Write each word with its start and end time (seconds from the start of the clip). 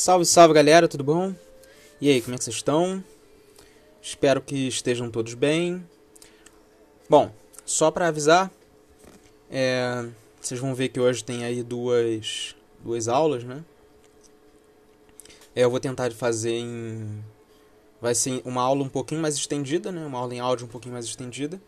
Salve, 0.00 0.24
salve 0.24 0.54
galera, 0.54 0.88
tudo 0.88 1.04
bom? 1.04 1.34
E 2.00 2.08
aí, 2.08 2.22
como 2.22 2.34
é 2.34 2.38
que 2.38 2.44
vocês 2.44 2.56
estão? 2.56 3.04
Espero 4.00 4.40
que 4.40 4.66
estejam 4.66 5.10
todos 5.10 5.34
bem. 5.34 5.86
Bom, 7.06 7.30
só 7.66 7.90
para 7.90 8.08
avisar, 8.08 8.50
é, 9.50 10.08
vocês 10.40 10.58
vão 10.58 10.74
ver 10.74 10.88
que 10.88 10.98
hoje 10.98 11.22
tem 11.22 11.44
aí 11.44 11.62
duas, 11.62 12.56
duas 12.82 13.08
aulas, 13.08 13.44
né? 13.44 13.62
É, 15.54 15.64
eu 15.64 15.70
vou 15.70 15.78
tentar 15.78 16.10
fazer 16.12 16.54
em. 16.54 17.22
Vai 18.00 18.14
ser 18.14 18.40
uma 18.46 18.62
aula 18.62 18.82
um 18.82 18.88
pouquinho 18.88 19.20
mais 19.20 19.34
estendida, 19.34 19.92
né? 19.92 20.06
Uma 20.06 20.20
aula 20.20 20.34
em 20.34 20.40
áudio 20.40 20.64
um 20.64 20.70
pouquinho 20.70 20.94
mais 20.94 21.04
estendida. 21.04 21.60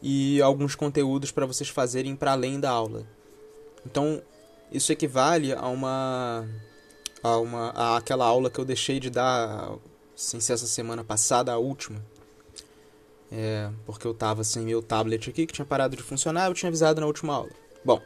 E 0.00 0.40
alguns 0.40 0.74
conteúdos 0.74 1.30
para 1.30 1.44
vocês 1.44 1.68
fazerem 1.68 2.16
para 2.16 2.32
além 2.32 2.58
da 2.58 2.70
aula. 2.70 3.06
Então, 3.84 4.22
isso 4.72 4.90
equivale 4.90 5.52
a 5.52 5.68
uma 5.68 6.48
a 7.24 7.38
uma 7.38 7.70
a 7.70 7.96
aquela 7.96 8.26
aula 8.26 8.50
que 8.50 8.58
eu 8.58 8.66
deixei 8.66 9.00
de 9.00 9.08
dar 9.08 9.78
sem 10.14 10.40
ser 10.40 10.52
essa 10.52 10.66
semana 10.66 11.02
passada, 11.02 11.50
a 11.52 11.58
última. 11.58 12.04
É, 13.32 13.70
porque 13.86 14.06
eu 14.06 14.12
estava 14.12 14.44
sem 14.44 14.62
meu 14.62 14.82
tablet 14.82 15.30
aqui, 15.30 15.46
que 15.46 15.52
tinha 15.54 15.64
parado 15.64 15.96
de 15.96 16.02
funcionar, 16.02 16.48
eu 16.48 16.54
tinha 16.54 16.68
avisado 16.68 17.00
na 17.00 17.06
última 17.06 17.34
aula. 17.34 17.50
Bom, 17.82 18.00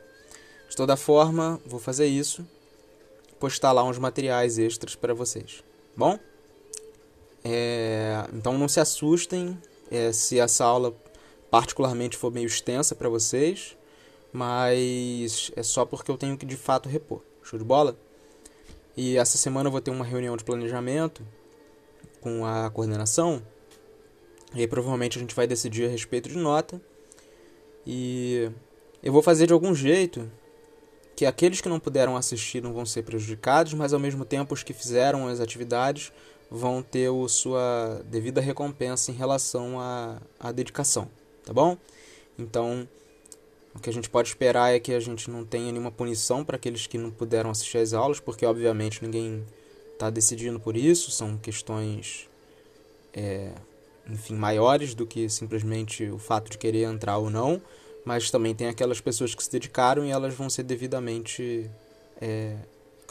de 0.70 0.76
toda 0.76 0.96
forma, 0.96 1.60
vou 1.66 1.80
fazer 1.80 2.06
isso, 2.06 2.46
postar 3.40 3.72
lá 3.72 3.82
uns 3.82 3.98
materiais 3.98 4.56
extras 4.56 4.94
para 4.94 5.12
vocês. 5.12 5.64
Bom? 5.96 6.18
É, 7.44 8.24
então 8.32 8.56
não 8.56 8.68
se 8.68 8.78
assustem 8.78 9.58
é, 9.90 10.12
se 10.12 10.38
essa 10.38 10.64
aula 10.64 10.94
particularmente 11.50 12.16
for 12.16 12.32
meio 12.32 12.46
extensa 12.46 12.94
para 12.94 13.08
vocês, 13.08 13.76
mas 14.32 15.50
é 15.56 15.62
só 15.62 15.84
porque 15.84 16.10
eu 16.10 16.16
tenho 16.16 16.38
que 16.38 16.46
de 16.46 16.56
fato 16.56 16.88
repor. 16.88 17.22
Show 17.42 17.58
de 17.58 17.64
bola? 17.64 17.96
E 19.00 19.16
essa 19.16 19.38
semana 19.38 19.68
eu 19.68 19.70
vou 19.70 19.80
ter 19.80 19.92
uma 19.92 20.04
reunião 20.04 20.36
de 20.36 20.42
planejamento 20.42 21.22
com 22.20 22.44
a 22.44 22.68
coordenação. 22.68 23.40
E 24.52 24.58
aí 24.58 24.66
provavelmente 24.66 25.16
a 25.16 25.20
gente 25.20 25.36
vai 25.36 25.46
decidir 25.46 25.84
a 25.86 25.88
respeito 25.88 26.28
de 26.28 26.36
nota. 26.36 26.82
E 27.86 28.50
eu 29.00 29.12
vou 29.12 29.22
fazer 29.22 29.46
de 29.46 29.52
algum 29.52 29.72
jeito 29.72 30.28
que 31.14 31.24
aqueles 31.24 31.60
que 31.60 31.68
não 31.68 31.78
puderam 31.78 32.16
assistir 32.16 32.60
não 32.60 32.72
vão 32.72 32.84
ser 32.84 33.04
prejudicados, 33.04 33.72
mas 33.72 33.92
ao 33.92 34.00
mesmo 34.00 34.24
tempo 34.24 34.52
os 34.52 34.64
que 34.64 34.72
fizeram 34.72 35.28
as 35.28 35.38
atividades 35.38 36.12
vão 36.50 36.82
ter 36.82 37.08
o 37.08 37.28
sua 37.28 38.02
devida 38.04 38.40
recompensa 38.40 39.12
em 39.12 39.14
relação 39.14 39.80
à, 39.80 40.20
à 40.40 40.50
dedicação, 40.50 41.08
tá 41.44 41.52
bom? 41.52 41.78
Então, 42.36 42.88
o 43.74 43.78
que 43.78 43.90
a 43.90 43.92
gente 43.92 44.08
pode 44.08 44.28
esperar 44.28 44.74
é 44.74 44.80
que 44.80 44.92
a 44.92 45.00
gente 45.00 45.30
não 45.30 45.44
tenha 45.44 45.70
nenhuma 45.70 45.90
punição 45.90 46.44
para 46.44 46.56
aqueles 46.56 46.86
que 46.86 46.98
não 46.98 47.10
puderam 47.10 47.50
assistir 47.50 47.78
às 47.78 47.92
aulas, 47.92 48.18
porque 48.18 48.44
obviamente 48.44 49.02
ninguém 49.04 49.44
está 49.92 50.10
decidindo 50.10 50.58
por 50.58 50.76
isso, 50.76 51.10
são 51.10 51.36
questões, 51.36 52.28
é, 53.12 53.52
enfim, 54.08 54.34
maiores 54.34 54.94
do 54.94 55.06
que 55.06 55.28
simplesmente 55.28 56.08
o 56.08 56.18
fato 56.18 56.50
de 56.50 56.58
querer 56.58 56.84
entrar 56.84 57.18
ou 57.18 57.30
não, 57.30 57.60
mas 58.04 58.30
também 58.30 58.54
tem 58.54 58.68
aquelas 58.68 59.00
pessoas 59.00 59.34
que 59.34 59.42
se 59.42 59.50
dedicaram 59.50 60.04
e 60.04 60.10
elas 60.10 60.34
vão 60.34 60.48
ser 60.48 60.62
devidamente 60.62 61.70
é, 62.20 62.56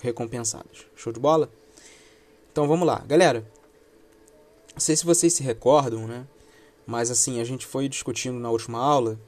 recompensadas. 0.02 0.86
Show 0.96 1.14
de 1.14 1.20
bola? 1.20 1.50
Então 2.52 2.68
vamos 2.68 2.88
lá, 2.88 3.04
galera. 3.08 3.46
Não 4.74 4.80
sei 4.80 4.96
se 4.96 5.06
vocês 5.06 5.34
se 5.34 5.44
recordam, 5.44 6.08
né? 6.08 6.26
Mas 6.86 7.12
assim, 7.12 7.40
a 7.40 7.44
gente 7.44 7.66
foi 7.66 7.88
discutindo 7.90 8.40
na 8.40 8.50
última 8.50 8.80
aula 8.80 9.20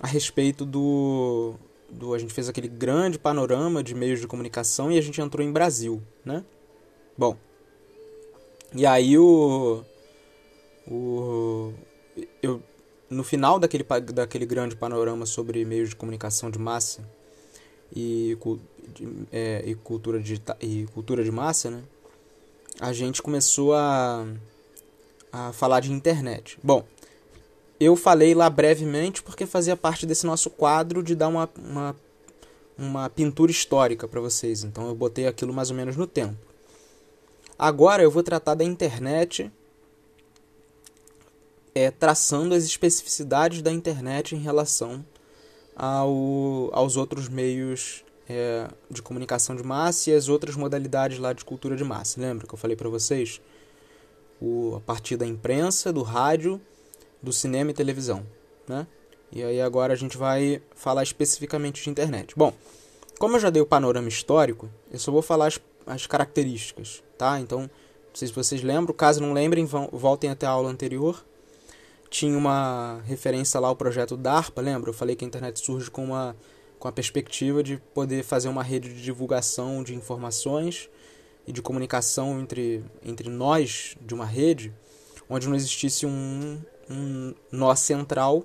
a 0.00 0.06
respeito 0.06 0.64
do, 0.64 1.54
do. 1.90 2.14
A 2.14 2.18
gente 2.18 2.32
fez 2.32 2.48
aquele 2.48 2.68
grande 2.68 3.18
panorama 3.18 3.82
de 3.82 3.94
meios 3.94 4.20
de 4.20 4.26
comunicação 4.26 4.90
e 4.90 4.98
a 4.98 5.00
gente 5.00 5.20
entrou 5.20 5.46
em 5.46 5.52
Brasil, 5.52 6.02
né? 6.24 6.44
Bom. 7.16 7.36
E 8.74 8.86
aí 8.86 9.18
o. 9.18 9.84
O. 10.86 11.72
Eu, 12.42 12.62
no 13.08 13.22
final 13.22 13.58
daquele, 13.58 13.84
daquele 14.12 14.46
grande 14.46 14.74
panorama 14.74 15.26
sobre 15.26 15.64
meios 15.64 15.90
de 15.90 15.96
comunicação 15.96 16.50
de 16.50 16.58
massa 16.58 17.06
e, 17.94 18.36
de, 18.94 19.08
é, 19.30 19.62
e, 19.66 19.74
cultura, 19.74 20.18
de, 20.18 20.40
e 20.60 20.86
cultura 20.94 21.22
de 21.22 21.30
massa, 21.30 21.70
né? 21.70 21.82
A 22.80 22.92
gente 22.92 23.22
começou 23.22 23.74
a, 23.74 24.26
a 25.30 25.52
falar 25.52 25.80
de 25.80 25.92
internet. 25.92 26.58
Bom, 26.62 26.84
eu 27.84 27.96
falei 27.96 28.34
lá 28.34 28.48
brevemente 28.50 29.22
porque 29.22 29.46
fazia 29.46 29.76
parte 29.76 30.06
desse 30.06 30.26
nosso 30.26 30.50
quadro 30.50 31.02
de 31.02 31.14
dar 31.14 31.28
uma, 31.28 31.48
uma, 31.58 31.96
uma 32.78 33.10
pintura 33.10 33.50
histórica 33.50 34.06
para 34.06 34.20
vocês. 34.20 34.64
Então 34.64 34.88
eu 34.88 34.94
botei 34.94 35.26
aquilo 35.26 35.52
mais 35.52 35.70
ou 35.70 35.76
menos 35.76 35.96
no 35.96 36.06
tempo. 36.06 36.36
Agora 37.58 38.02
eu 38.02 38.10
vou 38.10 38.22
tratar 38.22 38.54
da 38.54 38.64
internet, 38.64 39.50
é, 41.74 41.90
traçando 41.90 42.54
as 42.54 42.64
especificidades 42.64 43.62
da 43.62 43.70
internet 43.70 44.34
em 44.34 44.38
relação 44.38 45.04
ao, 45.76 46.70
aos 46.72 46.96
outros 46.96 47.28
meios 47.28 48.04
é, 48.28 48.68
de 48.90 49.00
comunicação 49.00 49.56
de 49.56 49.62
massa 49.62 50.10
e 50.10 50.14
as 50.14 50.28
outras 50.28 50.56
modalidades 50.56 51.18
lá 51.18 51.32
de 51.32 51.44
cultura 51.44 51.76
de 51.76 51.84
massa. 51.84 52.20
Lembra 52.20 52.46
que 52.46 52.54
eu 52.54 52.58
falei 52.58 52.76
para 52.76 52.88
vocês? 52.88 53.40
O, 54.40 54.74
a 54.76 54.80
partir 54.80 55.16
da 55.16 55.26
imprensa, 55.26 55.92
do 55.92 56.02
rádio 56.02 56.60
do 57.22 57.32
cinema 57.32 57.70
e 57.70 57.74
televisão, 57.74 58.26
né? 58.68 58.86
E 59.30 59.42
aí 59.42 59.60
agora 59.60 59.92
a 59.92 59.96
gente 59.96 60.16
vai 60.18 60.60
falar 60.74 61.02
especificamente 61.02 61.82
de 61.82 61.88
internet. 61.88 62.34
Bom, 62.36 62.52
como 63.18 63.36
eu 63.36 63.40
já 63.40 63.50
dei 63.50 63.62
o 63.62 63.66
panorama 63.66 64.08
histórico, 64.08 64.68
eu 64.90 64.98
só 64.98 65.10
vou 65.10 65.22
falar 65.22 65.46
as, 65.46 65.60
as 65.86 66.06
características, 66.06 67.02
tá? 67.16 67.40
Então, 67.40 67.60
não 67.60 67.70
sei 68.14 68.28
se 68.28 68.34
vocês 68.34 68.62
lembram, 68.62 68.94
caso 68.94 69.22
não 69.22 69.32
lembrem, 69.32 69.64
vão, 69.64 69.88
voltem 69.92 70.28
até 70.28 70.44
a 70.46 70.50
aula 70.50 70.68
anterior. 70.68 71.24
Tinha 72.10 72.36
uma 72.36 73.00
referência 73.06 73.58
lá 73.58 73.68
ao 73.68 73.76
projeto 73.76 74.18
DARPA, 74.18 74.60
lembra? 74.60 74.90
Eu 74.90 74.94
falei 74.94 75.16
que 75.16 75.24
a 75.24 75.28
internet 75.28 75.64
surge 75.64 75.90
com 75.90 76.04
uma 76.04 76.36
com 76.82 76.88
a 76.88 76.92
perspectiva 76.92 77.62
de 77.62 77.76
poder 77.94 78.24
fazer 78.24 78.48
uma 78.48 78.60
rede 78.60 78.92
de 78.92 79.00
divulgação 79.04 79.84
de 79.84 79.94
informações 79.94 80.90
e 81.46 81.52
de 81.52 81.62
comunicação 81.62 82.40
entre, 82.40 82.84
entre 83.04 83.30
nós 83.30 83.94
de 84.00 84.12
uma 84.12 84.26
rede, 84.26 84.74
onde 85.30 85.48
não 85.48 85.54
existisse 85.54 86.04
um, 86.04 86.60
um 86.90 87.34
nó 87.50 87.74
central 87.74 88.44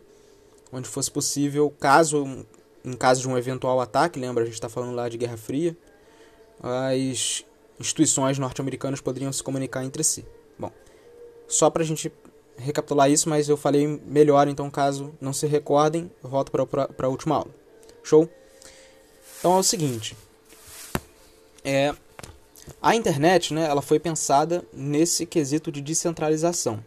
onde 0.71 0.87
fosse 0.87 1.09
possível, 1.09 1.73
caso 1.79 2.45
em 2.83 2.93
caso 2.93 3.21
de 3.21 3.27
um 3.27 3.37
eventual 3.37 3.81
ataque, 3.81 4.19
lembra 4.19 4.43
a 4.43 4.45
gente 4.45 4.55
está 4.55 4.69
falando 4.69 4.95
lá 4.95 5.09
de 5.09 5.17
Guerra 5.17 5.37
Fria, 5.37 5.75
as 6.61 7.43
instituições 7.79 8.39
norte-americanas 8.39 9.01
poderiam 9.01 9.31
se 9.31 9.43
comunicar 9.43 9.83
entre 9.83 10.03
si. 10.03 10.25
Bom, 10.57 10.71
só 11.47 11.69
para 11.69 11.83
a 11.83 11.85
gente 11.85 12.11
recapitular 12.57 13.11
isso, 13.11 13.29
mas 13.29 13.49
eu 13.49 13.57
falei 13.57 13.85
melhor, 14.05 14.47
então 14.47 14.69
caso 14.69 15.13
não 15.19 15.33
se 15.33 15.45
recordem, 15.45 16.11
volto 16.23 16.51
para 16.51 17.07
a 17.07 17.09
última 17.09 17.35
aula. 17.35 17.53
Show? 18.03 18.29
Então 19.39 19.55
é 19.55 19.59
o 19.59 19.63
seguinte, 19.63 20.15
é, 21.63 21.93
a 22.81 22.95
internet, 22.95 23.53
né, 23.53 23.65
ela 23.65 23.81
foi 23.81 23.99
pensada 23.99 24.65
nesse 24.73 25.25
quesito 25.25 25.71
de 25.71 25.81
descentralização. 25.81 26.83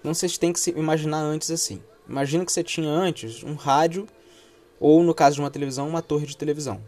Então 0.00 0.12
vocês 0.12 0.36
têm 0.36 0.52
que 0.52 0.58
se 0.58 0.70
imaginar 0.70 1.20
antes 1.20 1.50
assim. 1.50 1.82
Imagina 2.08 2.44
que 2.44 2.52
você 2.52 2.64
tinha 2.64 2.88
antes 2.88 3.44
um 3.44 3.54
rádio 3.54 4.06
ou 4.80 5.02
no 5.04 5.14
caso 5.14 5.36
de 5.36 5.42
uma 5.42 5.50
televisão, 5.50 5.88
uma 5.88 6.02
torre 6.02 6.26
de 6.26 6.36
televisão. 6.36 6.80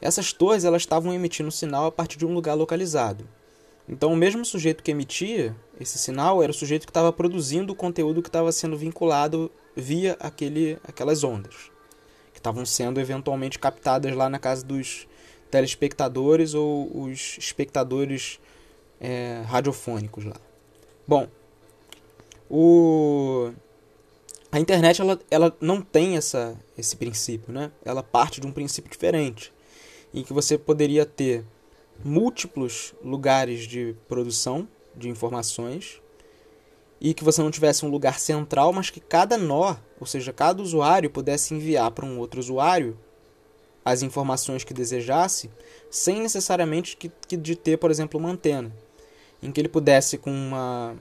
Essas 0.00 0.32
torres 0.32 0.64
elas 0.64 0.82
estavam 0.82 1.12
emitindo 1.12 1.50
sinal 1.50 1.86
a 1.86 1.92
partir 1.92 2.16
de 2.16 2.24
um 2.24 2.32
lugar 2.32 2.54
localizado. 2.54 3.28
Então 3.88 4.12
o 4.12 4.16
mesmo 4.16 4.44
sujeito 4.44 4.82
que 4.82 4.90
emitia 4.90 5.56
esse 5.80 5.98
sinal 5.98 6.42
era 6.42 6.52
o 6.52 6.54
sujeito 6.54 6.86
que 6.86 6.90
estava 6.90 7.12
produzindo 7.12 7.72
o 7.72 7.76
conteúdo 7.76 8.22
que 8.22 8.28
estava 8.28 8.52
sendo 8.52 8.76
vinculado 8.76 9.50
via 9.74 10.16
aquele, 10.20 10.78
aquelas 10.84 11.24
ondas, 11.24 11.70
que 12.32 12.38
estavam 12.38 12.64
sendo 12.64 13.00
eventualmente 13.00 13.58
captadas 13.58 14.14
lá 14.14 14.28
na 14.28 14.38
casa 14.38 14.64
dos 14.64 15.08
telespectadores 15.50 16.54
ou 16.54 17.04
os 17.04 17.36
espectadores 17.38 18.38
é, 19.00 19.42
radiofônicos 19.46 20.24
lá. 20.24 20.36
Bom, 21.06 21.26
o 22.50 23.52
a 24.50 24.58
internet 24.58 25.00
ela, 25.00 25.20
ela 25.30 25.56
não 25.60 25.82
tem 25.82 26.16
essa, 26.16 26.58
esse 26.76 26.96
princípio, 26.96 27.52
né? 27.52 27.70
Ela 27.84 28.02
parte 28.02 28.40
de 28.40 28.46
um 28.46 28.52
princípio 28.52 28.90
diferente, 28.90 29.52
em 30.12 30.22
que 30.22 30.32
você 30.32 30.56
poderia 30.56 31.04
ter 31.04 31.44
múltiplos 32.02 32.94
lugares 33.04 33.66
de 33.66 33.94
produção 34.08 34.66
de 34.96 35.08
informações 35.08 36.00
e 37.00 37.12
que 37.12 37.22
você 37.22 37.42
não 37.42 37.50
tivesse 37.50 37.84
um 37.84 37.90
lugar 37.90 38.18
central, 38.18 38.72
mas 38.72 38.90
que 38.90 39.00
cada 39.00 39.36
nó, 39.36 39.76
ou 40.00 40.06
seja, 40.06 40.32
cada 40.32 40.62
usuário 40.62 41.10
pudesse 41.10 41.54
enviar 41.54 41.90
para 41.90 42.06
um 42.06 42.18
outro 42.18 42.40
usuário 42.40 42.98
as 43.84 44.02
informações 44.02 44.64
que 44.64 44.74
desejasse, 44.74 45.50
sem 45.90 46.20
necessariamente 46.20 46.96
que, 46.96 47.10
que 47.26 47.36
de 47.36 47.54
ter, 47.54 47.76
por 47.78 47.90
exemplo, 47.90 48.18
uma 48.18 48.30
antena, 48.30 48.72
em 49.42 49.52
que 49.52 49.60
ele 49.60 49.68
pudesse 49.68 50.18
com 50.18 50.30
uma 50.30 50.96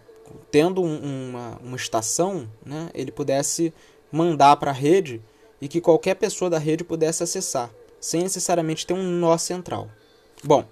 tendo 0.51 0.81
um, 0.81 1.29
uma, 1.29 1.57
uma 1.63 1.75
estação, 1.75 2.49
né, 2.65 2.89
ele 2.93 3.11
pudesse 3.11 3.73
mandar 4.11 4.55
para 4.57 4.71
a 4.71 4.73
rede 4.73 5.21
e 5.61 5.67
que 5.67 5.81
qualquer 5.81 6.15
pessoa 6.15 6.49
da 6.49 6.57
rede 6.57 6.83
pudesse 6.83 7.23
acessar, 7.23 7.69
sem 7.99 8.21
necessariamente 8.21 8.85
ter 8.85 8.93
um 8.93 9.03
nó 9.03 9.37
central. 9.37 9.89
Bom, 10.43 10.65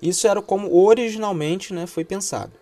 Isso 0.00 0.26
era 0.26 0.42
como 0.42 0.74
originalmente 0.76 1.72
né, 1.72 1.86
foi 1.86 2.04
pensado. 2.04 2.52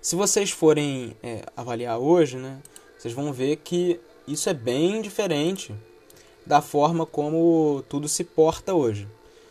Se 0.00 0.14
vocês 0.14 0.50
forem 0.50 1.16
é, 1.22 1.42
avaliar 1.56 1.98
hoje, 1.98 2.36
né, 2.36 2.60
vocês 2.96 3.12
vão 3.12 3.32
ver 3.32 3.56
que 3.56 4.00
isso 4.26 4.48
é 4.48 4.54
bem 4.54 5.02
diferente 5.02 5.74
da 6.46 6.62
forma 6.62 7.04
como 7.04 7.82
tudo 7.88 8.08
se 8.08 8.24
porta 8.24 8.74
hoje. 8.74 9.08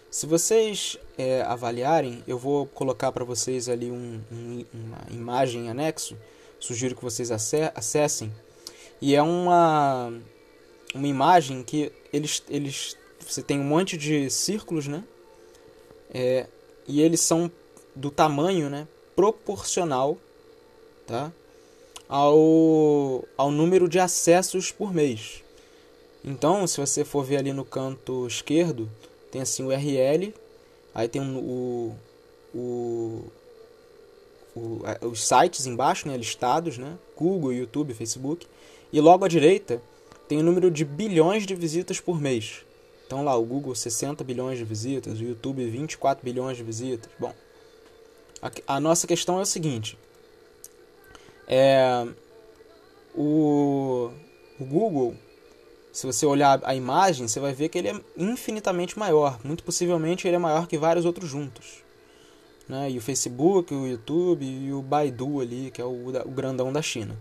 Se 0.10 0.25
vocês 0.25 0.98
é, 1.17 1.41
avaliarem, 1.41 2.23
eu 2.27 2.37
vou 2.37 2.67
colocar 2.67 3.11
para 3.11 3.25
vocês 3.25 3.67
ali 3.67 3.89
um, 3.89 4.21
um, 4.31 4.65
uma 4.73 4.99
imagem 5.09 5.69
anexo, 5.69 6.17
sugiro 6.59 6.95
que 6.95 7.03
vocês 7.03 7.31
acessem, 7.31 8.31
e 9.01 9.15
é 9.15 9.21
uma, 9.21 10.13
uma 10.93 11.07
imagem 11.07 11.63
que 11.63 11.91
eles, 12.11 12.43
eles 12.49 12.97
você 13.19 13.41
tem 13.41 13.59
um 13.59 13.63
monte 13.63 13.97
de 13.97 14.29
círculos, 14.29 14.87
né? 14.87 15.03
É, 16.13 16.47
e 16.87 17.01
eles 17.01 17.19
são 17.19 17.51
do 17.95 18.09
tamanho 18.09 18.69
né, 18.69 18.87
proporcional 19.15 20.17
tá? 21.05 21.31
ao, 22.07 23.25
ao 23.35 23.51
número 23.51 23.89
de 23.89 23.99
acessos 23.99 24.71
por 24.71 24.93
mês. 24.93 25.43
Então, 26.23 26.65
se 26.65 26.79
você 26.79 27.03
for 27.03 27.23
ver 27.23 27.37
ali 27.37 27.53
no 27.53 27.65
canto 27.65 28.25
esquerdo, 28.25 28.89
tem 29.31 29.41
assim 29.41 29.63
o 29.63 29.67
URL, 29.67 30.33
aí 30.97 31.07
tem 31.07 31.21
o, 31.21 31.95
o, 32.55 33.23
o, 34.55 34.81
os 35.03 35.27
sites 35.27 35.67
embaixo, 35.67 36.07
né, 36.07 36.17
listados, 36.17 36.79
né, 36.79 36.97
Google, 37.15 37.53
YouTube, 37.53 37.94
Facebook, 37.94 38.47
e 38.91 38.99
logo 38.99 39.23
à 39.23 39.27
direita 39.27 39.79
tem 40.27 40.39
o 40.39 40.44
número 40.44 40.71
de 40.71 40.83
bilhões 40.83 41.45
de 41.45 41.53
visitas 41.53 41.99
por 41.99 42.19
mês. 42.19 42.65
Então 43.05 43.23
lá, 43.23 43.38
o 43.38 43.45
Google 43.45 43.75
60 43.75 44.23
bilhões 44.23 44.57
de 44.57 44.65
visitas, 44.65 45.19
o 45.19 45.23
YouTube 45.23 45.69
24 45.69 46.25
bilhões 46.25 46.57
de 46.57 46.63
visitas. 46.63 47.11
Bom, 47.19 47.31
a, 48.41 48.75
a 48.75 48.79
nossa 48.79 49.05
questão 49.05 49.38
é 49.38 49.43
o 49.43 49.45
seguinte, 49.45 50.00
é, 51.47 52.07
o, 53.13 54.09
o 54.59 54.65
Google 54.65 55.15
se 55.92 56.06
você 56.06 56.25
olhar 56.25 56.60
a 56.63 56.75
imagem, 56.75 57.28
você 57.28 57.39
vai 57.39 57.54
ver 57.54 57.69
que 57.69 57.78
ele 57.78 57.89
é 57.89 58.01
infinitamente 58.16 58.98
maior. 58.98 59.39
Muito 59.44 59.63
possivelmente 59.63 60.28
ele 60.28 60.36
é 60.36 60.39
maior 60.39 60.68
que 60.68 60.78
vários 60.78 61.06
outros 61.06 61.30
juntos. 61.30 61.84
Né? 62.68 62.92
E 62.92 62.98
o 62.98 63.01
Facebook, 63.01 63.74
o 63.74 63.88
YouTube 63.88 64.45
e 64.45 64.72
o 64.74 64.81
Baidu 64.81 65.42
ali, 65.42 65.72
que 65.72 65.81
é 65.81 65.86
o, 65.86 66.10
o 66.25 66.31
grandão 66.31 66.72
da 66.72 66.81
China. 66.81 67.18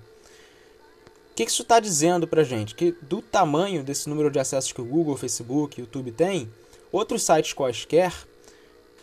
O 1.31 1.35
que 1.37 1.45
isso 1.45 1.63
está 1.63 1.79
dizendo 1.79 2.27
para 2.27 2.43
gente? 2.43 2.75
Que 2.75 2.93
do 3.03 3.23
tamanho 3.23 3.85
desse 3.85 4.09
número 4.09 4.31
de 4.31 4.39
acessos 4.39 4.73
que 4.73 4.81
o 4.81 4.85
Google, 4.85 5.17
Facebook 5.17 5.79
e 5.79 5.83
YouTube 5.83 6.11
tem, 6.11 6.51
outros 6.91 7.23
sites 7.23 7.53
quaisquer, 7.53 8.13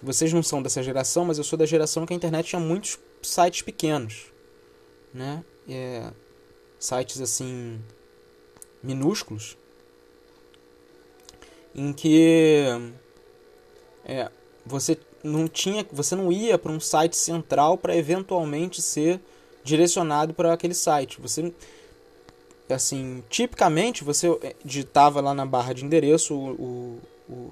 vocês 0.01 0.33
não 0.33 0.43
são 0.43 0.61
dessa 0.61 0.83
geração, 0.83 1.25
mas 1.25 1.37
eu 1.37 1.43
sou 1.43 1.57
da 1.57 1.65
geração 1.65 2.05
que 2.05 2.13
a 2.13 2.15
internet 2.15 2.47
tinha 2.47 2.59
muitos 2.59 2.99
sites 3.21 3.61
pequenos. 3.61 4.25
Né? 5.13 5.43
É, 5.69 6.11
sites 6.77 7.21
assim 7.21 7.79
minúsculos 8.83 9.57
em 11.73 11.91
que 11.91 12.65
é, 14.05 14.29
você 14.65 14.97
não 15.23 15.47
tinha, 15.47 15.85
você 15.91 16.15
não 16.15 16.31
ia 16.31 16.57
para 16.57 16.71
um 16.71 16.79
site 16.79 17.15
central 17.15 17.77
para 17.77 17.95
eventualmente 17.95 18.81
ser 18.81 19.19
direcionado 19.63 20.33
para 20.33 20.53
aquele 20.53 20.73
site. 20.73 21.19
Você 21.21 21.53
assim, 22.69 23.23
tipicamente 23.29 24.03
você 24.03 24.27
é, 24.41 24.55
digitava 24.63 25.21
lá 25.21 25.33
na 25.33 25.45
barra 25.45 25.73
de 25.73 25.85
endereço 25.85 26.35
o, 26.35 26.99
o, 27.29 27.51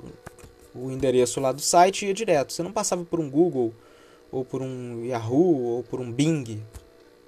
o 0.74 0.92
endereço 0.92 1.40
lá 1.40 1.52
do 1.52 1.62
site 1.62 2.04
e 2.04 2.08
ia 2.10 2.14
direto. 2.14 2.54
Você 2.54 2.64
não 2.64 2.72
passava 2.72 3.04
por 3.06 3.20
um 3.20 3.30
Google 3.30 3.74
ou 4.32 4.46
por 4.46 4.62
um 4.62 5.04
Yahoo 5.06 5.64
ou 5.64 5.84
por 5.84 6.00
um 6.00 6.12
Bing, 6.12 6.64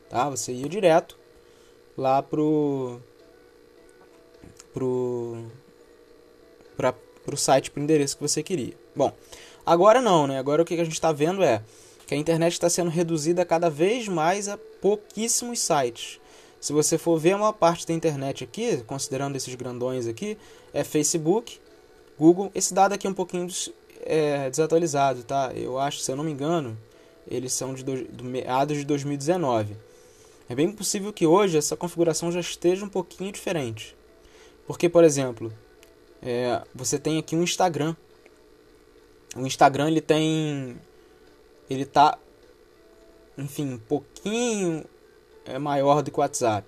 tá? 0.10 0.30
Você 0.30 0.52
ia 0.54 0.70
direto 0.70 1.18
lá 1.98 2.22
pro 2.22 3.00
pro 4.74 5.44
para 6.72 6.94
o 7.34 7.38
site, 7.38 7.72
para 7.72 7.80
o 7.80 7.84
endereço 7.84 8.18
que 8.18 8.22
você 8.22 8.44
queria. 8.44 8.74
Bom, 8.96 9.14
agora 9.66 10.02
não, 10.02 10.28
né? 10.28 10.38
Agora 10.38 10.62
o 10.62 10.66
que 10.66 10.74
a 10.74 10.84
gente 10.84 10.94
está 10.94 11.12
vendo 11.12 11.42
é 11.42 11.64
que 12.06 12.14
a 12.14 12.18
internet 12.18 12.54
está 12.54 12.70
sendo 12.70 12.90
reduzida 12.90 13.46
cada 13.46 13.70
vez 13.70 14.08
mais 14.08 14.50
a 14.50 14.58
pouquíssimos 14.58 15.60
sites. 15.60 16.20
Se 16.60 16.74
você 16.74 16.98
for 16.98 17.18
ver 17.18 17.36
uma 17.36 17.54
parte 17.54 17.88
da 17.88 17.94
internet 17.94 18.44
aqui, 18.44 18.84
considerando 18.86 19.36
esses 19.36 19.54
grandões 19.56 20.08
aqui, 20.08 20.38
é 20.74 20.84
Facebook, 20.84 21.60
Google. 22.18 22.52
Esse 22.54 22.74
dado 22.74 22.94
aqui 22.94 23.08
é 23.08 23.10
um 23.10 23.14
pouquinho 23.14 23.48
é, 24.02 24.50
desatualizado, 24.50 25.24
tá? 25.24 25.52
Eu 25.54 25.80
acho, 25.80 26.00
se 26.00 26.12
eu 26.12 26.16
não 26.16 26.24
me 26.24 26.32
engano, 26.32 26.78
eles 27.28 27.54
são 27.54 27.74
de 27.74 27.84
do, 27.84 28.04
do 28.06 28.24
meados 28.24 28.78
de 28.78 28.86
2019. 28.86 29.76
É 30.48 30.56
bem 30.56 30.72
possível 30.72 31.12
que 31.12 31.26
hoje 31.26 31.58
essa 31.58 31.76
configuração 31.76 32.32
já 32.32 32.40
esteja 32.40 32.86
um 32.86 32.90
pouquinho 32.90 33.32
diferente. 33.32 33.96
Porque, 34.66 34.88
por 34.88 35.04
exemplo, 35.04 35.54
é, 36.22 36.62
você 36.74 36.98
tem 36.98 37.18
aqui 37.18 37.36
um 37.36 37.44
Instagram. 37.44 37.96
O 39.36 39.46
Instagram 39.46 39.90
ele 39.90 40.02
tem. 40.02 40.78
Ele 41.70 41.86
tá. 41.86 42.18
Enfim, 43.38 43.74
um 43.74 43.78
pouquinho 43.78 44.86
é 45.46 45.58
maior 45.58 46.02
do 46.02 46.12
que 46.12 46.18
o 46.18 46.22
WhatsApp. 46.22 46.68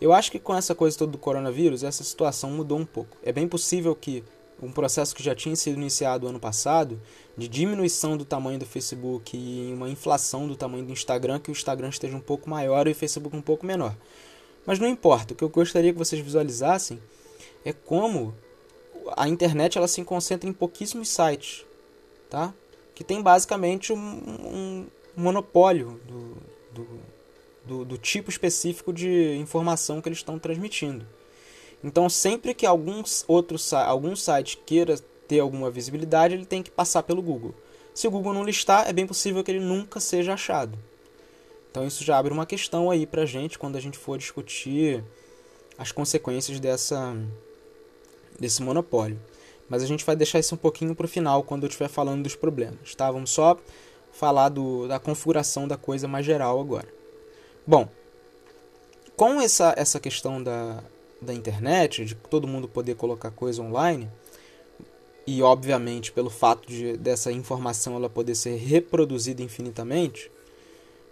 Eu 0.00 0.12
acho 0.12 0.30
que 0.30 0.38
com 0.38 0.54
essa 0.54 0.74
coisa 0.74 0.98
toda 0.98 1.12
do 1.12 1.18
coronavírus, 1.18 1.82
essa 1.82 2.04
situação 2.04 2.50
mudou 2.50 2.78
um 2.78 2.84
pouco. 2.84 3.16
É 3.22 3.32
bem 3.32 3.48
possível 3.48 3.94
que 3.94 4.22
um 4.60 4.70
processo 4.70 5.14
que 5.14 5.22
já 5.22 5.34
tinha 5.34 5.54
sido 5.56 5.78
iniciado 5.78 6.26
ano 6.26 6.40
passado, 6.40 7.00
de 7.36 7.48
diminuição 7.48 8.16
do 8.16 8.24
tamanho 8.24 8.58
do 8.58 8.66
Facebook 8.66 9.36
e 9.36 9.72
uma 9.72 9.88
inflação 9.88 10.46
do 10.46 10.56
tamanho 10.56 10.84
do 10.84 10.92
Instagram, 10.92 11.38
que 11.38 11.50
o 11.50 11.52
Instagram 11.52 11.88
esteja 11.88 12.16
um 12.16 12.20
pouco 12.20 12.48
maior 12.50 12.86
e 12.86 12.92
o 12.92 12.94
Facebook 12.94 13.36
um 13.36 13.42
pouco 13.42 13.64
menor. 13.64 13.96
Mas 14.66 14.78
não 14.78 14.88
importa, 14.88 15.34
o 15.34 15.36
que 15.36 15.44
eu 15.44 15.48
gostaria 15.48 15.92
que 15.92 15.98
vocês 15.98 16.20
visualizassem 16.20 17.00
é 17.64 17.72
como 17.72 18.34
a 19.16 19.28
internet 19.28 19.76
ela 19.76 19.88
se 19.88 20.02
concentra 20.04 20.48
em 20.48 20.52
pouquíssimos 20.52 21.08
sites, 21.08 21.64
tá? 22.30 22.54
Que 22.94 23.04
tem 23.04 23.20
basicamente 23.20 23.92
um, 23.92 23.98
um 23.98 24.86
monopólio 25.16 26.00
do, 26.06 26.36
do, 26.72 27.00
do, 27.64 27.84
do, 27.84 27.98
tipo 27.98 28.30
específico 28.30 28.92
de 28.92 29.36
informação 29.36 30.00
que 30.00 30.08
eles 30.08 30.18
estão 30.18 30.38
transmitindo. 30.38 31.06
Então, 31.82 32.08
sempre 32.08 32.54
que 32.54 32.64
algum 32.64 33.02
outro 33.28 33.58
algum 33.86 34.16
site 34.16 34.58
queira 34.64 34.96
ter 35.28 35.40
alguma 35.40 35.70
visibilidade, 35.70 36.34
ele 36.34 36.46
tem 36.46 36.62
que 36.62 36.70
passar 36.70 37.02
pelo 37.02 37.20
Google. 37.20 37.54
Se 37.94 38.08
o 38.08 38.10
Google 38.10 38.32
não 38.32 38.44
listar, 38.44 38.88
é 38.88 38.92
bem 38.92 39.06
possível 39.06 39.44
que 39.44 39.50
ele 39.50 39.60
nunca 39.60 40.00
seja 40.00 40.34
achado. 40.34 40.78
Então, 41.74 41.84
isso 41.84 42.04
já 42.04 42.16
abre 42.16 42.32
uma 42.32 42.46
questão 42.46 42.88
aí 42.88 43.04
para 43.04 43.26
gente 43.26 43.58
quando 43.58 43.74
a 43.74 43.80
gente 43.80 43.98
for 43.98 44.16
discutir 44.16 45.02
as 45.76 45.90
consequências 45.90 46.60
dessa 46.60 47.16
desse 48.38 48.62
monopólio. 48.62 49.20
Mas 49.68 49.82
a 49.82 49.86
gente 49.86 50.04
vai 50.04 50.14
deixar 50.14 50.38
isso 50.38 50.54
um 50.54 50.58
pouquinho 50.58 50.94
para 50.94 51.04
o 51.04 51.08
final, 51.08 51.42
quando 51.42 51.64
eu 51.64 51.68
estiver 51.68 51.88
falando 51.88 52.22
dos 52.22 52.36
problemas. 52.36 52.94
Tá? 52.94 53.10
Vamos 53.10 53.30
só 53.30 53.58
falar 54.12 54.50
do, 54.50 54.86
da 54.86 55.00
configuração 55.00 55.66
da 55.66 55.76
coisa 55.76 56.06
mais 56.06 56.24
geral 56.24 56.60
agora. 56.60 56.86
Bom, 57.66 57.88
com 59.16 59.40
essa, 59.40 59.74
essa 59.76 59.98
questão 59.98 60.40
da, 60.40 60.80
da 61.20 61.34
internet, 61.34 62.04
de 62.04 62.14
todo 62.14 62.46
mundo 62.46 62.68
poder 62.68 62.94
colocar 62.94 63.32
coisa 63.32 63.60
online, 63.60 64.08
e 65.26 65.42
obviamente 65.42 66.12
pelo 66.12 66.30
fato 66.30 66.68
de 66.68 66.96
dessa 66.96 67.32
informação 67.32 67.96
ela 67.96 68.08
poder 68.08 68.36
ser 68.36 68.58
reproduzida 68.58 69.42
infinitamente, 69.42 70.30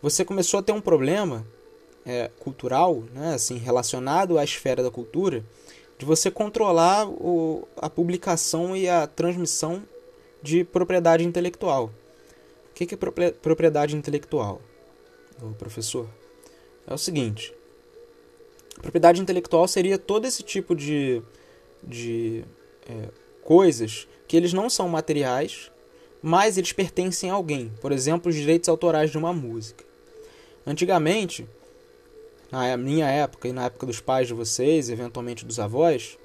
você 0.02 0.24
começou 0.24 0.58
a 0.58 0.62
ter 0.62 0.72
um 0.72 0.80
problema 0.80 1.46
é, 2.04 2.28
cultural, 2.40 3.04
né, 3.14 3.34
assim, 3.34 3.56
relacionado 3.56 4.36
à 4.36 4.44
esfera 4.44 4.82
da 4.82 4.90
cultura, 4.90 5.44
de 5.96 6.04
você 6.04 6.30
controlar 6.30 7.08
o, 7.08 7.66
a 7.76 7.88
publicação 7.88 8.76
e 8.76 8.88
a 8.88 9.06
transmissão 9.06 9.82
de 10.42 10.64
propriedade 10.64 11.24
intelectual. 11.24 11.92
O 12.70 12.74
que 12.74 12.92
é 12.92 13.30
propriedade 13.30 13.94
intelectual, 13.94 14.60
professor? 15.58 16.08
É 16.86 16.92
o 16.92 16.98
seguinte: 16.98 17.54
propriedade 18.80 19.20
intelectual 19.20 19.68
seria 19.68 19.96
todo 19.96 20.26
esse 20.26 20.42
tipo 20.42 20.74
de, 20.74 21.22
de 21.82 22.44
é, 22.88 23.08
coisas 23.44 24.08
que 24.26 24.36
eles 24.36 24.52
não 24.52 24.68
são 24.68 24.88
materiais, 24.88 25.70
mas 26.20 26.58
eles 26.58 26.72
pertencem 26.72 27.30
a 27.30 27.34
alguém. 27.34 27.72
Por 27.80 27.92
exemplo, 27.92 28.30
os 28.30 28.34
direitos 28.34 28.68
autorais 28.68 29.10
de 29.10 29.18
uma 29.18 29.32
música. 29.32 29.84
Antigamente, 30.66 31.46
na 32.50 32.76
minha 32.76 33.06
época 33.08 33.48
e 33.48 33.52
na 33.52 33.64
época 33.64 33.86
dos 33.86 34.00
pais 34.00 34.28
de 34.28 34.34
vocês, 34.34 34.90
eventualmente 34.90 35.44
dos 35.44 35.58
avós, 35.58 36.18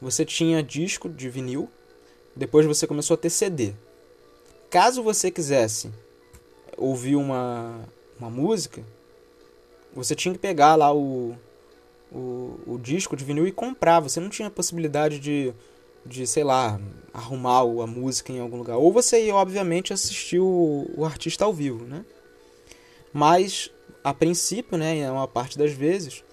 você 0.00 0.24
tinha 0.24 0.62
disco 0.62 1.08
de 1.08 1.28
vinil, 1.28 1.68
depois 2.34 2.66
você 2.66 2.86
começou 2.86 3.14
a 3.14 3.18
ter 3.18 3.30
CD. 3.30 3.72
Caso 4.68 5.02
você 5.02 5.30
quisesse 5.30 5.90
ouvir 6.76 7.16
uma, 7.16 7.80
uma 8.18 8.30
música, 8.30 8.84
você 9.92 10.14
tinha 10.14 10.32
que 10.32 10.40
pegar 10.40 10.76
lá 10.76 10.94
o, 10.94 11.36
o, 12.12 12.60
o 12.66 12.78
disco 12.78 13.16
de 13.16 13.24
vinil 13.24 13.46
e 13.46 13.52
comprar. 13.52 14.00
Você 14.00 14.20
não 14.20 14.28
tinha 14.28 14.50
possibilidade 14.50 15.18
de, 15.18 15.52
de, 16.04 16.26
sei 16.26 16.44
lá, 16.44 16.80
arrumar 17.12 17.60
a 17.60 17.86
música 17.86 18.32
em 18.32 18.40
algum 18.40 18.58
lugar. 18.58 18.76
Ou 18.76 18.92
você 18.92 19.26
ia, 19.26 19.34
obviamente, 19.34 19.92
assistir 19.92 20.38
o, 20.38 20.88
o 20.96 21.04
artista 21.04 21.44
ao 21.44 21.52
vivo, 21.52 21.84
né? 21.84 22.04
Mas, 23.12 23.70
a 24.02 24.14
princípio, 24.14 24.78
né, 24.78 25.10
uma 25.10 25.28
parte 25.28 25.58
das 25.58 25.72
vezes, 25.72 26.24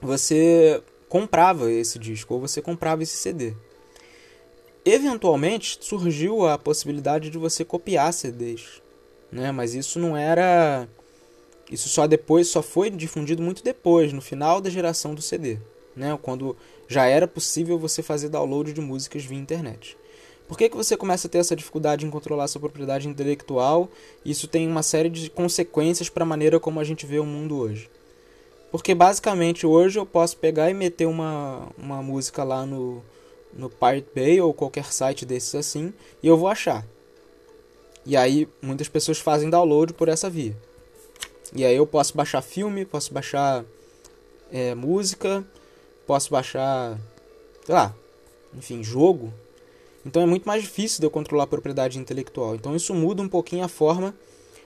você 0.00 0.82
comprava 1.08 1.70
esse 1.70 1.98
disco 1.98 2.34
ou 2.34 2.40
você 2.40 2.60
comprava 2.60 3.02
esse 3.02 3.16
CD. 3.16 3.54
Eventualmente 4.84 5.78
surgiu 5.80 6.46
a 6.46 6.56
possibilidade 6.56 7.30
de 7.30 7.38
você 7.38 7.64
copiar 7.64 8.12
CDs, 8.12 8.82
né? 9.30 9.50
Mas 9.52 9.74
isso 9.74 9.98
não 9.98 10.16
era 10.16 10.88
isso 11.70 11.88
só 11.88 12.06
depois 12.06 12.48
só 12.48 12.62
foi 12.62 12.88
difundido 12.88 13.42
muito 13.42 13.62
depois, 13.62 14.12
no 14.12 14.22
final 14.22 14.60
da 14.60 14.70
geração 14.70 15.14
do 15.14 15.20
CD, 15.20 15.58
né? 15.94 16.18
Quando 16.22 16.56
já 16.86 17.06
era 17.06 17.28
possível 17.28 17.78
você 17.78 18.02
fazer 18.02 18.30
download 18.30 18.72
de 18.72 18.80
músicas 18.80 19.24
via 19.24 19.38
internet. 19.38 19.96
Por 20.48 20.56
que, 20.56 20.70
que 20.70 20.76
você 20.76 20.96
começa 20.96 21.28
a 21.28 21.30
ter 21.30 21.38
essa 21.38 21.54
dificuldade 21.54 22.06
em 22.06 22.10
controlar 22.10 22.48
sua 22.48 22.60
propriedade 22.60 23.06
intelectual? 23.06 23.90
Isso 24.24 24.48
tem 24.48 24.66
uma 24.66 24.82
série 24.82 25.10
de 25.10 25.28
consequências 25.28 26.08
para 26.08 26.22
a 26.22 26.26
maneira 26.26 26.58
como 26.58 26.80
a 26.80 26.84
gente 26.84 27.04
vê 27.04 27.18
o 27.18 27.26
mundo 27.26 27.58
hoje. 27.58 27.90
Porque 28.70 28.94
basicamente 28.94 29.66
hoje 29.66 29.98
eu 29.98 30.06
posso 30.06 30.38
pegar 30.38 30.70
e 30.70 30.74
meter 30.74 31.06
uma, 31.06 31.68
uma 31.76 32.02
música 32.02 32.42
lá 32.44 32.64
no, 32.64 33.02
no 33.52 33.68
Pirate 33.68 34.08
Bay 34.14 34.40
ou 34.40 34.54
qualquer 34.54 34.86
site 34.86 35.26
desses 35.26 35.54
assim 35.54 35.92
e 36.22 36.26
eu 36.26 36.36
vou 36.36 36.48
achar. 36.48 36.84
E 38.06 38.16
aí 38.16 38.48
muitas 38.62 38.88
pessoas 38.88 39.18
fazem 39.18 39.50
download 39.50 39.92
por 39.92 40.08
essa 40.08 40.30
via. 40.30 40.56
E 41.54 41.64
aí 41.64 41.76
eu 41.76 41.86
posso 41.86 42.16
baixar 42.16 42.40
filme, 42.40 42.86
posso 42.86 43.12
baixar 43.12 43.64
é, 44.50 44.74
música, 44.74 45.44
posso 46.06 46.30
baixar, 46.30 46.98
sei 47.66 47.74
lá, 47.74 47.94
enfim, 48.54 48.82
jogo. 48.82 49.32
Então 50.04 50.22
é 50.22 50.26
muito 50.26 50.46
mais 50.46 50.62
difícil 50.62 51.00
de 51.00 51.06
eu 51.06 51.10
controlar 51.10 51.44
a 51.44 51.48
propriedade 51.48 51.98
intelectual. 51.98 52.54
Então 52.54 52.74
isso 52.74 52.94
muda 52.94 53.22
um 53.22 53.28
pouquinho 53.28 53.64
a 53.64 53.68
forma 53.68 54.14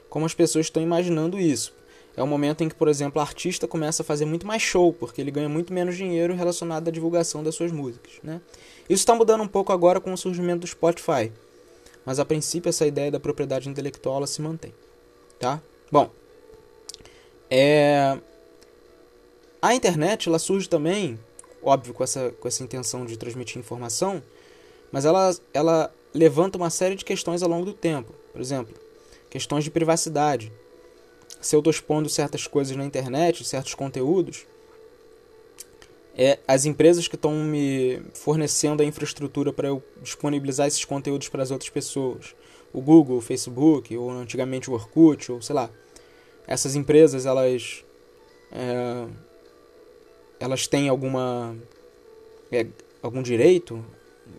como 0.08 0.26
as 0.26 0.34
pessoas 0.34 0.66
estão 0.66 0.82
imaginando 0.82 1.38
isso 1.38 1.74
é 2.16 2.22
o 2.22 2.26
momento 2.26 2.62
em 2.62 2.68
que, 2.68 2.74
por 2.74 2.88
exemplo, 2.88 3.20
o 3.20 3.22
artista 3.22 3.66
começa 3.66 4.02
a 4.02 4.04
fazer 4.04 4.24
muito 4.24 4.46
mais 4.46 4.62
show, 4.62 4.92
porque 4.92 5.20
ele 5.20 5.30
ganha 5.30 5.48
muito 5.48 5.72
menos 5.72 5.96
dinheiro 5.96 6.34
relacionado 6.34 6.88
à 6.88 6.90
divulgação 6.90 7.42
das 7.42 7.54
suas 7.54 7.72
músicas. 7.72 8.12
Né? 8.22 8.40
Isso 8.88 9.02
está 9.02 9.14
mudando 9.14 9.42
um 9.42 9.48
pouco 9.48 9.72
agora 9.72 10.00
com 10.00 10.12
o 10.12 10.16
surgimento 10.16 10.60
do 10.60 10.66
Spotify, 10.66 11.32
mas 12.04 12.18
a 12.18 12.24
princípio 12.24 12.68
essa 12.68 12.86
ideia 12.86 13.10
da 13.10 13.18
propriedade 13.18 13.68
intelectual 13.68 14.26
se 14.26 14.42
mantém. 14.42 14.74
Tá? 15.38 15.60
Bom, 15.90 16.10
é... 17.50 18.18
a 19.60 19.74
internet 19.74 20.28
ela 20.28 20.38
surge 20.38 20.68
também, 20.68 21.18
óbvio, 21.62 21.94
com 21.94 22.04
essa, 22.04 22.30
com 22.32 22.46
essa 22.46 22.62
intenção 22.62 23.06
de 23.06 23.16
transmitir 23.16 23.58
informação, 23.58 24.22
mas 24.92 25.06
ela, 25.06 25.34
ela 25.54 25.94
levanta 26.14 26.58
uma 26.58 26.70
série 26.70 26.94
de 26.94 27.04
questões 27.04 27.42
ao 27.42 27.48
longo 27.48 27.64
do 27.64 27.72
tempo. 27.72 28.12
Por 28.30 28.40
exemplo, 28.40 28.74
questões 29.30 29.64
de 29.64 29.70
privacidade. 29.70 30.52
Se 31.40 31.56
eu 31.56 31.60
estou 31.60 31.70
expondo 31.70 32.08
certas 32.08 32.46
coisas 32.46 32.76
na 32.76 32.84
internet, 32.84 33.44
certos 33.44 33.74
conteúdos, 33.74 34.46
é, 36.16 36.38
as 36.46 36.66
empresas 36.66 37.08
que 37.08 37.16
estão 37.16 37.32
me 37.32 38.02
fornecendo 38.12 38.82
a 38.82 38.86
infraestrutura 38.86 39.52
para 39.52 39.68
eu 39.68 39.82
disponibilizar 40.02 40.66
esses 40.66 40.84
conteúdos 40.84 41.28
para 41.28 41.42
as 41.42 41.50
outras 41.50 41.70
pessoas, 41.70 42.34
o 42.72 42.80
Google, 42.80 43.16
o 43.16 43.20
Facebook, 43.20 43.96
ou 43.96 44.10
antigamente 44.10 44.70
o 44.70 44.74
Orkut, 44.74 45.32
ou 45.32 45.40
sei 45.40 45.54
lá, 45.54 45.70
essas 46.46 46.76
empresas 46.76 47.24
elas 47.24 47.82
é, 48.52 49.06
elas 50.38 50.66
têm 50.66 50.88
alguma 50.88 51.56
é, 52.50 52.66
algum 53.02 53.22
direito 53.22 53.82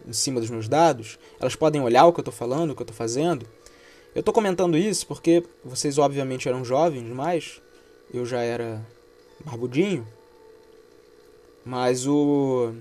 em 0.08 0.14
cima 0.14 0.40
dos 0.40 0.50
meus 0.50 0.68
dados, 0.68 1.18
elas 1.40 1.56
podem 1.56 1.82
olhar 1.82 2.06
o 2.06 2.14
que 2.14 2.20
eu 2.20 2.24
estou 2.24 2.34
falando, 2.34 2.72
o 2.72 2.76
que 2.76 2.82
eu 2.82 2.86
estou 2.86 2.96
fazendo. 2.96 3.46
Eu 4.14 4.20
estou 4.20 4.34
comentando 4.34 4.78
isso 4.78 5.08
porque 5.08 5.44
vocês 5.64 5.98
obviamente 5.98 6.48
eram 6.48 6.64
jovens 6.64 7.04
demais, 7.04 7.62
eu 8.14 8.26
já 8.26 8.42
era 8.42 8.86
barbudinho, 9.44 10.08
mas 11.66 12.06
o 12.06 12.74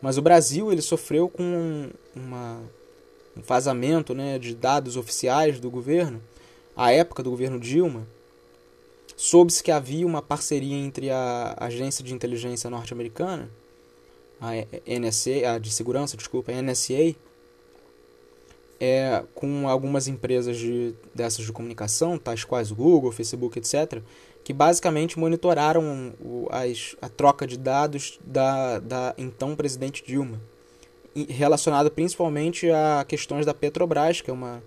mas 0.00 0.18
o 0.18 0.22
Brasil 0.22 0.70
ele 0.70 0.82
sofreu 0.82 1.28
com 1.28 1.88
uma, 2.14 2.60
um 3.36 3.40
vazamento 3.40 4.14
né, 4.14 4.38
de 4.38 4.54
dados 4.54 4.96
oficiais 4.96 5.58
do 5.58 5.70
governo, 5.70 6.20
à 6.76 6.92
época 6.92 7.22
do 7.22 7.30
governo 7.30 7.58
Dilma, 7.58 8.06
soube-se 9.16 9.62
que 9.62 9.72
havia 9.72 10.06
uma 10.06 10.20
parceria 10.20 10.76
entre 10.76 11.10
a 11.10 11.56
agência 11.58 12.04
de 12.04 12.12
inteligência 12.12 12.68
norte-americana, 12.68 13.50
a 14.40 14.52
NSA, 14.86 15.54
a 15.54 15.58
de 15.58 15.70
segurança, 15.70 16.16
desculpa, 16.16 16.52
a 16.52 16.62
NSA, 16.62 17.14
é, 18.78 19.22
com 19.34 19.68
algumas 19.68 20.06
empresas 20.06 20.58
de, 20.58 20.94
dessas 21.14 21.44
de 21.44 21.52
comunicação, 21.52 22.18
tais 22.18 22.44
quais 22.44 22.70
Google, 22.70 23.12
Facebook, 23.12 23.58
etc., 23.58 24.02
que 24.44 24.52
basicamente 24.52 25.18
monitoraram 25.18 26.14
o, 26.20 26.46
as, 26.50 26.94
a 27.02 27.08
troca 27.08 27.46
de 27.46 27.56
dados 27.56 28.20
da, 28.24 28.78
da 28.78 29.14
então 29.18 29.56
presidente 29.56 30.04
Dilma, 30.06 30.40
relacionada 31.28 31.90
principalmente 31.90 32.70
a 32.70 33.04
questões 33.08 33.44
da 33.44 33.52
Petrobras, 33.52 34.20
que 34.20 34.30
é 34.30 34.32
uma, 34.32 34.62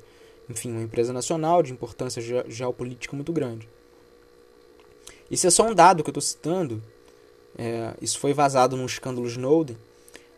enfim, 0.49 0.71
uma 0.71 0.81
empresa 0.81 1.13
nacional 1.13 1.63
de 1.63 1.71
importância 1.71 2.21
ge 2.21 2.43
geopolítica 2.49 3.15
muito 3.15 3.31
grande. 3.31 3.69
Isso 5.29 5.45
é 5.45 5.49
só 5.49 5.65
um 5.65 5.73
dado 5.73 6.03
que 6.03 6.09
eu 6.09 6.11
estou 6.11 6.21
citando. 6.21 6.83
É, 7.61 7.93
isso 8.01 8.17
foi 8.17 8.31
vazado 8.31 8.77
num 8.77 8.85
escândalo 8.85 9.27
Snowden. 9.27 9.75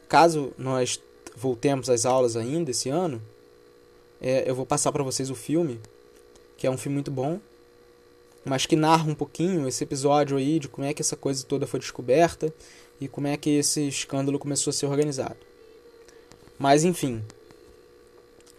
Caso 0.09 0.51
nós 0.57 0.99
voltemos 1.35 1.87
às 1.87 2.03
aulas 2.03 2.35
ainda 2.35 2.71
esse 2.71 2.89
ano, 2.89 3.21
é, 4.19 4.49
eu 4.49 4.55
vou 4.55 4.65
passar 4.65 4.91
para 4.91 5.03
vocês 5.03 5.29
o 5.29 5.35
filme, 5.35 5.79
que 6.57 6.65
é 6.65 6.71
um 6.71 6.79
filme 6.79 6.95
muito 6.95 7.11
bom, 7.11 7.39
mas 8.43 8.65
que 8.65 8.75
narra 8.75 9.07
um 9.07 9.13
pouquinho 9.13 9.67
esse 9.67 9.83
episódio 9.83 10.35
aí 10.35 10.57
de 10.57 10.67
como 10.67 10.87
é 10.87 10.95
que 10.95 11.01
essa 11.03 11.15
coisa 11.15 11.45
toda 11.45 11.67
foi 11.67 11.79
descoberta 11.79 12.51
e 12.99 13.07
como 13.07 13.27
é 13.27 13.37
que 13.37 13.51
esse 13.51 13.87
escândalo 13.87 14.39
começou 14.39 14.71
a 14.71 14.73
ser 14.73 14.87
organizado. 14.87 15.37
Mas 16.57 16.83
enfim, 16.83 17.23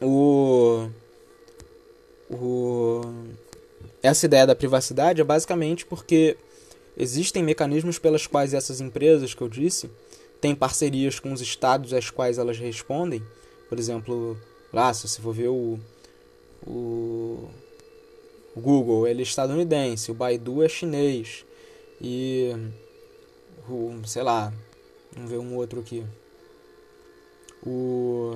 o, 0.00 0.88
o 2.30 3.00
essa 4.00 4.26
ideia 4.26 4.46
da 4.46 4.54
privacidade 4.54 5.20
é 5.20 5.24
basicamente 5.24 5.84
porque 5.84 6.36
existem 6.96 7.42
mecanismos 7.42 7.98
pelas 7.98 8.26
quais 8.26 8.54
essas 8.54 8.80
empresas 8.80 9.34
que 9.34 9.42
eu 9.42 9.48
disse 9.48 9.90
têm 10.40 10.54
parcerias 10.54 11.18
com 11.18 11.32
os 11.32 11.40
estados 11.40 11.92
às 11.92 12.10
quais 12.10 12.38
elas 12.38 12.58
respondem, 12.58 13.22
por 13.68 13.78
exemplo, 13.78 14.36
Lá, 14.72 14.94
se 14.94 15.06
você 15.06 15.20
for 15.20 15.34
ver 15.34 15.48
o, 15.48 15.78
o, 16.66 17.50
o 18.56 18.60
Google, 18.60 19.06
ele 19.06 19.20
é 19.20 19.22
estadunidense, 19.22 20.10
o 20.10 20.14
Baidu 20.14 20.62
é 20.62 20.68
chinês. 20.68 21.44
E 22.00 22.50
o, 23.68 24.00
sei 24.06 24.22
lá, 24.22 24.50
vamos 25.12 25.30
ver 25.30 25.36
um 25.36 25.54
outro 25.56 25.80
aqui. 25.80 26.02
O 27.64 28.32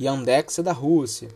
Yandex 0.00 0.58
é 0.58 0.62
da 0.62 0.72
Rússia. 0.72 1.28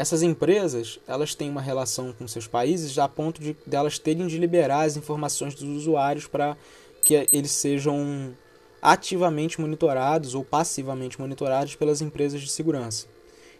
Essas 0.00 0.22
empresas, 0.22 0.98
elas 1.06 1.34
têm 1.34 1.50
uma 1.50 1.60
relação 1.60 2.10
com 2.10 2.26
seus 2.26 2.46
países 2.46 2.98
a 2.98 3.06
ponto 3.06 3.38
de 3.38 3.54
delas 3.66 3.92
de 3.92 4.00
terem 4.00 4.26
de 4.26 4.38
liberar 4.38 4.84
as 4.84 4.96
informações 4.96 5.54
dos 5.54 5.68
usuários 5.68 6.26
para 6.26 6.56
que 7.04 7.28
eles 7.30 7.50
sejam 7.50 8.34
ativamente 8.80 9.60
monitorados 9.60 10.34
ou 10.34 10.42
passivamente 10.42 11.20
monitorados 11.20 11.76
pelas 11.76 12.00
empresas 12.00 12.40
de 12.40 12.50
segurança. 12.50 13.08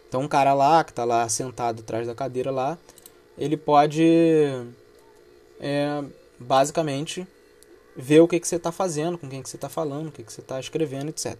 Então 0.09 0.21
um 0.21 0.27
cara 0.27 0.55
lá, 0.55 0.83
que 0.83 0.89
está 0.89 1.05
lá 1.05 1.29
sentado 1.29 1.81
atrás 1.81 2.07
da 2.07 2.15
cadeira 2.15 2.49
lá, 2.49 2.75
ele 3.37 3.55
pode 3.55 4.03
é, 5.59 6.03
basicamente 6.39 7.27
ver 7.95 8.19
o 8.21 8.27
que, 8.27 8.39
que 8.39 8.47
você 8.47 8.55
está 8.55 8.71
fazendo, 8.71 9.15
com 9.15 9.29
quem 9.29 9.43
que 9.43 9.49
você 9.49 9.57
está 9.57 9.69
falando, 9.69 10.07
o 10.07 10.11
que, 10.11 10.23
que 10.23 10.33
você 10.33 10.41
está 10.41 10.59
escrevendo, 10.59 11.09
etc. 11.09 11.37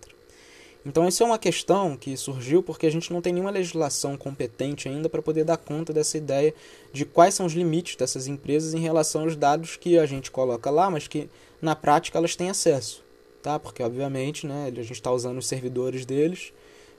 Então 0.86 1.08
isso 1.08 1.22
é 1.22 1.26
uma 1.26 1.38
questão 1.38 1.96
que 1.96 2.18
surgiu 2.18 2.64
porque 2.64 2.88
a 2.88 2.92
gente 2.92 3.14
não 3.14 3.22
tem 3.22 3.32
nenhuma 3.32 3.52
legislação 3.52 4.18
competente 4.18 4.90
ainda 4.90 5.08
para 5.08 5.22
poder 5.22 5.44
dar 5.44 5.58
conta 5.58 5.94
dessa 5.94 6.18
ideia 6.18 6.54
de 6.92 7.06
quais 7.06 7.36
são 7.36 7.46
os 7.46 7.54
limites 7.54 7.96
dessas 7.96 8.28
empresas 8.28 8.74
em 8.74 8.80
relação 8.80 9.22
aos 9.22 9.36
dados 9.36 9.76
que 9.78 10.00
a 10.00 10.06
gente 10.08 10.32
coloca 10.32 10.72
lá, 10.72 10.90
mas 10.90 11.08
que 11.08 11.30
na 11.62 11.76
prática 11.76 12.18
elas 12.18 12.36
têm 12.36 12.50
acesso, 12.50 13.04
tá? 13.44 13.60
Porque 13.60 13.84
obviamente, 13.84 14.48
né, 14.48 14.66
a 14.76 14.82
gente 14.82 14.94
está 14.94 15.12
usando 15.12 15.38
os 15.38 15.46
servidores 15.46 16.04
deles, 16.04 16.52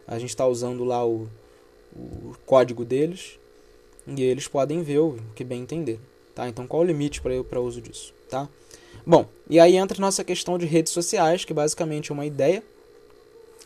a 0.06 0.16
gente 0.16 0.30
está 0.30 0.46
usando 0.46 0.84
lá 0.84 1.04
o, 1.04 1.28
o 1.94 2.36
código 2.46 2.84
deles 2.84 3.38
e 4.06 4.22
eles 4.22 4.46
podem 4.46 4.82
ver 4.82 5.00
o 5.00 5.18
que 5.34 5.42
bem 5.42 5.62
entender. 5.62 5.98
Tá? 6.34 6.48
Então 6.48 6.68
qual 6.68 6.82
o 6.82 6.86
limite 6.86 7.20
para 7.20 7.60
o 7.60 7.64
uso 7.64 7.80
disso? 7.80 8.14
Tá? 8.30 8.48
Bom, 9.04 9.26
e 9.50 9.58
aí 9.58 9.76
entra 9.76 9.98
a 9.98 10.00
nossa 10.00 10.22
questão 10.22 10.56
de 10.56 10.66
redes 10.66 10.92
sociais, 10.92 11.44
que 11.44 11.52
basicamente 11.52 12.12
é 12.12 12.14
uma 12.14 12.24
ideia 12.24 12.62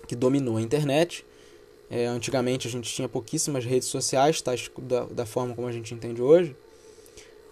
que 0.07 0.17
dominou 0.17 0.57
a 0.57 0.63
internet. 0.63 1.25
É, 1.89 2.07
antigamente 2.07 2.67
a 2.67 2.71
gente 2.71 2.93
tinha 2.93 3.09
pouquíssimas 3.09 3.65
redes 3.65 3.89
sociais, 3.89 4.41
tá? 4.41 4.53
da, 4.79 5.05
da 5.05 5.27
forma 5.27 5.55
como 5.55 5.69
a 5.69 5.73
gente 5.73 5.95
entende 5.95 6.21
hoje. 6.21 6.55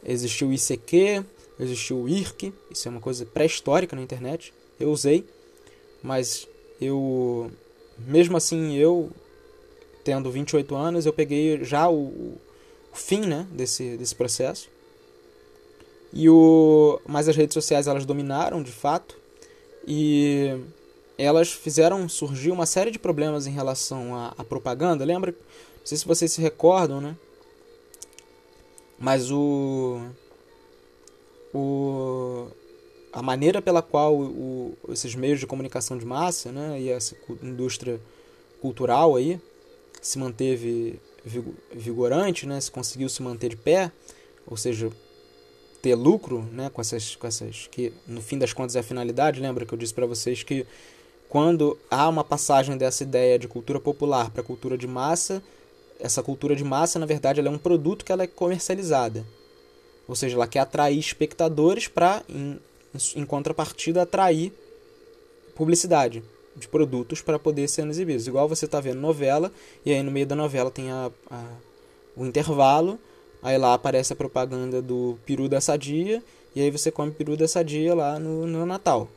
Existiu 0.05 0.49
o 0.49 0.53
ICQ, 0.53 1.25
existiu 1.59 1.99
o 1.99 2.09
IRC, 2.09 2.53
isso 2.71 2.89
é 2.89 2.91
uma 2.91 3.01
coisa 3.01 3.25
pré-histórica 3.25 3.95
na 3.95 4.03
internet. 4.03 4.53
Eu 4.79 4.91
usei, 4.91 5.25
mas 6.03 6.49
eu 6.81 7.51
mesmo 7.99 8.37
assim 8.37 8.75
eu 8.77 9.11
tendo 10.03 10.31
28 10.31 10.75
anos, 10.75 11.07
eu 11.07 11.13
peguei 11.13 11.65
já 11.65 11.89
o, 11.89 12.37
o 12.93 12.97
fim, 12.97 13.21
né, 13.21 13.47
desse 13.53 13.97
desse 13.97 14.15
processo. 14.15 14.69
E 16.13 16.29
o 16.29 17.01
mas 17.07 17.29
as 17.29 17.37
redes 17.37 17.55
sociais 17.55 17.87
elas 17.87 18.05
dominaram 18.05 18.63
de 18.63 18.73
fato 18.73 19.17
e 19.87 20.59
elas 21.17 21.53
fizeram 21.53 22.09
surgir 22.09 22.51
uma 22.51 22.67
série 22.67 22.91
de 22.91 22.99
problemas 22.99 23.47
em 23.47 23.53
relação 23.53 24.15
à, 24.15 24.35
à 24.37 24.45
propaganda. 24.45 25.05
Lembra? 25.05 25.33
Não 25.33 25.87
sei 25.87 25.99
se 25.99 26.07
vocês 26.07 26.33
se 26.33 26.41
recordam, 26.41 27.01
né? 27.01 27.17
Mas 28.99 29.31
o 29.31 30.01
o 31.53 32.49
a 33.13 33.23
maneira 33.23 33.63
pela 33.63 33.81
qual 33.81 34.17
o, 34.17 34.77
esses 34.89 35.15
meios 35.15 35.39
de 35.39 35.47
comunicação 35.47 35.97
de 35.97 36.05
massa 36.05 36.51
né, 36.51 36.81
e 36.81 36.91
essa 36.91 37.15
indústria 37.41 38.01
cultural 38.61 39.15
aí 39.15 39.41
se 40.03 40.19
manteve 40.19 40.99
vigorante, 41.73 42.45
né, 42.45 42.61
se 42.61 42.73
conseguiu 42.73 43.09
se 43.09 43.23
manter 43.23 43.51
de 43.51 43.57
pé, 43.57 43.93
ou 44.45 44.57
seja, 44.57 44.91
ter 45.81 45.95
lucro 45.95 46.43
né, 46.51 46.69
com, 46.71 46.81
essas, 46.81 47.15
com 47.15 47.27
essas 47.27 47.69
que 47.69 47.93
no 48.07 48.21
fim 48.21 48.37
das 48.37 48.53
contas 48.53 48.75
é 48.75 48.81
a 48.81 48.83
finalidade. 48.83 49.41
Lembra 49.41 49.65
que 49.65 49.73
eu 49.73 49.79
disse 49.79 49.95
para 49.95 50.07
vocês 50.07 50.43
que 50.43 50.67
quando 51.35 51.77
há 51.91 52.09
uma 52.09 52.23
passagem 52.23 52.77
dessa 52.77 53.03
ideia 53.03 53.37
de 53.37 53.49
cultura 53.49 53.81
popular 53.81 54.31
para 54.31 54.41
cultura 54.41 54.79
de 54.79 54.87
massa, 54.87 55.43
essa 55.99 56.23
cultura 56.23 56.55
de 56.55 56.63
massa, 56.63 56.97
na 56.97 57.07
verdade, 57.07 57.41
ela 57.41 57.49
é 57.49 57.51
um 57.51 57.59
produto 57.59 58.05
que 58.05 58.13
ela 58.13 58.23
é 58.23 58.27
comercializada. 58.29 59.27
Ou 60.07 60.15
seja, 60.15 60.37
ela 60.37 60.47
quer 60.47 60.61
atrair 60.61 60.97
espectadores 60.97 61.89
para, 61.89 62.23
em, 62.29 62.61
em 63.17 63.27
contrapartida, 63.27 64.03
atrair 64.03 64.53
publicidade 65.57 66.23
de 66.55 66.69
produtos 66.69 67.21
para 67.21 67.37
poder 67.37 67.67
ser 67.67 67.85
exibidos. 67.89 68.29
Igual 68.29 68.49
você 68.49 68.67
está 68.67 68.79
vendo 68.79 69.01
novela, 69.01 69.51
e 69.85 69.91
aí 69.91 70.05
no 70.05 70.13
meio 70.13 70.27
da 70.27 70.37
novela 70.37 70.71
tem 70.71 70.93
a, 70.93 71.11
a, 71.29 71.45
o 72.17 72.25
intervalo, 72.25 72.97
aí 73.43 73.59
lá 73.59 73.75
aparece 73.75 74.13
a 74.13 74.17
propaganda 74.17 74.81
do 74.81 75.19
peru 75.27 75.49
da 75.49 75.61
sadia, 75.61 76.23
e 76.55 76.61
aí 76.61 76.71
você 76.71 76.93
come 76.93 77.11
peru 77.11 77.37
da 77.37 77.49
sadia 77.49 77.93
lá 77.93 78.21
no, 78.21 78.47
no 78.47 78.65
Natal. 78.65 79.09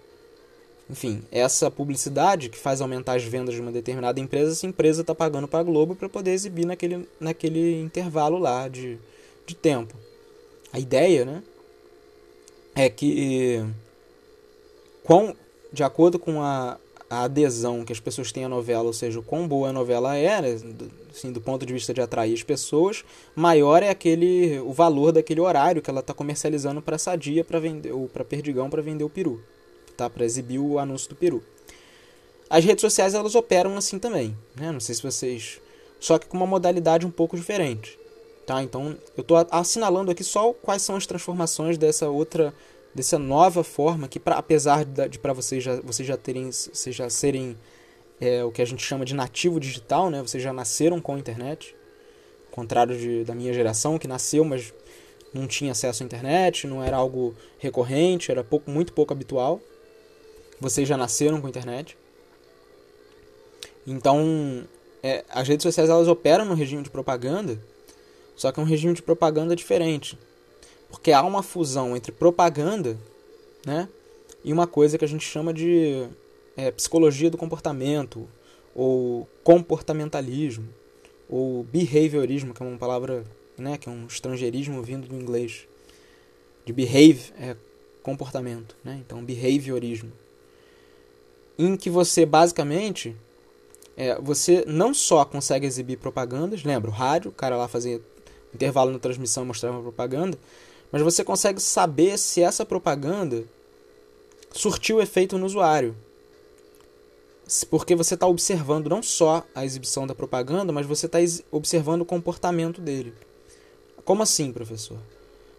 Enfim, 0.89 1.21
essa 1.31 1.69
publicidade 1.69 2.49
que 2.49 2.57
faz 2.57 2.79
aumentar 2.79 3.15
as 3.15 3.23
vendas 3.23 3.53
de 3.53 3.61
uma 3.61 3.71
determinada 3.71 4.19
empresa, 4.19 4.53
essa 4.53 4.65
empresa 4.65 5.01
está 5.01 5.13
pagando 5.13 5.47
para 5.47 5.59
a 5.59 5.63
Globo 5.63 5.95
para 5.95 6.07
poder 6.07 6.31
exibir 6.31 6.65
naquele, 6.65 7.07
naquele 7.19 7.81
intervalo 7.81 8.37
lá 8.37 8.67
de, 8.69 8.97
de 9.45 9.53
tempo. 9.53 9.95
A 10.71 10.79
ideia, 10.79 11.25
né, 11.25 11.43
é 12.73 12.89
que, 12.89 13.65
com, 15.03 15.35
de 15.73 15.83
acordo 15.83 16.17
com 16.17 16.41
a, 16.41 16.77
a 17.09 17.23
adesão 17.23 17.83
que 17.83 17.91
as 17.91 17.99
pessoas 17.99 18.31
têm 18.31 18.45
à 18.45 18.49
novela, 18.49 18.85
ou 18.85 18.93
seja, 18.93 19.19
o 19.19 19.23
quão 19.23 19.47
boa 19.47 19.69
a 19.69 19.73
novela 19.73 20.15
é, 20.15 20.41
né, 20.41 20.57
assim, 21.11 21.31
do 21.31 21.41
ponto 21.41 21.65
de 21.65 21.73
vista 21.73 21.93
de 21.93 21.99
atrair 21.99 22.33
as 22.33 22.43
pessoas, 22.43 23.03
maior 23.35 23.83
é 23.83 23.89
aquele 23.89 24.59
o 24.59 24.71
valor 24.71 25.11
daquele 25.11 25.41
horário 25.41 25.81
que 25.81 25.89
ela 25.89 25.99
está 25.99 26.13
comercializando 26.13 26.81
para 26.81 26.97
Sadia 26.97 27.43
para 27.43 27.59
vender 27.59 27.91
ou 27.91 28.07
para 28.07 28.23
Perdigão 28.23 28.69
para 28.69 28.81
vender 28.81 29.03
o 29.03 29.09
peru, 29.09 29.41
tá? 29.97 30.09
Para 30.09 30.23
exibir 30.23 30.59
o 30.59 30.79
anúncio 30.79 31.09
do 31.09 31.15
peru. 31.15 31.43
As 32.49 32.63
redes 32.63 32.81
sociais 32.81 33.13
elas 33.13 33.35
operam 33.35 33.75
assim 33.75 33.99
também, 33.99 34.37
né? 34.55 34.71
Não 34.71 34.79
sei 34.79 34.95
se 34.95 35.03
vocês, 35.03 35.59
só 35.99 36.17
que 36.17 36.27
com 36.27 36.37
uma 36.37 36.47
modalidade 36.47 37.05
um 37.05 37.11
pouco 37.11 37.35
diferente. 37.35 37.99
Tá? 38.45 38.63
Então, 38.63 38.97
eu 39.17 39.21
estou 39.21 39.45
assinalando 39.51 40.09
aqui 40.09 40.23
só 40.23 40.53
quais 40.53 40.81
são 40.81 40.95
as 40.95 41.05
transformações 41.05 41.77
dessa 41.77 42.07
outra, 42.07 42.53
dessa 42.95 43.19
nova 43.19 43.61
forma 43.61 44.07
que, 44.07 44.21
pra, 44.21 44.37
apesar 44.37 44.85
de 44.85 45.19
para 45.19 45.33
vocês 45.33 45.61
já, 45.61 45.81
vocês 45.81 46.07
já 46.07 46.15
terem, 46.15 46.49
vocês 46.49 46.95
já 46.95 47.09
serem 47.09 47.57
é, 48.21 48.45
o 48.45 48.51
que 48.51 48.61
a 48.61 48.65
gente 48.65 48.81
chama 48.81 49.03
de 49.03 49.13
nativo 49.13 49.59
digital, 49.59 50.09
né? 50.09 50.21
Vocês 50.21 50.41
já 50.41 50.53
nasceram 50.53 51.01
com 51.01 51.15
a 51.15 51.19
internet, 51.19 51.75
ao 52.49 52.55
contrário 52.55 52.97
de, 52.97 53.25
da 53.25 53.35
minha 53.35 53.53
geração 53.53 53.99
que 53.99 54.07
nasceu, 54.07 54.45
mas 54.45 54.73
não 55.33 55.45
tinha 55.45 55.73
acesso 55.73 56.01
à 56.01 56.05
internet, 56.05 56.67
não 56.67 56.81
era 56.81 56.95
algo 56.95 57.35
recorrente, 57.59 58.31
era 58.31 58.45
pouco, 58.45 58.71
muito 58.71 58.93
pouco 58.93 59.13
habitual. 59.13 59.59
Vocês 60.59 60.87
já 60.87 60.97
nasceram 60.97 61.39
com 61.39 61.47
a 61.47 61.49
internet. 61.49 61.97
Então, 63.85 64.67
é, 65.01 65.23
as 65.29 65.47
redes 65.47 65.63
sociais 65.63 65.89
elas 65.89 66.07
operam 66.07 66.45
no 66.45 66.53
regime 66.53 66.83
de 66.83 66.89
propaganda 66.89 67.59
só 68.37 68.51
que 68.51 68.59
é 68.59 68.63
um 68.63 68.65
regime 68.67 68.93
de 68.93 69.01
propaganda 69.01 69.55
diferente. 69.55 70.17
Porque 70.89 71.11
há 71.11 71.23
uma 71.23 71.41
fusão 71.41 71.97
entre 71.97 72.11
propaganda 72.11 72.97
né, 73.65 73.89
e 74.43 74.53
uma 74.53 74.67
coisa 74.67 74.97
que 74.97 75.03
a 75.03 75.07
gente 75.07 75.25
chama 75.25 75.51
de 75.51 76.07
é, 76.55 76.69
psicologia 76.71 77.31
do 77.31 77.37
comportamento, 77.37 78.29
ou 78.75 79.27
comportamentalismo, 79.43 80.69
ou 81.27 81.63
behaviorismo, 81.63 82.53
que 82.53 82.61
é 82.61 82.65
uma 82.65 82.77
palavra 82.77 83.25
né, 83.57 83.75
que 83.75 83.89
é 83.89 83.91
um 83.91 84.05
estrangeirismo 84.05 84.81
vindo 84.83 85.07
do 85.07 85.15
inglês. 85.15 85.67
De 86.63 86.71
behave 86.71 87.33
é 87.39 87.55
comportamento, 88.03 88.75
né? 88.83 89.01
então 89.03 89.23
behaviorismo. 89.23 90.11
Em 91.57 91.75
que 91.75 91.89
você 91.89 92.25
basicamente 92.25 93.15
é, 93.97 94.15
você 94.21 94.63
não 94.67 94.93
só 94.93 95.25
consegue 95.25 95.65
exibir 95.65 95.97
propagandas, 95.97 96.63
lembra, 96.63 96.91
o 96.91 96.93
rádio, 96.93 97.31
o 97.31 97.33
cara 97.33 97.57
lá 97.57 97.67
fazia 97.67 97.99
intervalo 98.53 98.91
na 98.91 98.99
transmissão 98.99 99.43
mostrava 99.43 99.81
propaganda, 99.81 100.37
mas 100.91 101.01
você 101.01 101.23
consegue 101.23 101.59
saber 101.59 102.17
se 102.17 102.41
essa 102.41 102.63
propaganda 102.63 103.43
surtiu 104.51 105.01
efeito 105.01 105.37
no 105.37 105.45
usuário. 105.45 105.95
Porque 107.69 107.95
você 107.95 108.13
está 108.13 108.27
observando 108.27 108.89
não 108.89 109.01
só 109.01 109.43
a 109.55 109.65
exibição 109.65 110.05
da 110.05 110.13
propaganda, 110.13 110.71
mas 110.71 110.85
você 110.85 111.05
está 111.05 111.17
observando 111.49 112.01
o 112.01 112.05
comportamento 112.05 112.81
dele. 112.81 113.13
Como 114.05 114.21
assim, 114.21 114.51
professor? 114.51 114.97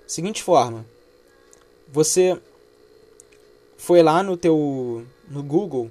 Seguinte 0.06 0.42
forma, 0.42 0.86
você 1.88 2.38
foi 3.76 4.02
lá 4.02 4.22
no 4.22 4.36
teu 4.36 5.04
no 5.30 5.42
Google 5.42 5.90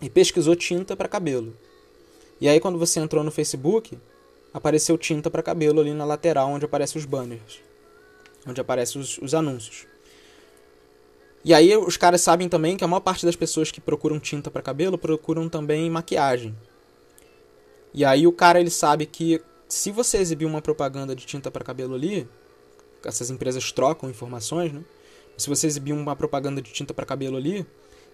e 0.00 0.08
pesquisou 0.08 0.56
tinta 0.56 0.96
para 0.96 1.08
cabelo. 1.08 1.56
E 2.40 2.48
aí 2.48 2.60
quando 2.60 2.78
você 2.78 3.00
entrou 3.00 3.22
no 3.22 3.30
Facebook, 3.30 3.98
apareceu 4.52 4.98
tinta 4.98 5.30
para 5.30 5.42
cabelo 5.42 5.80
ali 5.80 5.92
na 5.92 6.04
lateral 6.04 6.50
onde 6.50 6.64
aparecem 6.64 6.98
os 6.98 7.06
banners, 7.06 7.60
onde 8.46 8.60
aparecem 8.60 9.00
os, 9.00 9.18
os 9.18 9.34
anúncios. 9.34 9.86
E 11.44 11.52
aí 11.52 11.76
os 11.76 11.96
caras 11.96 12.20
sabem 12.20 12.48
também 12.48 12.76
que 12.76 12.84
a 12.84 12.88
maior 12.88 13.00
parte 13.00 13.26
das 13.26 13.34
pessoas 13.34 13.70
que 13.70 13.80
procuram 13.80 14.20
tinta 14.20 14.50
para 14.50 14.62
cabelo 14.62 14.96
procuram 14.96 15.48
também 15.48 15.90
maquiagem. 15.90 16.56
E 17.92 18.04
aí 18.04 18.26
o 18.26 18.32
cara 18.32 18.60
ele 18.60 18.70
sabe 18.70 19.06
que 19.06 19.42
se 19.68 19.90
você 19.90 20.18
exibir 20.18 20.44
uma 20.44 20.62
propaganda 20.62 21.16
de 21.16 21.26
tinta 21.26 21.50
para 21.50 21.64
cabelo 21.64 21.94
ali, 21.94 22.28
essas 23.04 23.30
empresas 23.30 23.72
trocam 23.72 24.08
informações, 24.08 24.72
né? 24.72 24.82
Se 25.36 25.48
você 25.48 25.66
exibir 25.66 25.92
uma 25.92 26.14
propaganda 26.14 26.62
de 26.62 26.72
tinta 26.72 26.94
para 26.94 27.06
cabelo 27.06 27.36
ali, 27.36 27.66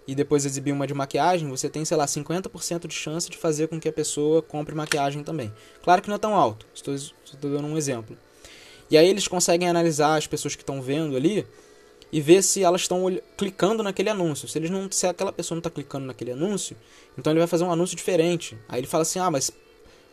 e 0.09 0.15
depois 0.15 0.47
exibir 0.47 0.73
uma 0.73 0.87
de 0.87 0.95
maquiagem, 0.95 1.51
você 1.51 1.69
tem, 1.69 1.85
sei 1.85 1.95
lá, 1.95 2.07
50% 2.07 2.87
de 2.87 2.95
chance 2.95 3.29
de 3.29 3.37
fazer 3.37 3.69
com 3.69 3.79
que 3.79 3.91
a 3.91 3.93
pessoa 3.93 4.41
compre 4.41 4.75
maquiagem 4.75 5.23
também. 5.23 5.53
Claro 5.83 6.01
que 6.01 6.09
não 6.09 6.15
é 6.15 6.19
tão 6.19 6.35
alto, 6.35 6.67
estou, 6.75 6.95
estou 6.95 7.39
dando 7.39 7.67
um 7.67 7.77
exemplo. 7.77 8.17
E 8.91 8.97
aí 8.97 9.07
eles 9.07 9.29
conseguem 9.29 9.69
analisar 9.69 10.17
as 10.17 10.27
pessoas 10.27 10.57
que 10.57 10.63
estão 10.63 10.81
vendo 10.81 11.15
ali 11.15 11.47
e 12.11 12.23
ver 12.23 12.43
se 12.43 12.63
elas 12.63 12.81
estão 12.81 13.05
clicando 13.37 13.83
naquele 13.83 14.09
anúncio. 14.09 14.49
Se, 14.49 14.59
eles 14.59 14.71
não, 14.71 14.91
se 14.91 15.07
aquela 15.07 15.31
pessoa 15.31 15.57
não 15.57 15.61
está 15.61 15.69
clicando 15.69 16.07
naquele 16.07 16.33
anúncio, 16.33 16.75
então 17.19 17.31
ele 17.31 17.41
vai 17.41 17.47
fazer 17.47 17.65
um 17.65 17.71
anúncio 17.71 17.95
diferente. 17.95 18.57
Aí 18.67 18.81
ele 18.81 18.87
fala 18.87 19.03
assim: 19.03 19.19
ah, 19.19 19.31
mas 19.31 19.53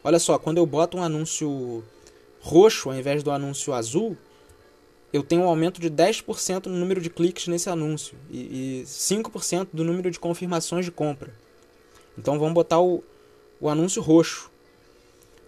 olha 0.04 0.20
só, 0.20 0.38
quando 0.38 0.58
eu 0.58 0.66
boto 0.66 0.98
um 0.98 1.04
anúncio 1.04 1.86
roxo 2.42 2.90
ao 2.90 2.98
invés 2.98 3.24
do 3.24 3.32
anúncio 3.32 3.74
azul, 3.74 4.18
eu 5.16 5.24
tenho 5.24 5.44
um 5.44 5.48
aumento 5.48 5.80
de 5.80 5.90
10% 5.90 6.66
no 6.66 6.76
número 6.76 7.00
de 7.00 7.10
cliques 7.10 7.48
nesse 7.48 7.70
anúncio 7.70 8.18
e, 8.30 8.82
e 8.82 8.84
5% 8.84 9.70
do 9.72 9.82
número 9.82 10.12
de 10.12 10.20
confirmações 10.20 10.84
de 10.84 10.92
compra. 10.92 11.34
Então 12.18 12.38
vamos 12.38 12.54
botar 12.54 12.82
o, 12.82 13.02
o 13.62 13.70
anúncio 13.70 14.02
roxo. 14.02 14.52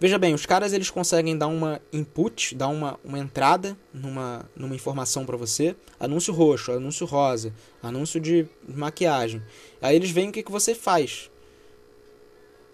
Veja 0.00 0.16
bem, 0.16 0.32
os 0.32 0.46
caras 0.46 0.72
eles 0.72 0.88
conseguem 0.88 1.36
dar 1.36 1.48
uma 1.48 1.82
input, 1.92 2.54
dar 2.54 2.68
uma, 2.68 2.98
uma 3.04 3.18
entrada 3.18 3.76
numa, 3.92 4.48
numa 4.56 4.74
informação 4.74 5.26
para 5.26 5.36
você. 5.36 5.76
Anúncio 6.00 6.32
roxo, 6.32 6.72
anúncio 6.72 7.04
rosa, 7.04 7.52
anúncio 7.82 8.18
de 8.18 8.46
maquiagem. 8.66 9.42
Aí 9.82 9.94
eles 9.94 10.10
veem 10.10 10.30
o 10.30 10.32
que, 10.32 10.42
que 10.42 10.52
você 10.52 10.74
faz. 10.74 11.30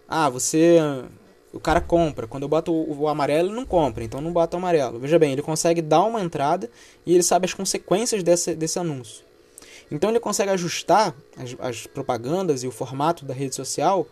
Ah, 0.06 0.28
você 0.28 0.78
o 1.54 1.60
cara 1.60 1.80
compra. 1.80 2.26
Quando 2.26 2.42
eu 2.42 2.48
boto 2.48 2.72
o, 2.72 3.02
o, 3.02 3.08
amarelo, 3.08 3.48
ele 3.48 3.54
não 3.54 3.64
compra, 3.64 4.02
então 4.02 4.20
não 4.20 4.32
bota 4.32 4.56
o 4.56 4.58
amarelo. 4.58 4.98
Veja 4.98 5.18
bem, 5.18 5.32
ele 5.32 5.42
consegue 5.42 5.80
dar 5.80 6.02
uma 6.02 6.20
entrada 6.20 6.68
e 7.06 7.14
ele 7.14 7.22
sabe 7.22 7.46
as 7.46 7.54
consequências 7.54 8.22
desse, 8.22 8.54
desse 8.54 8.78
anúncio. 8.78 9.24
Então 9.90 10.10
ele 10.10 10.18
consegue 10.18 10.50
ajustar 10.50 11.14
as, 11.36 11.54
as 11.60 11.86
propagandas 11.86 12.64
e 12.64 12.66
o 12.66 12.72
formato 12.72 13.24
da 13.24 13.32
rede 13.32 13.54
social 13.54 14.06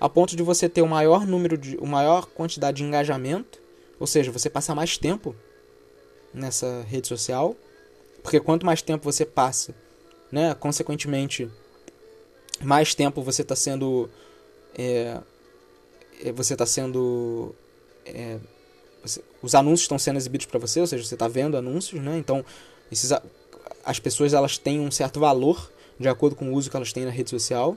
a 0.00 0.08
ponto 0.08 0.36
de 0.36 0.42
você 0.42 0.68
ter 0.68 0.82
o 0.82 0.88
maior 0.88 1.26
número 1.26 1.56
de, 1.56 1.76
o 1.78 1.86
maior 1.86 2.26
quantidade 2.26 2.78
de 2.78 2.84
engajamento, 2.84 3.60
ou 3.98 4.06
seja, 4.06 4.30
você 4.30 4.50
passar 4.50 4.74
mais 4.74 4.98
tempo 4.98 5.34
nessa 6.32 6.84
rede 6.88 7.08
social, 7.08 7.56
porque 8.22 8.38
quanto 8.38 8.66
mais 8.66 8.82
tempo 8.82 9.04
você 9.04 9.24
passa, 9.24 9.74
né, 10.30 10.54
consequentemente 10.54 11.48
mais 12.60 12.94
tempo 12.94 13.22
você 13.22 13.42
está 13.42 13.56
sendo 13.56 14.10
é, 14.76 15.20
você 16.32 16.54
está 16.54 16.66
sendo 16.66 17.54
é, 18.04 18.38
você, 19.02 19.22
os 19.42 19.54
anúncios 19.54 19.82
estão 19.82 19.98
sendo 19.98 20.16
exibidos 20.16 20.46
para 20.46 20.58
você, 20.58 20.80
ou 20.80 20.86
seja, 20.86 21.04
você 21.04 21.14
está 21.14 21.28
vendo 21.28 21.56
anúncios, 21.56 22.00
né? 22.02 22.16
Então 22.18 22.44
esses, 22.90 23.12
as 23.84 23.98
pessoas 23.98 24.32
elas 24.32 24.58
têm 24.58 24.80
um 24.80 24.90
certo 24.90 25.20
valor 25.20 25.70
de 25.98 26.08
acordo 26.08 26.34
com 26.36 26.50
o 26.50 26.54
uso 26.54 26.70
que 26.70 26.76
elas 26.76 26.92
têm 26.92 27.04
na 27.04 27.10
rede 27.10 27.30
social 27.30 27.76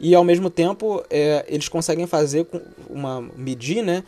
e 0.00 0.14
ao 0.14 0.24
mesmo 0.24 0.48
tempo 0.48 1.04
é, 1.10 1.44
eles 1.48 1.68
conseguem 1.68 2.06
fazer 2.06 2.46
uma 2.88 3.20
medir, 3.20 3.82
né? 3.82 4.04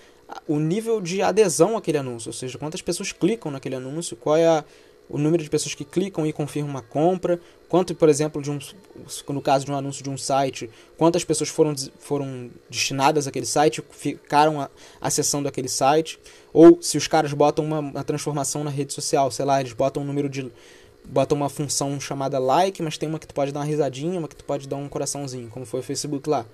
O 0.46 0.60
nível 0.60 1.00
de 1.00 1.22
adesão 1.22 1.76
àquele 1.76 1.98
anúncio, 1.98 2.28
ou 2.28 2.32
seja, 2.32 2.56
quantas 2.56 2.80
pessoas 2.80 3.10
clicam 3.10 3.50
naquele 3.50 3.74
anúncio, 3.74 4.16
qual 4.16 4.36
é 4.36 4.46
a, 4.46 4.64
o 5.10 5.18
número 5.18 5.42
de 5.42 5.50
pessoas 5.50 5.74
que 5.74 5.84
clicam 5.84 6.24
e 6.24 6.32
confirmam 6.32 6.70
uma 6.70 6.82
compra, 6.82 7.40
quanto, 7.68 7.94
por 7.96 8.08
exemplo, 8.08 8.40
de 8.40 8.50
um, 8.50 8.58
no 9.28 9.42
caso 9.42 9.66
de 9.66 9.72
um 9.72 9.74
anúncio 9.74 10.04
de 10.04 10.08
um 10.08 10.16
site, 10.16 10.70
quantas 10.96 11.24
pessoas 11.24 11.50
foram, 11.50 11.74
foram 11.98 12.48
destinadas 12.70 13.26
àquele 13.26 13.44
site, 13.44 13.82
ficaram 13.90 14.68
acessando 15.00 15.48
aquele 15.48 15.68
site, 15.68 16.18
ou 16.52 16.80
se 16.80 16.96
os 16.96 17.08
caras 17.08 17.32
botam 17.32 17.64
uma, 17.64 17.80
uma, 17.80 18.04
transformação 18.04 18.62
na 18.62 18.70
rede 18.70 18.92
social, 18.92 19.30
sei 19.32 19.44
lá, 19.44 19.60
eles 19.60 19.72
botam 19.72 20.02
um 20.04 20.06
número 20.06 20.28
de. 20.28 20.50
botam 21.04 21.36
uma 21.36 21.48
função 21.48 22.00
chamada 22.00 22.38
like, 22.38 22.80
mas 22.80 22.96
tem 22.96 23.08
uma 23.08 23.18
que 23.18 23.26
tu 23.26 23.34
pode 23.34 23.50
dar 23.50 23.60
uma 23.60 23.66
risadinha, 23.66 24.18
uma 24.18 24.28
que 24.28 24.36
tu 24.36 24.44
pode 24.44 24.68
dar 24.68 24.76
um 24.76 24.88
coraçãozinho, 24.88 25.48
como 25.48 25.66
foi 25.66 25.80
o 25.80 25.82
Facebook 25.82 26.30
lá. 26.30 26.46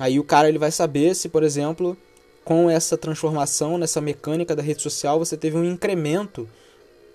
Aí 0.00 0.18
o 0.18 0.24
cara 0.24 0.48
ele 0.48 0.58
vai 0.58 0.72
saber 0.72 1.14
se, 1.14 1.28
por 1.28 1.44
exemplo, 1.44 1.96
com 2.44 2.68
essa 2.68 2.96
transformação, 2.98 3.78
nessa 3.78 4.00
mecânica 4.00 4.56
da 4.56 4.62
rede 4.62 4.82
social, 4.82 5.18
você 5.18 5.36
teve 5.36 5.56
um 5.56 5.64
incremento 5.64 6.48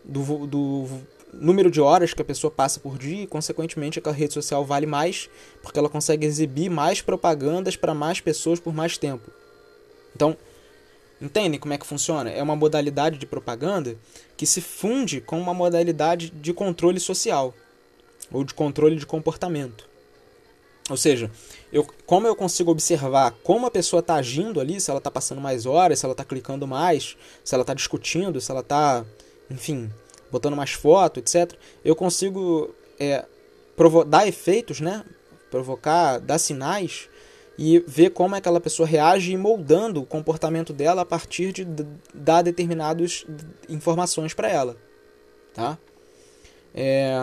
do, 0.08 0.48
do 0.48 0.88
número 1.34 1.70
de 1.70 1.82
horas 1.82 2.14
que 2.14 2.22
a 2.22 2.26
pessoa 2.26 2.52
passa 2.52 2.80
por 2.80 2.98
dia 2.98 3.24
e, 3.24 3.28
consequentemente, 3.28 4.00
aquela 4.00 4.16
rede 4.16 4.34
social 4.34 4.64
vale 4.66 4.86
mais 4.86 5.30
porque 5.62 5.78
ela 5.78 5.90
consegue 5.90 6.26
exibir 6.26 6.70
mais 6.70 7.02
propagandas 7.02 7.76
para 7.76 7.94
mais 7.94 8.22
pessoas 8.22 8.60
por 8.60 8.74
mais 8.74 8.98
tempo. 8.98 9.30
Então, 10.16 10.38
entendem 11.22 11.60
como 11.60 11.74
é 11.74 11.78
que 11.78 11.86
funciona? 11.86 12.30
É 12.30 12.42
uma 12.42 12.56
modalidade 12.56 13.18
de 13.18 13.26
propaganda 13.26 13.98
que 14.38 14.46
se 14.46 14.62
funde 14.62 15.20
com 15.20 15.40
uma 15.40 15.54
modalidade 15.54 16.30
de 16.30 16.54
controle 16.54 17.00
social 17.00 17.54
ou 18.32 18.44
de 18.44 18.54
controle 18.54 18.96
de 18.96 19.06
comportamento. 19.06 19.88
Ou 20.88 20.98
seja, 20.98 21.32
eu, 21.74 21.86
como 22.06 22.28
eu 22.28 22.36
consigo 22.36 22.70
observar 22.70 23.32
como 23.44 23.66
a 23.66 23.72
pessoa 23.72 24.02
está 24.02 24.16
agindo 24.16 24.60
ali, 24.60 24.80
se 24.80 24.92
ela 24.92 25.00
está 25.00 25.10
passando 25.10 25.42
mais 25.42 25.66
horas, 25.66 26.00
se 26.00 26.06
ela 26.06 26.14
está 26.14 26.24
clicando 26.24 26.68
mais, 26.68 27.18
se 27.44 27.56
ela 27.56 27.64
está 27.64 27.74
discutindo, 27.74 28.40
se 28.40 28.52
ela 28.52 28.60
está 28.60 29.04
enfim, 29.50 29.92
botando 30.32 30.56
mais 30.56 30.72
foto, 30.72 31.20
etc., 31.20 31.54
eu 31.84 31.96
consigo 31.96 32.74
é, 33.00 33.26
dar 34.08 34.28
efeitos, 34.28 34.80
né? 34.80 35.04
Provocar, 35.50 36.20
dar 36.20 36.38
sinais 36.38 37.10
e 37.58 37.80
ver 37.88 38.10
como 38.10 38.36
aquela 38.36 38.60
pessoa 38.60 38.88
reage 38.88 39.32
e 39.32 39.38
moldando 39.38 40.02
o 40.02 40.06
comportamento 40.06 40.74
dela 40.74 41.04
a 41.04 41.06
partir 41.06 41.54
de 41.54 41.66
dar 42.14 42.42
determinadas 42.42 43.26
informações 43.70 44.34
para 44.34 44.50
ela, 44.50 44.78
tá? 45.54 45.78
É... 46.74 47.16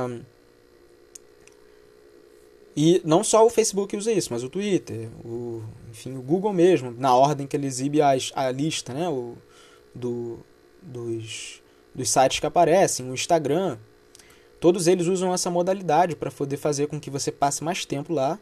E 2.74 3.02
não 3.04 3.22
só 3.22 3.44
o 3.44 3.50
Facebook 3.50 3.94
usa 3.94 4.10
isso, 4.10 4.32
mas 4.32 4.42
o 4.42 4.48
Twitter, 4.48 5.10
o, 5.22 5.62
enfim, 5.90 6.16
o 6.16 6.22
Google 6.22 6.54
mesmo, 6.54 6.90
na 6.90 7.14
ordem 7.14 7.46
que 7.46 7.54
ele 7.54 7.66
exibe 7.66 8.00
as, 8.00 8.32
a 8.34 8.50
lista, 8.50 8.94
né? 8.94 9.10
O, 9.10 9.36
do, 9.94 10.38
dos 10.80 11.61
dos 11.94 12.10
sites 12.10 12.40
que 12.40 12.46
aparecem, 12.46 13.10
o 13.10 13.14
Instagram. 13.14 13.78
Todos 14.60 14.86
eles 14.86 15.06
usam 15.06 15.34
essa 15.34 15.50
modalidade 15.50 16.14
para 16.14 16.30
poder 16.30 16.56
fazer 16.56 16.86
com 16.86 17.00
que 17.00 17.10
você 17.10 17.32
passe 17.32 17.64
mais 17.64 17.84
tempo 17.84 18.12
lá. 18.12 18.38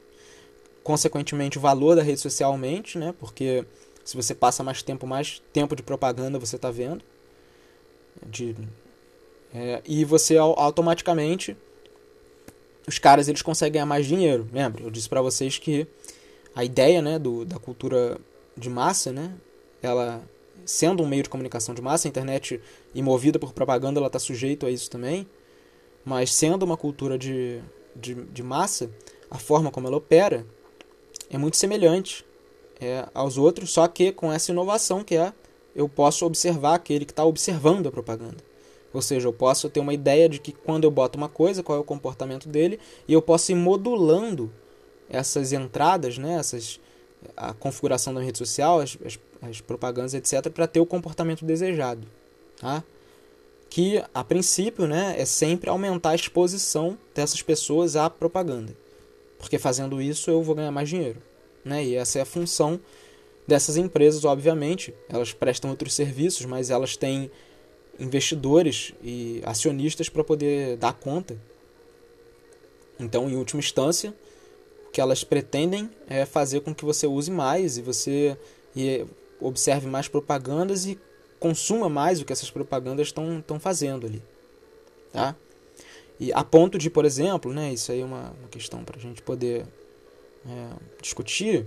Consequentemente, 0.82 1.58
o 1.58 1.60
valor 1.60 1.96
da 1.96 2.02
rede 2.02 2.20
social 2.20 2.52
aumente, 2.52 2.98
né? 2.98 3.14
Porque 3.18 3.64
se 4.04 4.16
você 4.16 4.34
passa 4.34 4.62
mais 4.62 4.82
tempo, 4.82 5.06
mais 5.06 5.42
tempo 5.52 5.74
de 5.74 5.82
propaganda 5.82 6.38
você 6.38 6.56
está 6.56 6.70
vendo. 6.70 7.02
De, 8.26 8.54
é, 9.54 9.82
e 9.86 10.04
você 10.04 10.36
automaticamente 10.36 11.56
os 12.86 12.98
caras 12.98 13.28
eles 13.28 13.42
conseguem 13.42 13.74
ganhar 13.74 13.86
mais 13.86 14.06
dinheiro. 14.06 14.48
Lembra? 14.52 14.82
Eu 14.82 14.90
disse 14.90 15.08
para 15.08 15.22
vocês 15.22 15.58
que 15.58 15.86
a 16.54 16.64
ideia, 16.64 17.00
né, 17.00 17.18
do, 17.18 17.44
da 17.44 17.58
cultura 17.58 18.18
de 18.56 18.68
massa, 18.68 19.12
né, 19.12 19.32
ela 19.82 20.22
sendo 20.64 21.02
um 21.02 21.08
meio 21.08 21.22
de 21.22 21.28
comunicação 21.28 21.74
de 21.74 21.82
massa, 21.82 22.06
a 22.06 22.10
internet 22.10 22.60
e 22.94 23.02
movida 23.02 23.38
por 23.38 23.52
propaganda 23.52 23.98
ela 23.98 24.06
está 24.06 24.18
sujeito 24.18 24.66
a 24.66 24.70
isso 24.70 24.90
também, 24.90 25.26
mas 26.04 26.32
sendo 26.34 26.62
uma 26.62 26.76
cultura 26.76 27.18
de, 27.18 27.60
de, 27.94 28.14
de, 28.14 28.42
massa, 28.42 28.90
a 29.30 29.38
forma 29.38 29.70
como 29.70 29.86
ela 29.86 29.96
opera 29.96 30.46
é 31.30 31.38
muito 31.38 31.56
semelhante 31.56 32.24
é, 32.80 33.06
aos 33.14 33.36
outros, 33.36 33.70
só 33.70 33.86
que 33.86 34.12
com 34.12 34.32
essa 34.32 34.50
inovação 34.50 35.04
que 35.04 35.16
é 35.16 35.32
eu 35.74 35.88
posso 35.88 36.26
observar 36.26 36.74
aquele 36.74 37.04
que 37.04 37.12
está 37.12 37.24
observando 37.24 37.86
a 37.86 37.92
propaganda. 37.92 38.38
Ou 38.92 39.00
seja, 39.00 39.28
eu 39.28 39.32
posso 39.32 39.70
ter 39.70 39.78
uma 39.78 39.94
ideia 39.94 40.28
de 40.28 40.40
que 40.40 40.52
quando 40.52 40.84
eu 40.84 40.90
boto 40.90 41.16
uma 41.16 41.28
coisa, 41.28 41.62
qual 41.62 41.78
é 41.78 41.80
o 41.80 41.84
comportamento 41.84 42.48
dele, 42.48 42.80
e 43.06 43.12
eu 43.12 43.22
posso 43.22 43.52
ir 43.52 43.54
modulando 43.54 44.50
essas 45.08 45.52
entradas, 45.52 46.18
né, 46.18 46.34
essas, 46.34 46.80
a 47.36 47.52
configuração 47.52 48.12
da 48.12 48.20
rede 48.20 48.38
social, 48.38 48.80
as, 48.80 48.98
as, 49.04 49.18
as 49.42 49.60
propagandas, 49.60 50.14
etc., 50.14 50.50
para 50.50 50.66
ter 50.66 50.80
o 50.80 50.86
comportamento 50.86 51.44
desejado. 51.44 52.06
Tá? 52.58 52.84
Que, 53.68 54.02
a 54.12 54.22
princípio, 54.24 54.86
né, 54.86 55.14
é 55.16 55.24
sempre 55.24 55.70
aumentar 55.70 56.10
a 56.10 56.14
exposição 56.14 56.98
dessas 57.14 57.40
pessoas 57.40 57.96
à 57.96 58.10
propaganda. 58.10 58.76
Porque 59.38 59.58
fazendo 59.58 60.02
isso 60.02 60.30
eu 60.30 60.42
vou 60.42 60.54
ganhar 60.54 60.70
mais 60.70 60.88
dinheiro. 60.88 61.22
Né? 61.64 61.84
E 61.84 61.94
essa 61.94 62.18
é 62.18 62.22
a 62.22 62.26
função 62.26 62.80
dessas 63.46 63.76
empresas, 63.76 64.24
obviamente. 64.24 64.92
Elas 65.08 65.32
prestam 65.32 65.70
outros 65.70 65.94
serviços, 65.94 66.44
mas 66.44 66.70
elas 66.70 66.96
têm 66.96 67.30
investidores 67.98 68.92
e 69.02 69.40
acionistas 69.44 70.08
para 70.08 70.24
poder 70.24 70.76
dar 70.76 70.92
conta. 70.92 71.36
Então, 72.98 73.30
em 73.30 73.36
última 73.36 73.60
instância, 73.60 74.14
o 74.88 74.90
que 74.90 75.00
elas 75.00 75.24
pretendem 75.24 75.90
é 76.08 76.26
fazer 76.26 76.60
com 76.60 76.74
que 76.74 76.84
você 76.84 77.06
use 77.06 77.30
mais 77.30 77.78
e 77.78 77.82
você 77.82 78.36
e 78.74 79.06
observe 79.40 79.86
mais 79.86 80.08
propagandas 80.08 80.86
e 80.86 80.98
consuma 81.38 81.88
mais 81.88 82.20
o 82.20 82.24
que 82.24 82.32
essas 82.32 82.50
propagandas 82.50 83.08
estão 83.08 83.58
fazendo 83.58 84.06
ali. 84.06 84.22
Tá? 85.12 85.34
E 86.18 86.32
a 86.32 86.44
ponto 86.44 86.76
de, 86.76 86.90
por 86.90 87.04
exemplo, 87.04 87.52
né, 87.52 87.72
isso 87.72 87.90
aí 87.90 88.00
é 88.00 88.04
uma, 88.04 88.34
uma 88.38 88.48
questão 88.50 88.84
para 88.84 88.98
a 88.98 89.00
gente 89.00 89.22
poder 89.22 89.66
é, 90.46 90.68
discutir, 91.00 91.66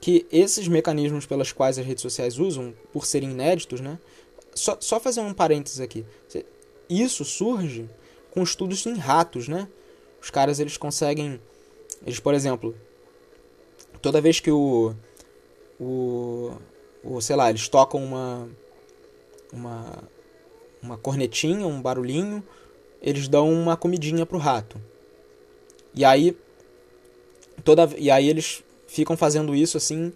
que 0.00 0.26
esses 0.30 0.68
mecanismos 0.68 1.26
pelas 1.26 1.50
quais 1.50 1.78
as 1.78 1.84
redes 1.84 2.02
sociais 2.02 2.38
usam, 2.38 2.72
por 2.92 3.04
serem 3.04 3.30
inéditos, 3.30 3.80
né, 3.80 3.98
só, 4.54 4.76
só 4.80 5.00
fazer 5.00 5.20
um 5.20 5.34
parênteses 5.34 5.80
aqui, 5.80 6.06
isso 6.88 7.24
surge 7.24 7.88
com 8.30 8.42
estudos 8.42 8.84
em 8.86 8.96
ratos, 8.96 9.48
né? 9.48 9.68
Os 10.20 10.30
caras 10.30 10.58
eles 10.58 10.76
conseguem, 10.76 11.40
eles 12.04 12.20
por 12.20 12.34
exemplo, 12.34 12.74
toda 14.00 14.20
vez 14.20 14.40
que 14.40 14.50
o, 14.50 14.94
o, 15.80 16.52
o 17.04 17.20
sei 17.20 17.36
lá, 17.36 17.50
eles 17.50 17.68
tocam 17.68 18.02
uma 18.02 18.48
uma, 19.52 20.02
uma 20.82 20.98
cornetinha, 20.98 21.66
um 21.66 21.80
barulhinho, 21.80 22.42
eles 23.00 23.28
dão 23.28 23.52
uma 23.52 23.76
comidinha 23.76 24.26
pro 24.26 24.38
rato. 24.38 24.80
E 25.94 26.04
aí 26.04 26.36
toda 27.62 27.88
e 27.96 28.10
aí 28.10 28.28
eles 28.28 28.64
ficam 28.86 29.16
fazendo 29.16 29.54
isso 29.54 29.76
assim 29.76 30.12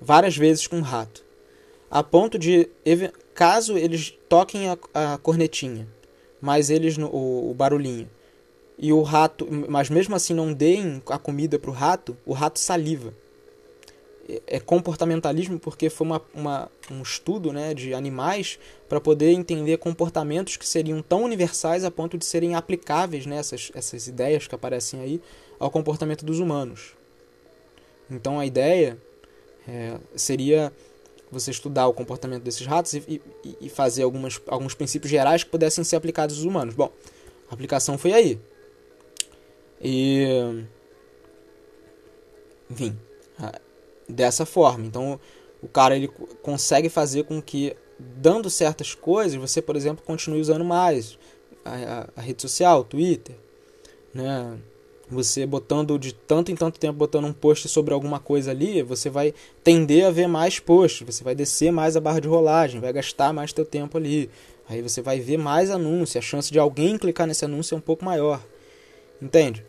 várias 0.00 0.36
vezes 0.36 0.66
com 0.66 0.78
o 0.78 0.82
rato. 0.82 1.24
A 1.90 2.02
ponto 2.02 2.38
de 2.38 2.68
caso 3.34 3.78
eles 3.78 4.12
toquem 4.28 4.68
a, 4.68 4.78
a 4.92 5.18
cornetinha, 5.18 5.86
mas 6.40 6.68
eles 6.68 6.96
no, 6.98 7.06
o, 7.08 7.50
o 7.50 7.54
barulhinho 7.54 8.08
e 8.76 8.92
o 8.92 9.02
rato, 9.02 9.46
mas 9.68 9.88
mesmo 9.88 10.16
assim 10.16 10.34
não 10.34 10.52
deem 10.52 11.00
a 11.06 11.18
comida 11.18 11.58
pro 11.58 11.70
rato, 11.70 12.16
o 12.26 12.32
rato 12.32 12.58
saliva 12.58 13.14
é 14.46 14.58
comportamentalismo 14.58 15.58
porque 15.58 15.90
foi 15.90 16.06
uma, 16.06 16.22
uma, 16.32 16.70
um 16.90 17.02
estudo 17.02 17.52
né, 17.52 17.74
de 17.74 17.92
animais 17.92 18.58
para 18.88 19.00
poder 19.00 19.32
entender 19.32 19.76
comportamentos 19.76 20.56
que 20.56 20.66
seriam 20.66 21.02
tão 21.02 21.24
universais 21.24 21.84
a 21.84 21.90
ponto 21.90 22.16
de 22.16 22.24
serem 22.24 22.54
aplicáveis 22.54 23.26
nessas 23.26 23.70
né, 23.70 23.78
essas 23.78 24.06
ideias 24.06 24.46
que 24.46 24.54
aparecem 24.54 25.00
aí 25.00 25.20
ao 25.58 25.70
comportamento 25.70 26.24
dos 26.24 26.38
humanos. 26.38 26.94
Então 28.10 28.40
a 28.40 28.46
ideia 28.46 28.98
é, 29.68 29.98
seria 30.16 30.72
você 31.30 31.50
estudar 31.50 31.86
o 31.88 31.92
comportamento 31.92 32.42
desses 32.42 32.66
ratos 32.66 32.94
e, 32.94 33.20
e, 33.44 33.56
e, 33.62 33.68
fazer 33.68 34.04
algumas, 34.04 34.40
alguns 34.46 34.74
princípios 34.74 35.10
gerais 35.10 35.42
que 35.42 35.50
pudessem 35.50 35.82
ser 35.82 35.96
aplicados 35.96 36.36
aos 36.36 36.44
humanos. 36.44 36.74
Bom, 36.74 36.92
a 37.50 37.54
aplicação 37.54 37.98
foi 37.98 38.12
aí. 38.12 38.38
E. 39.82 40.64
Enfim 42.70 42.96
dessa 44.08 44.44
forma. 44.44 44.86
Então, 44.86 45.18
o 45.62 45.68
cara 45.68 45.96
ele 45.96 46.08
consegue 46.42 46.88
fazer 46.88 47.24
com 47.24 47.40
que, 47.40 47.76
dando 47.98 48.50
certas 48.50 48.94
coisas, 48.94 49.38
você, 49.38 49.62
por 49.62 49.76
exemplo, 49.76 50.04
continue 50.04 50.40
usando 50.40 50.64
mais 50.64 51.18
a, 51.64 51.74
a, 51.74 52.08
a 52.16 52.20
rede 52.20 52.42
social, 52.42 52.80
o 52.80 52.84
Twitter, 52.84 53.36
né? 54.12 54.58
você 55.08 55.46
botando 55.46 55.98
de 55.98 56.12
tanto 56.12 56.50
em 56.50 56.56
tanto 56.56 56.78
tempo 56.78 56.94
botando 56.94 57.26
um 57.26 57.32
post 57.32 57.68
sobre 57.68 57.92
alguma 57.92 58.18
coisa 58.18 58.50
ali, 58.50 58.82
você 58.82 59.10
vai 59.10 59.34
tender 59.62 60.06
a 60.06 60.10
ver 60.10 60.26
mais 60.26 60.58
posts, 60.58 61.06
você 61.06 61.22
vai 61.22 61.34
descer 61.34 61.70
mais 61.70 61.96
a 61.96 62.00
barra 62.00 62.20
de 62.20 62.28
rolagem, 62.28 62.80
vai 62.80 62.92
gastar 62.92 63.32
mais 63.32 63.52
teu 63.52 63.64
tempo 63.64 63.96
ali. 63.96 64.30
Aí 64.68 64.80
você 64.80 65.02
vai 65.02 65.20
ver 65.20 65.36
mais 65.36 65.70
anúncio, 65.70 66.18
a 66.18 66.22
chance 66.22 66.50
de 66.50 66.58
alguém 66.58 66.96
clicar 66.96 67.26
nesse 67.26 67.44
anúncio 67.44 67.74
é 67.74 67.78
um 67.78 67.82
pouco 67.82 68.04
maior. 68.04 68.40
Entende? 69.20 69.64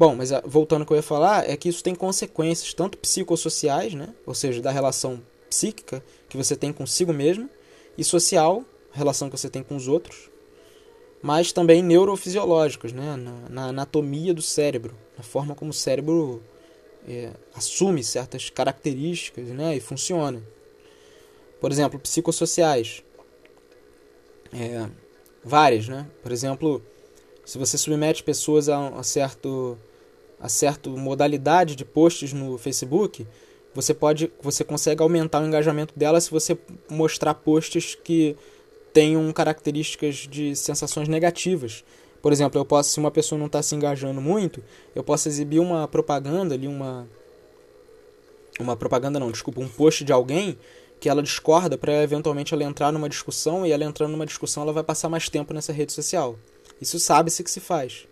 Bom, 0.00 0.16
mas 0.16 0.32
ah, 0.32 0.42
voltando 0.46 0.80
ao 0.80 0.86
que 0.86 0.94
eu 0.94 0.96
ia 0.96 1.02
falar, 1.02 1.46
é 1.46 1.54
que 1.58 1.68
isso 1.68 1.84
tem 1.84 1.94
consequências 1.94 2.72
tanto 2.72 2.96
psicossociais, 2.96 3.92
né? 3.92 4.14
ou 4.24 4.32
seja, 4.32 4.62
da 4.62 4.70
relação 4.70 5.20
psíquica 5.50 6.02
que 6.26 6.38
você 6.38 6.56
tem 6.56 6.72
consigo 6.72 7.12
mesmo, 7.12 7.50
e 7.98 8.02
social, 8.02 8.64
relação 8.92 9.28
que 9.28 9.36
você 9.36 9.50
tem 9.50 9.62
com 9.62 9.76
os 9.76 9.88
outros, 9.88 10.30
mas 11.20 11.52
também 11.52 11.82
neurofisiológicos, 11.82 12.94
né? 12.94 13.14
na, 13.14 13.48
na 13.50 13.64
anatomia 13.66 14.32
do 14.32 14.40
cérebro, 14.40 14.96
na 15.18 15.22
forma 15.22 15.54
como 15.54 15.70
o 15.70 15.74
cérebro 15.74 16.42
é, 17.06 17.32
assume 17.54 18.02
certas 18.02 18.48
características 18.48 19.48
né? 19.48 19.76
e 19.76 19.80
funciona. 19.80 20.42
Por 21.60 21.70
exemplo, 21.70 22.00
psicossociais. 22.00 23.04
É, 24.50 24.88
várias, 25.44 25.88
né? 25.88 26.06
Por 26.22 26.32
exemplo, 26.32 26.82
se 27.44 27.58
você 27.58 27.76
submete 27.76 28.24
pessoas 28.24 28.70
a, 28.70 28.88
a 28.88 29.02
certo 29.02 29.76
a 30.40 30.48
certa 30.48 30.88
modalidade 30.90 31.76
de 31.76 31.84
posts 31.84 32.32
no 32.32 32.56
Facebook, 32.56 33.26
você 33.74 33.92
pode 33.94 34.32
você 34.42 34.64
consegue 34.64 35.02
aumentar 35.02 35.42
o 35.42 35.46
engajamento 35.46 35.96
dela 35.96 36.20
se 36.20 36.30
você 36.30 36.58
mostrar 36.88 37.34
posts 37.34 37.94
que 37.94 38.36
tenham 38.92 39.30
características 39.32 40.16
de 40.16 40.56
sensações 40.56 41.08
negativas. 41.08 41.84
Por 42.20 42.32
exemplo, 42.32 42.60
eu 42.60 42.64
posso, 42.64 42.90
se 42.90 42.98
uma 42.98 43.10
pessoa 43.10 43.38
não 43.38 43.46
está 43.46 43.62
se 43.62 43.74
engajando 43.74 44.20
muito, 44.20 44.62
eu 44.94 45.02
posso 45.02 45.28
exibir 45.28 45.58
uma 45.60 45.86
propaganda 45.86 46.54
ali, 46.54 46.66
uma 46.66 47.08
uma 48.58 48.76
propaganda 48.76 49.18
não, 49.18 49.30
desculpa, 49.30 49.60
um 49.60 49.68
post 49.68 50.04
de 50.04 50.12
alguém 50.12 50.58
que 50.98 51.08
ela 51.08 51.22
discorda 51.22 51.78
para 51.78 52.02
eventualmente 52.02 52.52
ela 52.52 52.62
entrar 52.62 52.92
numa 52.92 53.08
discussão 53.08 53.64
e 53.66 53.72
ela 53.72 53.84
entrando 53.84 54.10
numa 54.10 54.26
discussão 54.26 54.62
ela 54.62 54.72
vai 54.72 54.84
passar 54.84 55.08
mais 55.08 55.30
tempo 55.30 55.54
nessa 55.54 55.72
rede 55.72 55.92
social. 55.92 56.38
Isso 56.78 56.98
sabe-se 56.98 57.42
que 57.42 57.50
se 57.50 57.60
faz. 57.60 58.06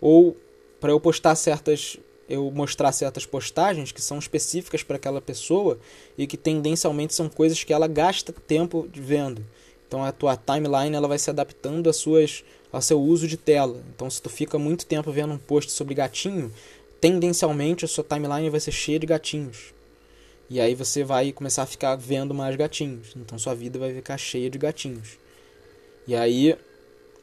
Ou 0.00 0.34
para 0.80 0.90
eu 0.90 0.98
postar 0.98 1.34
certas 1.34 1.98
eu 2.28 2.48
mostrar 2.52 2.92
certas 2.92 3.26
postagens 3.26 3.90
que 3.90 4.00
são 4.00 4.16
específicas 4.16 4.84
para 4.84 4.94
aquela 4.94 5.20
pessoa 5.20 5.80
e 6.16 6.28
que 6.28 6.36
tendencialmente 6.36 7.12
são 7.12 7.28
coisas 7.28 7.64
que 7.64 7.72
ela 7.72 7.88
gasta 7.88 8.32
tempo 8.32 8.88
vendo. 8.94 9.44
Então 9.88 10.04
a 10.04 10.12
tua 10.12 10.36
timeline 10.36 10.94
ela 10.94 11.08
vai 11.08 11.18
se 11.18 11.28
adaptando 11.28 11.90
às 11.90 11.96
suas, 11.96 12.44
ao 12.70 12.80
seu 12.80 13.00
uso 13.00 13.26
de 13.26 13.36
tela. 13.36 13.82
Então 13.92 14.08
se 14.08 14.22
tu 14.22 14.30
fica 14.30 14.60
muito 14.60 14.86
tempo 14.86 15.10
vendo 15.10 15.32
um 15.34 15.38
post 15.38 15.72
sobre 15.72 15.92
gatinho, 15.92 16.52
tendencialmente 17.00 17.84
a 17.84 17.88
sua 17.88 18.04
timeline 18.04 18.48
vai 18.48 18.60
ser 18.60 18.70
cheia 18.70 19.00
de 19.00 19.06
gatinhos. 19.06 19.74
E 20.48 20.60
aí 20.60 20.76
você 20.76 21.02
vai 21.02 21.32
começar 21.32 21.64
a 21.64 21.66
ficar 21.66 21.96
vendo 21.96 22.32
mais 22.32 22.54
gatinhos. 22.54 23.08
Então 23.16 23.40
sua 23.40 23.56
vida 23.56 23.76
vai 23.76 23.92
ficar 23.92 24.16
cheia 24.16 24.48
de 24.48 24.56
gatinhos. 24.56 25.18
E 26.06 26.14
aí, 26.14 26.56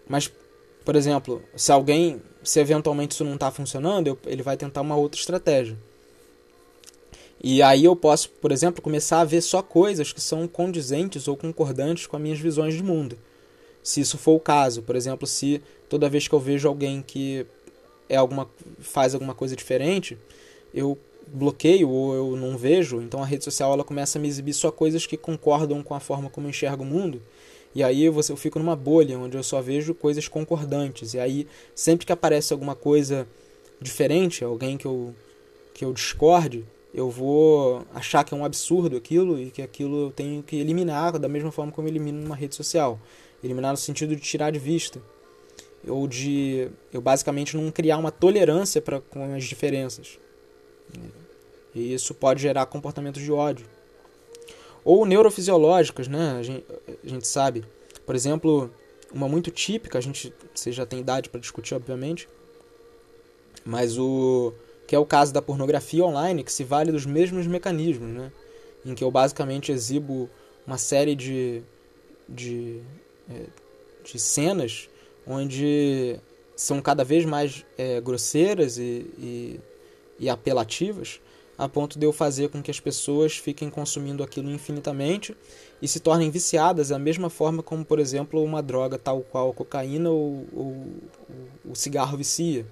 mas 0.06 0.30
por 0.84 0.96
exemplo, 0.96 1.44
se 1.54 1.70
alguém, 1.70 2.22
se 2.44 2.60
eventualmente 2.60 3.14
isso 3.14 3.24
não 3.24 3.36
está 3.36 3.52
funcionando, 3.52 4.08
eu, 4.08 4.18
ele 4.26 4.44
vai 4.44 4.58
tentar 4.58 4.82
uma 4.82 4.96
outra 4.96 5.20
estratégia. 5.20 5.78
E 7.44 7.62
aí 7.62 7.86
eu 7.86 7.96
posso, 7.96 8.30
por 8.30 8.52
exemplo, 8.52 8.82
começar 8.82 9.22
a 9.22 9.26
ver 9.26 9.42
só 9.42 9.62
coisas 9.62 10.12
que 10.12 10.20
são 10.20 10.48
condizentes 10.48 11.28
ou 11.28 11.38
concordantes 11.38 12.08
com 12.08 12.16
as 12.16 12.22
minhas 12.22 12.40
visões 12.40 12.74
de 12.74 12.84
mundo. 12.84 13.18
Se 13.84 14.02
isso 14.02 14.18
for 14.18 14.34
o 14.34 14.40
caso, 14.40 14.82
por 14.82 14.96
exemplo, 14.96 15.28
se 15.28 15.62
toda 15.88 16.10
vez 16.10 16.28
que 16.28 16.34
eu 16.34 16.40
vejo 16.40 16.68
alguém 16.68 17.02
que 17.02 17.46
é 18.10 18.16
alguma 18.16 18.50
faz 18.80 19.14
alguma 19.14 19.36
coisa 19.36 19.56
diferente, 19.56 20.18
eu 20.74 20.98
bloqueio 21.28 21.90
ou 21.90 22.14
eu 22.14 22.38
não 22.38 22.58
vejo, 22.58 23.02
então 23.02 23.22
a 23.22 23.26
rede 23.26 23.44
social 23.44 23.74
ela 23.74 23.84
começa 23.84 24.18
a 24.18 24.22
me 24.22 24.28
exibir 24.28 24.54
só 24.54 24.72
coisas 24.72 25.06
que 25.06 25.18
concordam 25.18 25.84
com 25.84 25.94
a 25.94 26.00
forma 26.00 26.30
como 26.30 26.48
eu 26.48 26.50
enxergo 26.50 26.84
o 26.84 26.86
mundo 26.86 27.22
e 27.78 27.84
aí 27.84 28.10
você, 28.10 28.32
eu 28.32 28.38
fico 28.38 28.58
numa 28.58 28.76
bolha 28.76 29.20
onde 29.20 29.38
eu 29.38 29.44
só 29.44 29.62
vejo 29.62 29.94
coisas 29.94 30.28
concordantes. 30.28 31.14
E 31.14 31.20
aí, 31.20 31.48
sempre 31.76 32.08
que 32.08 32.12
aparece 32.12 32.52
alguma 32.52 32.74
coisa 32.76 33.28
diferente, 33.80 34.44
alguém 34.44 34.78
que 34.78 34.88
eu, 34.88 35.14
que 35.76 35.86
eu 35.86 35.94
discorde, 35.94 36.66
eu 36.92 37.08
vou 37.12 37.86
achar 37.94 38.24
que 38.24 38.34
é 38.34 38.38
um 38.38 38.44
absurdo 38.44 38.98
aquilo 38.98 39.40
e 39.40 39.52
que 39.52 39.62
aquilo 39.62 40.08
eu 40.08 40.12
tenho 40.12 40.42
que 40.42 40.56
eliminar 40.56 41.20
da 41.20 41.28
mesma 41.28 41.52
forma 41.52 41.72
como 41.72 41.88
eu 41.88 41.92
elimino 41.92 42.20
numa 42.20 42.36
rede 42.36 42.56
social. 42.56 43.00
Eliminar 43.44 43.74
no 43.74 43.78
sentido 43.78 44.16
de 44.16 44.24
tirar 44.24 44.50
de 44.50 44.58
vista. 44.58 45.00
Ou 45.88 46.08
de 46.08 46.70
eu 46.92 47.00
basicamente 47.00 47.56
não 47.56 47.70
criar 47.70 48.00
uma 48.00 48.10
tolerância 48.10 48.82
para 48.82 49.02
com 49.02 49.36
as 49.36 49.44
diferenças. 49.44 50.18
E 51.76 51.94
isso 51.94 52.16
pode 52.16 52.42
gerar 52.42 52.66
comportamentos 52.66 53.22
de 53.22 53.32
ódio 53.32 53.77
ou 54.88 55.06
neurofisiológicas, 55.06 56.08
né? 56.08 56.38
A 56.40 56.42
gente, 56.42 56.66
a 57.04 57.10
gente 57.10 57.28
sabe. 57.28 57.66
Por 58.06 58.16
exemplo, 58.16 58.72
uma 59.12 59.28
muito 59.28 59.52
típica, 59.52 59.98
a 59.98 60.02
gente 60.02 60.34
você 60.56 60.72
já 60.72 60.86
tem 60.86 61.02
idade 61.02 61.28
para 61.28 61.42
discutir, 61.42 61.76
obviamente, 61.76 62.30
mas 63.66 64.00
o 64.00 64.54
que 64.88 64.96
é 64.96 65.00
o 65.00 65.06
caso 65.06 65.34
da 65.34 65.42
pornografia 65.42 66.06
online, 66.06 66.42
que 66.42 66.54
se 66.54 66.64
vale 66.64 66.90
dos 66.90 67.06
mesmos 67.06 67.46
mecanismos, 67.46 68.08
né? 68.08 68.32
Em 68.86 68.96
que 68.96 69.04
eu 69.04 69.12
basicamente 69.12 69.74
exibo 69.74 70.30
uma 70.66 70.78
série 70.78 71.16
de, 71.16 71.62
de, 72.30 72.80
é, 73.30 73.44
de 74.06 74.18
cenas 74.18 74.90
onde 75.28 76.18
são 76.56 76.82
cada 76.82 77.04
vez 77.04 77.26
mais 77.26 77.66
é, 77.78 78.00
grosseiras 78.00 78.78
e, 78.78 79.06
e, 79.20 79.60
e 80.18 80.30
apelativas 80.30 81.20
a 81.58 81.68
ponto 81.68 81.98
de 81.98 82.06
eu 82.06 82.14
fazer 82.14 82.50
com 82.50 82.62
que 82.62 82.70
as 82.70 82.80
pessoas 82.80 83.38
fiquem 83.38 83.70
consumindo 83.70 84.24
aquilo 84.24 84.52
infinitamente 84.52 85.36
e 85.82 85.88
se 85.88 86.00
tornem 86.00 86.30
viciadas 86.30 86.90
da 86.90 87.00
mesma 87.00 87.30
forma 87.30 87.64
como, 87.64 87.84
por 87.84 88.00
exemplo, 88.00 88.44
uma 88.44 88.62
droga 88.62 88.98
tal 88.98 89.22
qual 89.22 89.50
a 89.50 89.54
cocaína 89.54 90.10
ou, 90.10 90.46
ou, 90.54 90.86
o 91.66 91.76
cigarro 91.76 92.16
vicia. 92.16 92.66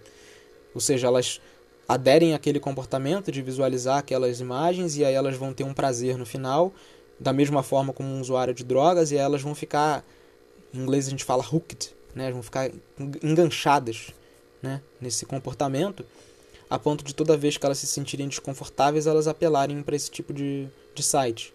Ou 0.73 0.79
seja, 0.79 1.07
elas 1.07 1.41
aderem 1.87 2.33
àquele 2.33 2.59
comportamento 2.59 3.31
de 3.31 3.41
visualizar 3.41 3.99
aquelas 3.99 4.39
imagens 4.39 4.97
e 4.97 5.05
aí 5.05 5.13
elas 5.13 5.35
vão 5.35 5.53
ter 5.53 5.63
um 5.63 5.73
prazer 5.73 6.17
no 6.17 6.25
final, 6.25 6.71
da 7.19 7.33
mesma 7.33 7.63
forma 7.63 7.91
como 7.93 8.09
um 8.09 8.21
usuário 8.21 8.53
de 8.53 8.63
drogas, 8.63 9.11
e 9.11 9.17
elas 9.17 9.41
vão 9.41 9.55
ficar, 9.55 10.03
em 10.73 10.79
inglês 10.79 11.07
a 11.07 11.09
gente 11.09 11.23
fala 11.23 11.43
hooked, 11.43 11.91
né? 12.13 12.31
vão 12.31 12.43
ficar 12.43 12.69
enganchadas 13.23 14.07
né? 14.61 14.81
nesse 14.99 15.25
comportamento 15.25 16.05
a 16.69 16.79
ponto 16.79 17.03
de 17.03 17.13
toda 17.13 17.37
vez 17.37 17.57
que 17.57 17.65
elas 17.65 17.77
se 17.77 17.87
sentirem 17.87 18.27
desconfortáveis, 18.27 19.07
elas 19.07 19.27
apelarem 19.27 19.81
para 19.83 19.95
esse 19.95 20.09
tipo 20.09 20.33
de, 20.33 20.67
de 20.93 21.03
site. 21.03 21.53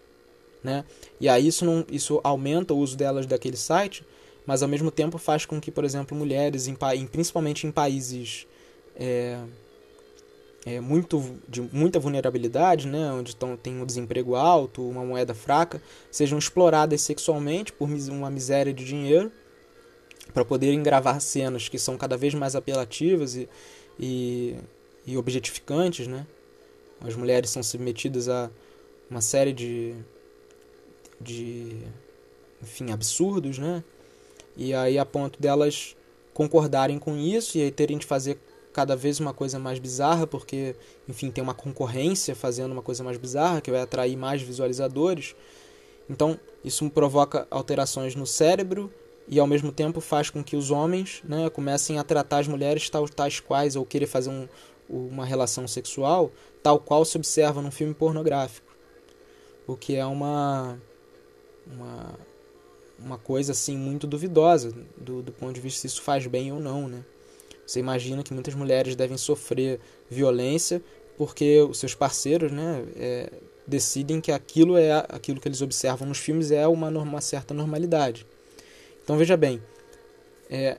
Né? 0.63 0.85
E 1.19 1.27
aí 1.27 1.47
isso, 1.47 1.65
não, 1.65 1.85
isso 1.89 2.21
aumenta 2.23 2.73
o 2.73 2.77
uso 2.77 2.95
delas 2.95 3.25
daquele 3.25 3.57
site, 3.57 4.05
mas 4.45 4.61
ao 4.61 4.69
mesmo 4.69 4.91
tempo 4.91 5.17
faz 5.17 5.45
com 5.45 5.59
que, 5.59 5.71
por 5.71 5.83
exemplo, 5.83 6.15
mulheres, 6.17 6.67
em, 6.67 6.75
principalmente 7.11 7.65
em 7.65 7.71
países 7.71 8.47
é, 8.95 9.39
é, 10.65 10.79
muito, 10.79 11.39
de 11.47 11.61
muita 11.61 11.99
vulnerabilidade, 11.99 12.87
né? 12.87 13.11
onde 13.11 13.35
tão, 13.35 13.57
tem 13.57 13.81
um 13.81 13.85
desemprego 13.85 14.35
alto, 14.35 14.87
uma 14.87 15.03
moeda 15.03 15.33
fraca, 15.33 15.81
sejam 16.11 16.37
exploradas 16.37 17.01
sexualmente 17.01 17.73
por 17.73 17.89
uma 17.89 18.29
miséria 18.29 18.73
de 18.73 18.85
dinheiro 18.85 19.31
para 20.33 20.45
poderem 20.45 20.81
gravar 20.81 21.19
cenas 21.19 21.67
que 21.67 21.77
são 21.77 21.97
cada 21.97 22.15
vez 22.15 22.33
mais 22.33 22.55
apelativas 22.55 23.35
e, 23.35 23.49
e 23.99 24.55
e 25.05 25.17
objetificantes, 25.17 26.07
né? 26.07 26.25
As 27.03 27.15
mulheres 27.15 27.49
são 27.49 27.63
submetidas 27.63 28.29
a 28.29 28.49
uma 29.09 29.21
série 29.21 29.51
de, 29.51 29.95
de 31.19 31.77
enfim, 32.61 32.91
absurdos, 32.91 33.57
né? 33.57 33.83
E 34.55 34.73
aí 34.73 34.97
a 34.97 35.05
ponto 35.05 35.41
delas 35.41 35.95
concordarem 36.33 36.99
com 36.99 37.17
isso 37.17 37.57
e 37.57 37.61
aí 37.61 37.71
terem 37.71 37.97
de 37.97 38.05
fazer 38.05 38.37
cada 38.71 38.95
vez 38.95 39.19
uma 39.19 39.33
coisa 39.33 39.59
mais 39.59 39.79
bizarra, 39.79 40.25
porque, 40.25 40.75
enfim, 41.07 41.29
tem 41.29 41.43
uma 41.43 41.53
concorrência 41.53 42.35
fazendo 42.35 42.71
uma 42.71 42.81
coisa 42.81 43.03
mais 43.03 43.17
bizarra 43.17 43.61
que 43.61 43.69
vai 43.69 43.81
atrair 43.81 44.15
mais 44.15 44.41
visualizadores. 44.41 45.35
Então, 46.09 46.39
isso 46.63 46.89
provoca 46.89 47.47
alterações 47.51 48.15
no 48.15 48.25
cérebro 48.25 48.91
e 49.27 49.39
ao 49.39 49.47
mesmo 49.47 49.71
tempo 49.71 50.01
faz 50.01 50.29
com 50.29 50.43
que 50.43 50.55
os 50.55 50.71
homens 50.71 51.21
né, 51.23 51.49
comecem 51.49 51.99
a 51.99 52.03
tratar 52.03 52.39
as 52.39 52.47
mulheres 52.47 52.89
tais, 52.89 53.09
tais 53.09 53.39
quais 53.39 53.75
ou 53.75 53.85
querer 53.85 54.07
fazer 54.07 54.29
um, 54.29 54.47
uma 54.91 55.25
relação 55.25 55.67
sexual 55.67 56.31
tal 56.61 56.79
qual 56.79 57.03
se 57.05 57.17
observa 57.17 57.61
num 57.61 57.71
filme 57.71 57.93
pornográfico. 57.93 58.71
O 59.65 59.75
que 59.75 59.95
é 59.95 60.05
uma, 60.05 60.77
uma, 61.65 62.19
uma 62.99 63.17
coisa 63.17 63.53
assim 63.53 63.77
muito 63.77 64.05
duvidosa 64.05 64.73
do, 64.97 65.21
do 65.21 65.31
ponto 65.31 65.53
de 65.53 65.61
vista 65.61 65.81
se 65.81 65.87
isso 65.87 66.01
faz 66.01 66.27
bem 66.27 66.51
ou 66.51 66.59
não. 66.59 66.87
Né? 66.87 67.03
Você 67.65 67.79
imagina 67.79 68.23
que 68.23 68.33
muitas 68.33 68.53
mulheres 68.53 68.95
devem 68.95 69.17
sofrer 69.17 69.79
violência 70.09 70.81
porque 71.17 71.61
os 71.61 71.77
seus 71.77 71.95
parceiros 71.95 72.51
né, 72.51 72.83
é, 72.95 73.31
decidem 73.65 74.19
que 74.19 74.31
aquilo 74.31 74.77
é 74.77 74.91
aquilo 75.09 75.39
que 75.39 75.47
eles 75.47 75.61
observam 75.61 76.07
nos 76.07 76.17
filmes 76.17 76.51
é 76.51 76.67
uma, 76.67 76.89
uma 76.89 77.21
certa 77.21 77.53
normalidade. 77.53 78.25
Então 79.03 79.17
veja 79.17 79.37
bem, 79.37 79.61
é, 80.49 80.77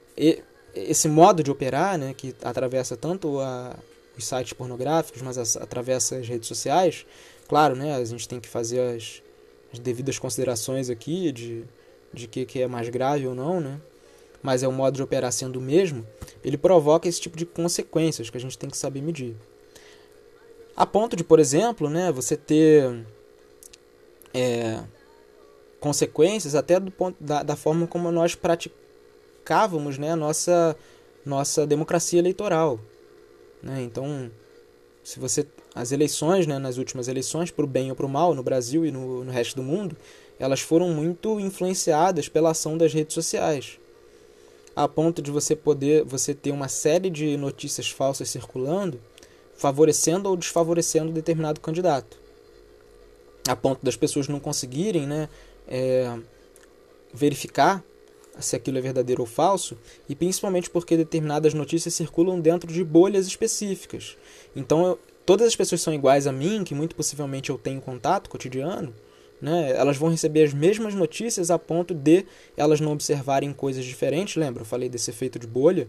esse 0.74 1.08
modo 1.08 1.42
de 1.42 1.50
operar, 1.50 1.98
né, 1.98 2.14
que 2.14 2.34
atravessa 2.42 2.96
tanto 2.96 3.40
a, 3.40 3.76
os 4.16 4.26
sites 4.26 4.52
pornográficos, 4.52 5.22
mas 5.22 5.38
as, 5.38 5.56
atravessa 5.56 6.16
as 6.16 6.28
redes 6.28 6.48
sociais, 6.48 7.06
claro, 7.48 7.74
né, 7.74 7.94
a 7.96 8.04
gente 8.04 8.28
tem 8.28 8.40
que 8.40 8.48
fazer 8.48 8.80
as, 8.80 9.22
as 9.72 9.78
devidas 9.78 10.18
considerações 10.18 10.90
aqui 10.90 11.32
de, 11.32 11.64
de 12.12 12.26
que, 12.26 12.44
que 12.44 12.60
é 12.60 12.66
mais 12.66 12.88
grave 12.88 13.26
ou 13.26 13.34
não, 13.34 13.60
né, 13.60 13.80
mas 14.42 14.62
é 14.62 14.68
o 14.68 14.72
modo 14.72 14.96
de 14.96 15.02
operar 15.02 15.32
sendo 15.32 15.58
o 15.58 15.62
mesmo, 15.62 16.06
ele 16.44 16.58
provoca 16.58 17.08
esse 17.08 17.20
tipo 17.20 17.36
de 17.36 17.46
consequências 17.46 18.28
que 18.28 18.36
a 18.36 18.40
gente 18.40 18.58
tem 18.58 18.68
que 18.68 18.76
saber 18.76 19.00
medir. 19.00 19.36
A 20.76 20.86
ponto 20.86 21.14
de, 21.14 21.22
por 21.22 21.38
exemplo, 21.38 21.88
né, 21.88 22.10
você 22.10 22.36
ter 22.36 23.04
é, 24.34 24.82
consequências 25.78 26.54
até 26.54 26.80
do 26.80 26.90
ponto 26.90 27.16
da, 27.22 27.42
da 27.42 27.56
forma 27.56 27.86
como 27.86 28.10
nós 28.10 28.34
praticávamos 28.34 29.98
né, 29.98 30.12
a 30.12 30.16
nossa, 30.16 30.76
nossa 31.24 31.66
democracia 31.66 32.18
eleitoral. 32.18 32.80
Né? 33.62 33.82
Então, 33.82 34.30
se 35.04 35.20
você 35.20 35.46
as 35.74 35.90
eleições, 35.92 36.46
né, 36.46 36.58
nas 36.58 36.76
últimas 36.76 37.08
eleições, 37.08 37.50
para 37.50 37.64
o 37.64 37.68
bem 37.68 37.90
ou 37.90 37.96
para 37.96 38.06
o 38.06 38.08
mal, 38.08 38.34
no 38.34 38.42
Brasil 38.42 38.84
e 38.84 38.90
no, 38.90 39.24
no 39.24 39.32
resto 39.32 39.56
do 39.56 39.62
mundo, 39.62 39.96
elas 40.38 40.60
foram 40.60 40.90
muito 40.90 41.40
influenciadas 41.40 42.28
pela 42.28 42.50
ação 42.50 42.76
das 42.76 42.92
redes 42.92 43.14
sociais, 43.14 43.78
a 44.74 44.86
ponto 44.86 45.22
de 45.22 45.30
você 45.30 45.54
poder 45.56 46.04
você 46.04 46.34
ter 46.34 46.50
uma 46.50 46.68
série 46.68 47.08
de 47.08 47.36
notícias 47.36 47.88
falsas 47.88 48.28
circulando, 48.28 49.00
favorecendo 49.54 50.28
ou 50.28 50.36
desfavorecendo 50.36 51.12
determinado 51.12 51.60
candidato, 51.60 52.18
a 53.48 53.56
ponto 53.56 53.84
das 53.84 53.96
pessoas 53.96 54.28
não 54.28 54.40
conseguirem, 54.40 55.06
né, 55.06 55.28
é, 55.66 56.18
verificar 57.14 57.82
se 58.38 58.56
aquilo 58.56 58.78
é 58.78 58.80
verdadeiro 58.80 59.22
ou 59.22 59.26
falso, 59.26 59.76
e 60.08 60.14
principalmente 60.14 60.70
porque 60.70 60.96
determinadas 60.96 61.54
notícias 61.54 61.94
circulam 61.94 62.40
dentro 62.40 62.72
de 62.72 62.82
bolhas 62.82 63.26
específicas. 63.26 64.16
Então, 64.56 64.86
eu, 64.86 64.98
todas 65.26 65.46
as 65.46 65.56
pessoas 65.56 65.80
são 65.80 65.92
iguais 65.92 66.26
a 66.26 66.32
mim, 66.32 66.64
que 66.64 66.74
muito 66.74 66.96
possivelmente 66.96 67.50
eu 67.50 67.58
tenho 67.58 67.80
contato 67.80 68.30
cotidiano, 68.30 68.94
né? 69.40 69.72
elas 69.76 69.96
vão 69.96 70.08
receber 70.08 70.44
as 70.44 70.54
mesmas 70.54 70.94
notícias 70.94 71.50
a 71.50 71.58
ponto 71.58 71.92
de 71.92 72.24
elas 72.56 72.80
não 72.80 72.92
observarem 72.92 73.52
coisas 73.52 73.84
diferentes. 73.84 74.36
Lembra? 74.36 74.62
Eu 74.62 74.66
falei 74.66 74.88
desse 74.88 75.10
efeito 75.10 75.38
de 75.38 75.48
bolha. 75.48 75.88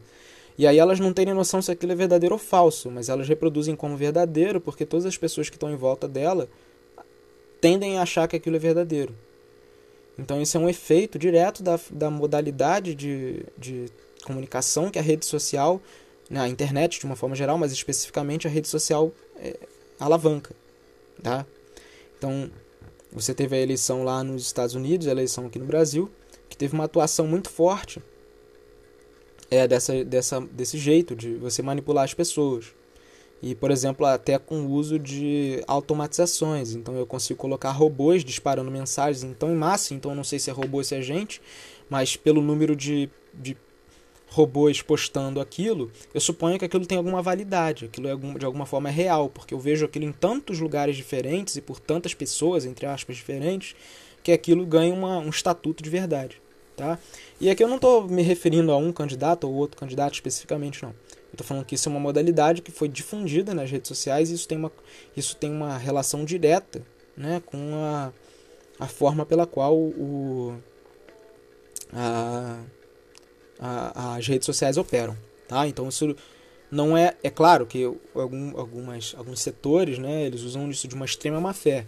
E 0.57 0.67
aí 0.67 0.77
elas 0.77 0.99
não 0.99 1.13
terem 1.13 1.33
noção 1.33 1.61
se 1.61 1.71
aquilo 1.71 1.91
é 1.91 1.95
verdadeiro 1.95 2.35
ou 2.35 2.39
falso, 2.39 2.89
mas 2.89 3.09
elas 3.09 3.27
reproduzem 3.27 3.75
como 3.75 3.97
verdadeiro 3.97 4.59
porque 4.59 4.85
todas 4.85 5.05
as 5.05 5.17
pessoas 5.17 5.49
que 5.49 5.55
estão 5.55 5.71
em 5.71 5.75
volta 5.75 6.07
dela 6.07 6.47
tendem 7.61 7.97
a 7.97 8.01
achar 8.03 8.27
que 8.27 8.35
aquilo 8.35 8.55
é 8.55 8.59
verdadeiro. 8.59 9.15
Então, 10.17 10.41
isso 10.41 10.57
é 10.57 10.59
um 10.59 10.69
efeito 10.69 11.17
direto 11.17 11.63
da, 11.63 11.79
da 11.91 12.09
modalidade 12.09 12.93
de, 12.93 13.45
de 13.57 13.85
comunicação 14.23 14.89
que 14.89 14.99
a 14.99 15.01
rede 15.01 15.25
social, 15.25 15.81
né, 16.29 16.39
a 16.39 16.47
internet 16.47 16.99
de 16.99 17.05
uma 17.05 17.15
forma 17.15 17.35
geral, 17.35 17.57
mas 17.57 17.71
especificamente 17.71 18.47
a 18.47 18.49
rede 18.49 18.67
social 18.67 19.11
é, 19.37 19.57
alavanca. 19.99 20.55
Tá? 21.21 21.45
Então, 22.17 22.49
você 23.11 23.33
teve 23.33 23.55
a 23.55 23.59
eleição 23.59 24.03
lá 24.03 24.23
nos 24.23 24.45
Estados 24.45 24.75
Unidos, 24.75 25.07
a 25.07 25.11
eleição 25.11 25.45
aqui 25.47 25.59
no 25.59 25.65
Brasil, 25.65 26.11
que 26.49 26.57
teve 26.57 26.73
uma 26.73 26.85
atuação 26.85 27.27
muito 27.27 27.49
forte 27.49 28.01
é 29.49 29.67
dessa, 29.67 30.03
dessa, 30.03 30.41
desse 30.41 30.77
jeito 30.77 31.15
de 31.15 31.35
você 31.35 31.61
manipular 31.61 32.03
as 32.03 32.13
pessoas. 32.13 32.73
E, 33.43 33.53
por 33.53 33.71
exemplo, 33.71 34.05
até 34.05 34.39
com 34.39 34.61
o 34.61 34.71
uso 34.71 34.97
de 34.97 35.61
automatizações. 35.67 36.75
Então 36.75 36.95
eu 36.95 37.05
consigo 37.05 37.37
colocar 37.37 37.71
robôs 37.71 38.23
disparando 38.23 38.71
mensagens 38.71 39.21
então 39.21 39.51
em 39.51 39.55
massa. 39.55 39.93
Então 39.93 40.11
eu 40.11 40.15
não 40.15 40.23
sei 40.23 40.39
se 40.39 40.49
é 40.49 40.53
robô 40.53 40.77
ou 40.77 40.83
se 40.83 40.95
é 40.95 41.01
gente, 41.01 41.41
mas 41.89 42.15
pelo 42.15 42.41
número 42.41 42.73
de, 42.73 43.09
de 43.33 43.57
robôs 44.29 44.81
postando 44.81 45.41
aquilo, 45.41 45.91
eu 46.13 46.21
suponho 46.21 46.57
que 46.57 46.63
aquilo 46.63 46.85
tem 46.85 46.97
alguma 46.97 47.21
validade, 47.21 47.85
aquilo 47.85 48.07
é 48.07 48.15
de 48.15 48.45
alguma 48.45 48.65
forma 48.65 48.87
é 48.87 48.91
real, 48.93 49.29
porque 49.29 49.53
eu 49.53 49.59
vejo 49.59 49.85
aquilo 49.85 50.05
em 50.05 50.13
tantos 50.13 50.61
lugares 50.61 50.95
diferentes 50.95 51.57
e 51.57 51.61
por 51.61 51.81
tantas 51.81 52.13
pessoas, 52.13 52.65
entre 52.65 52.85
aspas, 52.85 53.17
diferentes, 53.17 53.75
que 54.23 54.31
aquilo 54.31 54.65
ganha 54.65 54.93
uma, 54.93 55.17
um 55.19 55.29
estatuto 55.29 55.83
de 55.83 55.89
verdade. 55.89 56.41
Tá? 56.77 56.97
E 57.39 57.49
aqui 57.49 57.63
eu 57.63 57.67
não 57.67 57.75
estou 57.75 58.07
me 58.07 58.23
referindo 58.23 58.71
a 58.71 58.77
um 58.77 58.91
candidato 58.91 59.47
ou 59.47 59.53
outro 59.53 59.77
candidato 59.77 60.13
especificamente, 60.13 60.81
não. 60.81 60.95
Eu 61.33 61.35
estou 61.35 61.47
falando 61.47 61.65
que 61.65 61.73
isso 61.73 61.89
é 61.89 61.91
uma 61.91 61.99
modalidade 61.99 62.61
que 62.61 62.71
foi 62.71 62.87
difundida 62.87 63.55
nas 63.55 63.71
redes 63.71 63.87
sociais 63.87 64.29
e 64.29 64.35
isso 64.35 64.47
tem 64.47 64.55
uma, 64.55 64.71
isso 65.17 65.35
tem 65.35 65.51
uma 65.51 65.79
relação 65.79 66.23
direta 66.23 66.83
né, 67.17 67.41
com 67.43 67.73
a, 67.73 68.13
a 68.79 68.87
forma 68.87 69.25
pela 69.25 69.47
qual 69.47 69.75
o, 69.75 70.55
a, 71.91 72.59
a, 73.59 74.15
as 74.15 74.27
redes 74.27 74.45
sociais 74.45 74.77
operam. 74.77 75.17
Tá? 75.47 75.67
Então 75.67 75.89
isso 75.89 76.15
não 76.69 76.95
é. 76.95 77.15
É 77.23 77.31
claro 77.31 77.65
que 77.65 77.83
algum, 78.13 78.55
algumas, 78.55 79.15
alguns 79.17 79.41
setores 79.41 79.97
né, 79.97 80.25
eles 80.25 80.41
usam 80.41 80.69
isso 80.69 80.87
de 80.87 80.93
uma 80.93 81.05
extrema 81.05 81.41
má 81.41 81.51
fé. 81.51 81.87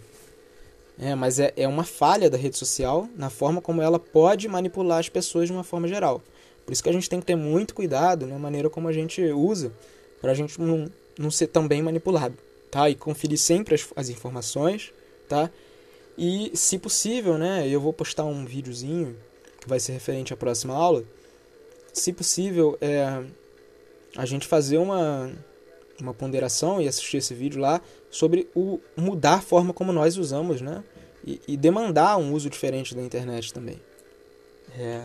É, 0.98 1.14
mas 1.14 1.38
é, 1.38 1.52
é 1.56 1.68
uma 1.68 1.84
falha 1.84 2.28
da 2.28 2.36
rede 2.36 2.56
social 2.56 3.08
na 3.14 3.30
forma 3.30 3.62
como 3.62 3.80
ela 3.80 3.98
pode 4.00 4.48
manipular 4.48 4.98
as 4.98 5.08
pessoas 5.08 5.46
de 5.46 5.52
uma 5.52 5.62
forma 5.62 5.86
geral. 5.86 6.20
Por 6.66 6.72
isso 6.72 6.82
que 6.82 6.88
a 6.88 6.92
gente 6.92 7.08
tem 7.08 7.20
que 7.20 7.26
ter 7.26 7.36
muito 7.36 7.74
cuidado 7.74 8.26
na 8.26 8.38
maneira 8.38 8.68
como 8.68 8.88
a 8.88 8.92
gente 8.92 9.22
usa, 9.22 9.72
para 10.20 10.32
a 10.32 10.34
gente 10.34 10.60
não, 10.60 10.90
não 11.16 11.30
ser 11.30 11.46
tão 11.46 11.66
bem 11.66 11.80
manipulado, 11.80 12.36
tá? 12.70 12.90
E 12.90 12.96
conferir 12.96 13.38
sempre 13.38 13.76
as, 13.76 13.86
as 13.94 14.08
informações, 14.08 14.92
tá? 15.28 15.48
E, 16.18 16.50
se 16.54 16.76
possível, 16.78 17.38
né, 17.38 17.68
eu 17.68 17.80
vou 17.80 17.92
postar 17.92 18.24
um 18.24 18.44
videozinho 18.44 19.16
que 19.60 19.68
vai 19.68 19.78
ser 19.78 19.92
referente 19.92 20.32
à 20.34 20.36
próxima 20.36 20.74
aula. 20.74 21.04
Se 21.92 22.12
possível, 22.12 22.76
é 22.80 23.22
a 24.16 24.24
gente 24.24 24.46
fazer 24.46 24.78
uma, 24.78 25.30
uma 26.00 26.14
ponderação 26.14 26.80
e 26.80 26.88
assistir 26.88 27.18
esse 27.18 27.34
vídeo 27.34 27.60
lá 27.60 27.80
sobre 28.10 28.48
o 28.56 28.80
mudar 28.96 29.34
a 29.34 29.40
forma 29.40 29.72
como 29.72 29.92
nós 29.92 30.16
usamos, 30.16 30.60
né? 30.60 30.82
E, 31.24 31.40
e 31.46 31.56
demandar 31.56 32.16
um 32.16 32.32
uso 32.32 32.48
diferente 32.48 32.94
da 32.94 33.02
internet 33.02 33.52
também. 33.52 33.80
É, 34.76 35.04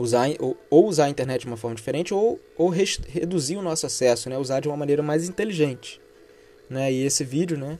usar 0.00 0.28
ou, 0.38 0.56
usar 0.86 1.06
a 1.06 1.10
internet 1.10 1.42
de 1.42 1.46
uma 1.46 1.56
forma 1.56 1.74
diferente 1.74 2.12
ou, 2.14 2.40
ou 2.56 2.68
reduzir 2.68 3.56
o 3.56 3.62
nosso 3.62 3.86
acesso, 3.86 4.28
né? 4.28 4.38
Usar 4.38 4.60
de 4.60 4.68
uma 4.68 4.76
maneira 4.76 5.02
mais 5.02 5.28
inteligente, 5.28 6.00
né? 6.68 6.92
E 6.92 7.04
esse 7.04 7.24
vídeo, 7.24 7.58
né? 7.58 7.78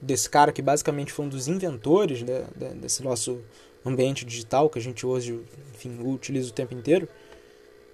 Desse 0.00 0.28
cara 0.28 0.52
que 0.52 0.62
basicamente 0.62 1.12
foi 1.12 1.26
um 1.26 1.28
dos 1.28 1.46
inventores 1.46 2.22
né, 2.22 2.46
desse 2.76 3.02
nosso 3.02 3.40
ambiente 3.84 4.24
digital 4.24 4.70
que 4.70 4.78
a 4.78 4.82
gente 4.82 5.04
hoje, 5.04 5.40
enfim, 5.74 5.98
utiliza 6.02 6.50
o 6.50 6.52
tempo 6.52 6.74
inteiro, 6.74 7.06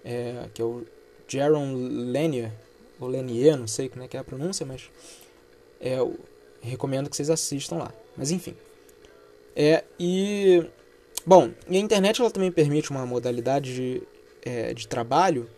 é, 0.04 0.48
que 0.54 0.62
é 0.62 0.64
o 0.64 0.84
Jaron 1.26 1.72
Lanier, 1.74 2.52
ou 3.00 3.08
Lanier, 3.08 3.56
não 3.56 3.66
sei 3.66 3.88
como 3.88 4.04
é 4.04 4.08
que 4.08 4.16
é 4.16 4.20
a 4.20 4.24
pronúncia, 4.24 4.64
mas 4.64 4.88
é, 5.80 5.98
recomendo 6.60 7.10
que 7.10 7.16
vocês 7.16 7.30
assistam 7.30 7.76
lá. 7.76 7.92
Mas 8.16 8.30
enfim. 8.30 8.54
É, 9.54 9.84
e 9.98 10.64
Bom, 11.26 11.50
e 11.68 11.76
a 11.76 11.80
internet 11.80 12.20
ela 12.20 12.30
também 12.30 12.52
permite 12.52 12.90
uma 12.90 13.04
modalidade 13.04 13.74
de, 13.74 14.02
é, 14.42 14.72
de 14.72 14.86
trabalho 14.86 15.50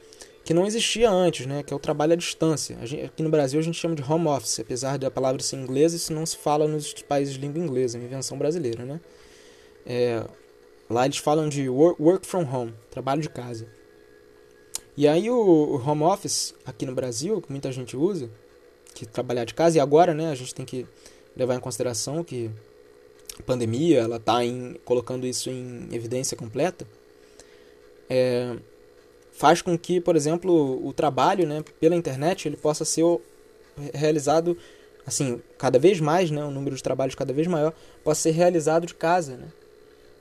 que 0.42 0.54
não 0.54 0.66
existia 0.66 1.10
antes, 1.10 1.44
né? 1.44 1.62
que 1.62 1.74
é 1.74 1.76
o 1.76 1.78
trabalho 1.78 2.14
à 2.14 2.16
distância. 2.16 2.78
Gente, 2.86 3.04
aqui 3.04 3.22
no 3.22 3.28
Brasil 3.28 3.60
a 3.60 3.62
gente 3.62 3.78
chama 3.78 3.94
de 3.94 4.02
home 4.02 4.28
office, 4.28 4.60
apesar 4.60 4.96
da 4.96 5.10
palavra 5.10 5.42
ser 5.42 5.56
inglesa, 5.56 5.94
isso 5.94 6.10
não 6.10 6.24
se 6.24 6.38
fala 6.38 6.66
nos 6.66 6.94
países 7.02 7.34
de 7.34 7.40
língua 7.40 7.62
inglesa, 7.62 7.98
é 7.98 8.00
uma 8.00 8.06
invenção 8.06 8.38
brasileira. 8.38 8.82
Né? 8.82 8.98
É, 9.84 10.24
lá 10.88 11.04
eles 11.04 11.18
falam 11.18 11.50
de 11.50 11.68
work, 11.68 12.00
work 12.00 12.26
from 12.26 12.50
home, 12.50 12.74
trabalho 12.90 13.20
de 13.20 13.28
casa. 13.28 13.68
E 14.96 15.06
aí 15.06 15.30
o, 15.30 15.36
o, 15.36 15.86
home 15.86 16.04
office 16.04 16.54
aqui 16.64 16.86
no 16.86 16.94
Brasil, 16.94 17.42
que 17.42 17.50
muita 17.50 17.70
gente 17.70 17.94
usa, 17.94 18.30
que 18.94 19.04
trabalhar 19.04 19.44
de 19.44 19.52
casa, 19.52 19.76
e 19.76 19.80
agora 19.80 20.14
né, 20.14 20.30
a 20.30 20.34
gente 20.34 20.54
tem 20.54 20.64
que 20.64 20.86
levar 21.36 21.56
em 21.56 21.60
consideração 21.60 22.24
que 22.24 22.50
pandemia, 23.42 24.00
ela 24.00 24.16
está 24.16 24.38
colocando 24.84 25.26
isso 25.26 25.50
em 25.50 25.88
evidência 25.92 26.36
completa, 26.36 26.86
é, 28.08 28.56
faz 29.32 29.62
com 29.62 29.78
que, 29.78 30.00
por 30.00 30.16
exemplo, 30.16 30.84
o 30.86 30.92
trabalho 30.92 31.46
né, 31.46 31.62
pela 31.78 31.94
internet 31.94 32.48
ele 32.48 32.56
possa 32.56 32.84
ser 32.84 33.04
realizado, 33.94 34.56
assim, 35.06 35.40
cada 35.56 35.78
vez 35.78 36.00
mais, 36.00 36.30
né, 36.30 36.44
o 36.44 36.50
número 36.50 36.74
de 36.74 36.82
trabalhos 36.82 37.14
cada 37.14 37.32
vez 37.32 37.46
maior, 37.46 37.72
possa 38.02 38.22
ser 38.22 38.30
realizado 38.32 38.86
de 38.86 38.94
casa. 38.94 39.36
Né? 39.36 39.48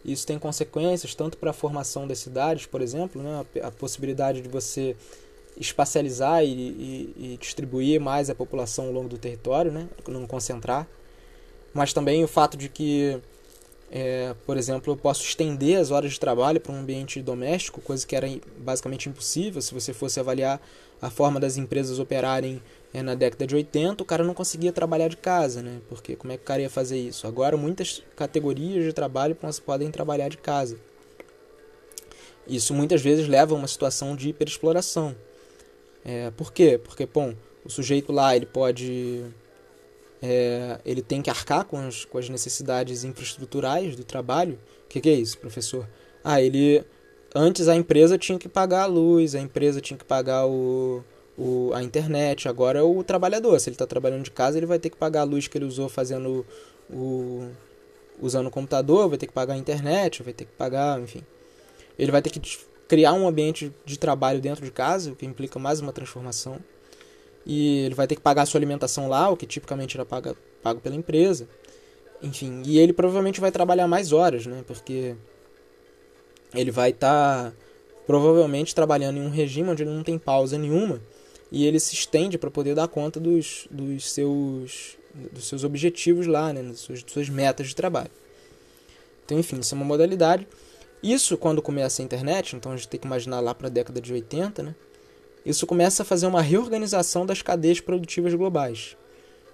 Isso 0.05 0.25
tem 0.27 0.37
consequências 0.37 1.15
tanto 1.15 1.37
para 1.37 1.49
a 1.49 1.53
formação 1.53 2.07
das 2.07 2.19
cidades, 2.19 2.65
por 2.65 2.81
exemplo, 2.81 3.21
né, 3.21 3.45
a, 3.61 3.67
a 3.67 3.71
possibilidade 3.71 4.41
de 4.41 4.49
você 4.49 4.95
espacializar 5.59 6.43
e, 6.43 6.49
e, 6.49 7.15
e, 7.17 7.37
distribuir 7.37 7.99
mais 7.99 8.29
a 8.29 8.35
população 8.35 8.85
ao 8.85 8.91
longo 8.91 9.09
do 9.09 9.17
território, 9.17 9.71
né, 9.71 9.89
não 10.07 10.27
concentrar 10.27 10.87
mas 11.77 11.93
também 11.93 12.23
o 12.23 12.27
fato 12.27 12.57
de 12.57 12.67
que, 12.67 13.19
é, 13.91 14.33
por 14.45 14.57
exemplo, 14.57 14.91
eu 14.91 14.97
posso 14.97 15.23
estender 15.23 15.79
as 15.79 15.91
horas 15.91 16.11
de 16.11 16.19
trabalho 16.19 16.59
para 16.59 16.73
um 16.73 16.79
ambiente 16.79 17.21
doméstico, 17.21 17.79
coisa 17.79 18.05
que 18.05 18.15
era 18.15 18.27
basicamente 18.57 19.07
impossível 19.07 19.61
se 19.61 19.73
você 19.73 19.93
fosse 19.93 20.19
avaliar 20.19 20.59
a 21.01 21.09
forma 21.09 21.39
das 21.39 21.55
empresas 21.55 21.99
operarem 21.99 22.61
é, 22.93 23.03
na 23.03 23.13
década 23.13 23.45
de 23.45 23.55
80, 23.55 24.01
o 24.01 24.05
cara 24.05 24.23
não 24.23 24.33
conseguia 24.33 24.73
trabalhar 24.73 25.07
de 25.07 25.17
casa, 25.17 25.61
né? 25.61 25.79
Porque 25.87 26.15
como 26.15 26.33
é 26.33 26.37
que 26.37 26.43
o 26.43 26.45
cara 26.45 26.61
ia 26.61 26.69
fazer 26.69 26.97
isso? 26.97 27.27
Agora 27.27 27.55
muitas 27.55 28.01
categorias 28.15 28.83
de 28.83 28.91
trabalho 28.91 29.37
podem 29.63 29.91
trabalhar 29.91 30.29
de 30.29 30.37
casa. 30.37 30.77
Isso 32.47 32.73
muitas 32.73 33.01
vezes 33.01 33.27
leva 33.27 33.53
a 33.53 33.57
uma 33.57 33.67
situação 33.67 34.15
de 34.15 34.29
hiperexploração. 34.29 35.15
É, 36.03 36.31
por 36.31 36.51
quê? 36.51 36.79
Porque, 36.81 37.05
bom, 37.05 37.35
o 37.63 37.69
sujeito 37.69 38.11
lá 38.11 38.35
ele 38.35 38.45
pode. 38.45 39.25
É, 40.21 40.79
ele 40.85 41.01
tem 41.01 41.21
que 41.21 41.29
arcar 41.29 41.65
com 41.65 41.77
as, 41.77 42.05
com 42.05 42.17
as 42.17 42.29
necessidades 42.29 43.03
infraestruturais 43.03 43.95
do 43.95 44.03
trabalho. 44.03 44.59
O 44.85 44.87
que, 44.89 44.99
que 44.99 45.09
é 45.09 45.13
isso, 45.13 45.37
professor? 45.37 45.87
Ah, 46.23 46.41
ele. 46.41 46.83
Antes 47.35 47.67
a 47.67 47.75
empresa 47.75 48.17
tinha 48.17 48.39
que 48.39 48.49
pagar 48.49 48.83
a 48.83 48.85
luz, 48.85 49.35
a 49.35 49.39
empresa 49.39 49.79
tinha 49.79 49.97
que 49.97 50.05
pagar 50.05 50.47
o, 50.47 51.03
o, 51.37 51.71
a 51.73 51.83
internet. 51.83 52.47
Agora 52.47 52.79
é 52.79 52.81
o 52.81 53.03
trabalhador. 53.03 53.59
Se 53.59 53.69
ele 53.69 53.75
está 53.75 53.85
trabalhando 53.85 54.23
de 54.23 54.31
casa, 54.31 54.57
ele 54.57 54.65
vai 54.65 54.79
ter 54.79 54.89
que 54.89 54.97
pagar 54.97 55.21
a 55.21 55.25
luz 55.25 55.47
que 55.47 55.57
ele 55.57 55.65
usou 55.65 55.87
fazendo 55.87 56.45
o. 56.89 57.47
usando 58.19 58.47
o 58.47 58.51
computador, 58.51 59.07
vai 59.09 59.17
ter 59.17 59.27
que 59.27 59.33
pagar 59.33 59.53
a 59.53 59.57
internet, 59.57 60.23
vai 60.23 60.33
ter 60.33 60.45
que 60.45 60.53
pagar, 60.53 60.99
enfim. 60.99 61.21
Ele 61.99 62.11
vai 62.11 62.21
ter 62.21 62.29
que 62.29 62.41
criar 62.87 63.13
um 63.13 63.27
ambiente 63.27 63.73
de 63.85 63.99
trabalho 63.99 64.39
dentro 64.39 64.63
de 64.63 64.71
casa, 64.71 65.11
o 65.11 65.15
que 65.15 65.25
implica 65.25 65.59
mais 65.59 65.79
uma 65.79 65.91
transformação. 65.91 66.59
E 67.49 67.85
ele 67.85 67.95
vai 67.95 68.05
ter 68.05 68.15
que 68.15 68.21
pagar 68.21 68.41
a 68.41 68.45
sua 68.45 68.59
alimentação 68.59 69.07
lá, 69.07 69.29
o 69.29 69.37
que 69.37 69.45
tipicamente 69.45 69.95
era 69.95 70.05
paga, 70.05 70.35
pago 70.61 70.81
pela 70.81 70.95
empresa. 70.95 71.47
Enfim, 72.21 72.61
e 72.65 72.77
ele 72.77 72.91
provavelmente 72.91 73.39
vai 73.39 73.51
trabalhar 73.51 73.87
mais 73.87 74.11
horas, 74.11 74.45
né? 74.45 74.65
Porque 74.67 75.15
ele 76.53 76.71
vai 76.71 76.89
estar 76.89 77.51
tá, 77.51 77.53
provavelmente 78.05 78.75
trabalhando 78.75 79.17
em 79.17 79.21
um 79.21 79.29
regime 79.29 79.69
onde 79.69 79.83
ele 79.83 79.91
não 79.91 80.03
tem 80.03 80.19
pausa 80.19 80.57
nenhuma 80.57 81.01
e 81.51 81.65
ele 81.65 81.79
se 81.79 81.93
estende 81.95 82.37
para 82.37 82.51
poder 82.51 82.75
dar 82.75 82.87
conta 82.87 83.19
dos, 83.19 83.67
dos, 83.71 84.11
seus, 84.11 84.97
dos 85.31 85.47
seus 85.47 85.63
objetivos 85.63 86.27
lá, 86.27 86.51
né? 86.51 86.61
das, 86.63 86.79
suas, 86.79 87.01
das 87.01 87.11
suas 87.11 87.29
metas 87.29 87.67
de 87.67 87.75
trabalho. 87.75 88.11
Então, 89.25 89.39
enfim, 89.39 89.59
isso 89.59 89.73
é 89.73 89.77
uma 89.77 89.85
modalidade. 89.85 90.47
Isso, 91.01 91.37
quando 91.37 91.61
começa 91.61 92.01
a 92.01 92.05
internet, 92.05 92.55
então 92.55 92.71
a 92.71 92.75
gente 92.75 92.87
tem 92.87 92.99
que 92.99 93.07
imaginar 93.07 93.39
lá 93.39 93.53
para 93.53 93.67
a 93.67 93.69
década 93.69 94.01
de 94.01 94.11
80, 94.11 94.63
né? 94.63 94.75
Isso 95.47 95.65
começa 95.65 96.03
a 96.03 96.05
fazer 96.05 96.27
uma 96.27 96.41
reorganização 96.41 97.25
das 97.25 97.41
cadeias 97.41 97.79
produtivas 97.79 98.33
globais. 98.33 98.97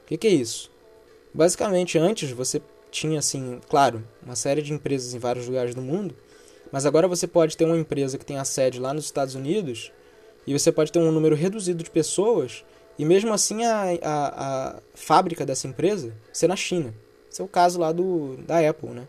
O 0.01 0.07
que, 0.07 0.17
que 0.17 0.25
é 0.25 0.31
isso? 0.31 0.71
Basicamente, 1.31 1.99
antes 1.99 2.31
você 2.31 2.59
tinha, 2.89 3.19
assim, 3.19 3.61
claro, 3.69 4.03
uma 4.25 4.35
série 4.35 4.63
de 4.63 4.73
empresas 4.73 5.13
em 5.13 5.19
vários 5.19 5.45
lugares 5.45 5.75
do 5.75 5.83
mundo, 5.83 6.15
mas 6.71 6.87
agora 6.87 7.07
você 7.07 7.27
pode 7.27 7.55
ter 7.55 7.65
uma 7.65 7.77
empresa 7.77 8.17
que 8.17 8.25
tem 8.25 8.39
a 8.39 8.43
sede 8.43 8.79
lá 8.79 8.91
nos 8.91 9.05
Estados 9.05 9.35
Unidos 9.35 9.91
e 10.47 10.57
você 10.57 10.71
pode 10.71 10.91
ter 10.91 10.97
um 10.97 11.11
número 11.11 11.35
reduzido 11.35 11.83
de 11.83 11.91
pessoas 11.91 12.65
e 12.97 13.05
mesmo 13.05 13.31
assim 13.31 13.63
a, 13.63 13.83
a, 14.01 14.69
a 14.71 14.79
fábrica 14.95 15.45
dessa 15.45 15.67
empresa 15.67 16.11
ser 16.31 16.47
na 16.47 16.55
China. 16.55 16.91
Esse 17.31 17.39
é 17.39 17.45
o 17.45 17.47
caso 17.47 17.79
lá 17.79 17.91
do, 17.91 18.35
da 18.37 18.67
Apple, 18.67 18.89
né? 18.89 19.07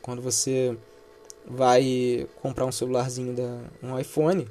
Quando 0.00 0.22
você 0.22 0.74
vai 1.46 2.26
comprar 2.40 2.64
um 2.64 2.72
celularzinho, 2.72 3.34
da, 3.34 3.60
um 3.82 3.98
iPhone, 3.98 4.48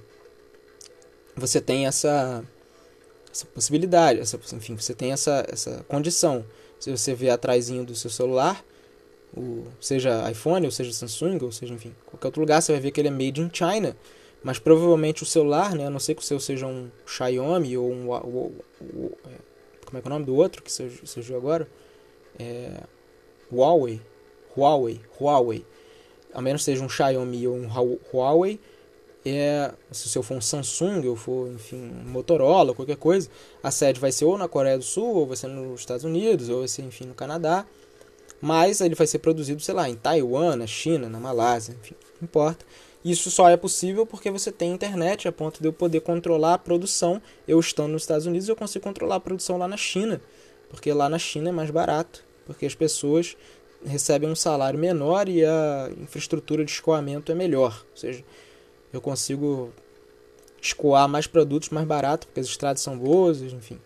você 1.36 1.60
tem 1.60 1.86
essa, 1.86 2.44
essa 3.32 3.46
possibilidade, 3.48 4.20
essa, 4.20 4.40
enfim, 4.54 4.76
você 4.76 4.94
tem 4.94 5.12
essa, 5.12 5.46
essa 5.52 5.86
condição. 5.88 6.46
Se 6.80 6.92
você 6.92 7.14
vê 7.14 7.30
atrás 7.30 7.70
do 7.70 7.96
seu 7.96 8.10
celular, 8.10 8.64
o, 9.36 9.66
seja 9.82 10.30
iPhone, 10.32 10.66
ou 10.66 10.72
seja 10.72 10.94
Samsung, 10.94 11.40
ou 11.42 11.52
seja, 11.52 11.74
enfim, 11.74 11.94
qualquer 12.06 12.28
outro 12.28 12.42
lugar, 12.42 12.62
você 12.62 12.72
vai 12.72 12.82
ver 12.82 12.92
que 12.92 13.02
ele 13.02 13.10
é 13.10 13.12
made 13.12 13.42
in 13.42 13.50
China. 13.52 13.96
Mas 14.44 14.60
provavelmente 14.60 15.24
o 15.24 15.26
celular, 15.26 15.74
né, 15.74 15.88
a 15.88 15.90
não 15.90 16.00
ser 16.00 16.14
que 16.14 16.22
o 16.22 16.24
seu 16.24 16.40
seja 16.40 16.68
um 16.68 16.90
Xiaomi 17.06 17.78
ou 17.78 17.92
um. 17.92 18.10
Ou, 18.10 18.54
ou, 18.94 19.18
é, 19.26 19.32
como 19.86 19.98
é 19.98 20.02
que 20.02 20.08
é 20.08 20.10
o 20.10 20.14
nome 20.14 20.26
do 20.26 20.36
outro 20.36 20.62
que 20.62 20.72
surgiu 20.72 21.36
agora? 21.36 21.68
É, 22.38 22.82
Huawei. 23.52 24.00
Huawei. 24.56 25.02
Huawei. 25.20 25.66
A 26.32 26.42
menos 26.42 26.64
seja 26.64 26.84
um 26.84 26.90
Xiaomi 26.90 27.48
ou 27.48 27.56
um 27.56 27.68
Huawei. 28.14 28.60
É, 29.26 29.74
se 29.92 30.06
o 30.06 30.10
seu 30.10 30.22
for 30.22 30.38
um 30.38 30.42
Samsung 30.42 31.08
ou 31.08 31.16
for, 31.16 31.52
enfim, 31.52 31.78
um 31.78 32.10
Motorola, 32.10 32.76
qualquer 32.76 32.98
coisa, 32.98 33.28
a 33.64 33.72
sede 33.72 34.00
vai 34.00 34.12
ser 34.12 34.26
ou 34.26 34.38
na 34.38 34.48
Coreia 34.48 34.78
do 34.78 34.84
Sul, 34.84 35.16
ou 35.16 35.26
vai 35.26 35.36
ser 35.36 35.48
nos 35.48 35.80
Estados 35.80 36.06
Unidos, 36.06 36.48
ou 36.48 36.60
vai 36.60 36.68
ser, 36.68 36.84
enfim, 36.84 37.06
no 37.06 37.16
Canadá. 37.16 37.66
Mas 38.40 38.82
ele 38.82 38.94
vai 38.94 39.08
ser 39.08 39.20
produzido, 39.20 39.62
sei 39.62 39.74
lá, 39.74 39.90
em 39.90 39.96
Taiwan, 39.96 40.56
na 40.56 40.68
China, 40.68 41.10
na 41.10 41.20
Malásia, 41.20 41.76
enfim, 41.82 41.96
não 42.22 42.26
importa. 42.26 42.64
Isso 43.04 43.30
só 43.32 43.50
é 43.50 43.58
possível 43.58 44.06
porque 44.06 44.32
você 44.32 44.52
tem 44.52 44.72
internet 44.72 45.28
a 45.28 45.32
ponto 45.32 45.62
de 45.62 45.68
eu 45.68 45.74
poder 45.74 46.02
controlar 46.02 46.56
a 46.56 46.58
produção. 46.58 47.22
Eu 47.48 47.60
estando 47.60 47.92
nos 47.92 48.02
Estados 48.02 48.26
Unidos, 48.26 48.50
eu 48.50 48.56
consigo 48.56 48.84
controlar 48.84 49.16
a 49.16 49.20
produção 49.20 49.58
lá 49.58 49.68
na 49.68 49.78
China, 49.78 50.20
porque 50.70 50.92
lá 50.92 51.08
na 51.08 51.20
China 51.20 51.50
é 51.50 51.52
mais 51.52 51.70
barato, 51.70 52.24
porque 52.46 52.66
as 52.66 52.74
pessoas 52.74 53.38
recebem 53.86 54.30
um 54.30 54.36
salário 54.36 54.80
menor 54.80 55.30
e 55.30 55.46
a 55.46 55.92
infraestrutura 56.02 56.66
de 56.66 56.72
escoamento 56.72 57.32
é 57.32 57.36
melhor. 57.36 57.86
Ou 57.92 57.98
seja, 57.98 58.24
eu 58.96 59.02
consigo 59.02 59.72
escoar 60.62 61.08
mais 61.08 61.28
produtos 61.28 61.70
mais 61.70 61.86
barato, 61.86 62.28
porque 62.28 62.40
as 62.40 62.48
estradas 62.48 62.82
são 62.82 62.98
boas, 62.98 63.42
enfim. 63.42 63.80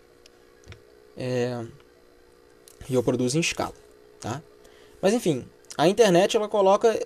É... 1.18 1.66
E 2.89 2.93
eu 2.93 3.03
produzo 3.03 3.38
em 3.38 3.41
escala, 3.41 3.74
tá? 4.20 4.41
Mas 5.01 5.14
enfim, 5.14 5.45
a 5.78 5.88
internet 5.88 6.36
ela 6.36 6.47
coloca 6.47 6.97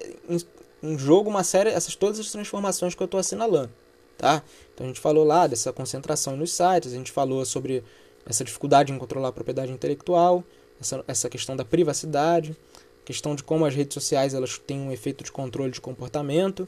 em 0.82 0.98
jogo 0.98 1.30
uma 1.30 1.44
série, 1.44 1.70
essas 1.70 1.96
todas 1.96 2.20
as 2.20 2.32
transformações 2.32 2.96
que 2.96 3.02
eu 3.02 3.06
estou 3.06 3.20
assinalando, 3.20 3.72
tá? 4.18 4.44
Então 4.74 4.86
a 4.86 4.88
gente 4.88 5.00
falou 5.00 5.24
lá 5.24 5.48
dessa 5.48 5.74
concentração 5.74 6.38
nos 6.38 6.52
sites, 6.52 6.94
a 6.94 6.96
gente 6.96 7.12
falou 7.12 7.46
sobre 7.46 7.84
essa 8.26 8.44
dificuldade 8.44 8.92
em 8.92 8.98
controlar 8.98 9.30
a 9.30 9.32
propriedade 9.32 9.72
intelectual, 9.72 10.44
essa, 10.80 11.04
essa 11.08 11.30
questão 11.30 11.56
da 11.56 11.66
privacidade, 11.66 12.56
questão 13.04 13.36
de 13.36 13.44
como 13.44 13.66
as 13.66 13.76
redes 13.76 13.94
sociais 13.94 14.34
elas 14.34 14.58
têm 14.58 14.80
um 14.80 14.92
efeito 14.92 15.24
de 15.24 15.32
controle 15.32 15.72
de 15.72 15.82
comportamento, 15.82 16.68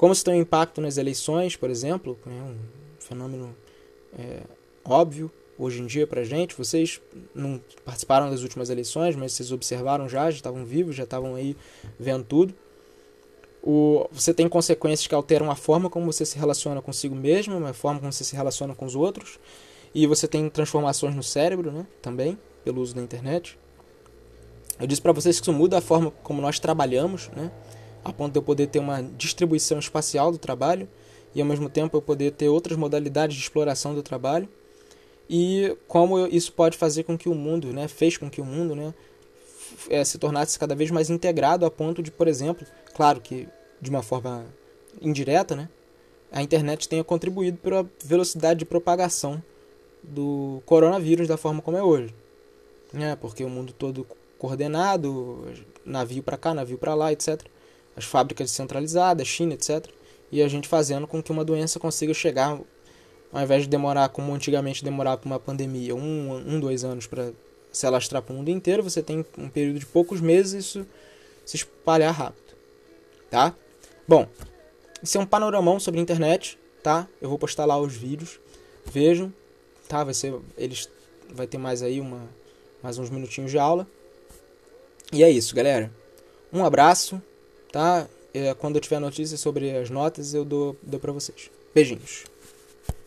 como 0.00 0.14
isso 0.14 0.24
tem 0.24 0.32
um 0.32 0.40
impacto 0.40 0.80
nas 0.80 0.96
eleições, 0.96 1.56
por 1.56 1.68
exemplo, 1.68 2.18
é 2.26 2.30
um 2.30 2.56
fenômeno 2.98 3.54
é, 4.18 4.40
óbvio 4.82 5.30
hoje 5.58 5.82
em 5.82 5.86
dia 5.86 6.06
para 6.06 6.24
gente. 6.24 6.56
Vocês 6.56 7.02
não 7.34 7.60
participaram 7.84 8.30
das 8.30 8.40
últimas 8.40 8.70
eleições, 8.70 9.14
mas 9.14 9.34
vocês 9.34 9.52
observaram 9.52 10.08
já, 10.08 10.30
já 10.30 10.38
estavam 10.38 10.64
vivos, 10.64 10.96
já 10.96 11.04
estavam 11.04 11.34
aí 11.34 11.54
vendo 11.98 12.24
tudo. 12.24 12.54
O, 13.62 14.08
você 14.10 14.32
tem 14.32 14.48
consequências 14.48 15.06
que 15.06 15.14
alteram 15.14 15.50
a 15.50 15.54
forma 15.54 15.90
como 15.90 16.10
você 16.10 16.24
se 16.24 16.38
relaciona 16.38 16.80
consigo 16.80 17.14
mesmo, 17.14 17.62
a 17.66 17.74
forma 17.74 18.00
como 18.00 18.10
você 18.10 18.24
se 18.24 18.34
relaciona 18.34 18.74
com 18.74 18.86
os 18.86 18.96
outros. 18.96 19.38
E 19.94 20.06
você 20.06 20.26
tem 20.26 20.48
transformações 20.48 21.14
no 21.14 21.22
cérebro 21.22 21.70
né, 21.70 21.86
também, 22.00 22.38
pelo 22.64 22.80
uso 22.80 22.94
da 22.94 23.02
internet. 23.02 23.58
Eu 24.80 24.86
disse 24.86 25.02
para 25.02 25.12
vocês 25.12 25.38
que 25.38 25.44
isso 25.44 25.52
muda 25.52 25.76
a 25.76 25.82
forma 25.82 26.10
como 26.22 26.40
nós 26.40 26.58
trabalhamos, 26.58 27.28
né, 27.36 27.52
a 28.04 28.12
ponto 28.12 28.32
de 28.32 28.38
eu 28.38 28.42
poder 28.42 28.66
ter 28.66 28.78
uma 28.78 29.02
distribuição 29.02 29.78
espacial 29.78 30.32
do 30.32 30.38
trabalho 30.38 30.88
e 31.34 31.40
ao 31.40 31.46
mesmo 31.46 31.68
tempo 31.68 31.96
eu 31.96 32.02
poder 32.02 32.32
ter 32.32 32.48
outras 32.48 32.76
modalidades 32.76 33.36
de 33.36 33.42
exploração 33.42 33.94
do 33.94 34.02
trabalho. 34.02 34.48
E 35.28 35.76
como 35.86 36.26
isso 36.26 36.52
pode 36.52 36.76
fazer 36.76 37.04
com 37.04 37.16
que 37.16 37.28
o 37.28 37.34
mundo, 37.34 37.72
né, 37.72 37.86
fez 37.86 38.16
com 38.16 38.28
que 38.28 38.40
o 38.40 38.44
mundo 38.44 38.74
né, 38.74 38.92
é, 39.88 40.04
se 40.04 40.18
tornasse 40.18 40.58
cada 40.58 40.74
vez 40.74 40.90
mais 40.90 41.08
integrado 41.08 41.64
a 41.64 41.70
ponto 41.70 42.02
de, 42.02 42.10
por 42.10 42.26
exemplo, 42.26 42.66
claro 42.94 43.20
que 43.20 43.48
de 43.80 43.90
uma 43.90 44.02
forma 44.02 44.44
indireta, 45.00 45.54
né, 45.54 45.68
a 46.32 46.42
internet 46.42 46.88
tenha 46.88 47.04
contribuído 47.04 47.58
para 47.58 47.80
a 47.80 47.86
velocidade 48.04 48.60
de 48.60 48.64
propagação 48.64 49.42
do 50.02 50.62
coronavírus 50.66 51.28
da 51.28 51.36
forma 51.36 51.62
como 51.62 51.76
é 51.76 51.82
hoje. 51.82 52.14
Né, 52.92 53.14
porque 53.14 53.44
o 53.44 53.48
mundo 53.48 53.72
todo 53.72 54.04
coordenado, 54.36 55.44
navio 55.84 56.24
para 56.24 56.36
cá, 56.36 56.52
navio 56.52 56.76
para 56.78 56.94
lá, 56.94 57.12
etc. 57.12 57.40
As 58.00 58.06
fábricas 58.06 58.50
descentralizadas, 58.50 59.28
China, 59.28 59.52
etc. 59.52 59.86
E 60.32 60.42
a 60.42 60.48
gente 60.48 60.66
fazendo 60.66 61.06
com 61.06 61.22
que 61.22 61.30
uma 61.30 61.44
doença 61.44 61.78
consiga 61.78 62.14
chegar, 62.14 62.58
ao 63.30 63.42
invés 63.42 63.64
de 63.64 63.68
demorar 63.68 64.08
como 64.08 64.32
antigamente 64.32 64.82
demorava 64.82 65.18
para 65.18 65.26
uma 65.26 65.38
pandemia, 65.38 65.94
um, 65.94 66.32
um, 66.34 66.58
dois 66.58 66.82
anos 66.82 67.06
para 67.06 67.30
se 67.70 67.86
alastrar 67.86 68.22
para 68.22 68.32
o 68.32 68.36
mundo 68.38 68.48
inteiro, 68.48 68.82
você 68.82 69.02
tem 69.02 69.22
um 69.36 69.50
período 69.50 69.78
de 69.78 69.84
poucos 69.84 70.18
meses 70.18 70.64
isso 70.64 70.86
se 71.44 71.56
espalhar 71.56 72.14
rápido, 72.14 72.56
tá? 73.30 73.54
Bom, 74.08 74.26
isso 75.02 75.18
é 75.18 75.20
um 75.20 75.26
panoramão 75.26 75.78
sobre 75.78 76.00
a 76.00 76.02
internet, 76.02 76.58
tá? 76.82 77.06
Eu 77.20 77.28
vou 77.28 77.38
postar 77.38 77.66
lá 77.66 77.78
os 77.78 77.94
vídeos, 77.94 78.40
vejam, 78.86 79.30
tá? 79.88 80.02
Vai 80.02 80.14
ser, 80.14 80.34
eles, 80.56 80.88
vai 81.28 81.46
ter 81.46 81.58
mais 81.58 81.82
aí 81.82 82.00
uma, 82.00 82.26
mais 82.82 82.98
uns 82.98 83.10
minutinhos 83.10 83.50
de 83.50 83.58
aula. 83.58 83.86
E 85.12 85.22
é 85.22 85.30
isso, 85.30 85.54
galera. 85.54 85.92
Um 86.52 86.64
abraço, 86.64 87.20
tá? 87.72 88.06
É, 88.32 88.54
quando 88.54 88.76
eu 88.76 88.80
tiver 88.80 89.00
notícias 89.00 89.40
sobre 89.40 89.76
as 89.76 89.90
notas, 89.90 90.34
eu 90.34 90.44
dou, 90.44 90.76
dou 90.82 91.00
para 91.00 91.12
vocês. 91.12 91.50
Beijinhos. 91.74 92.24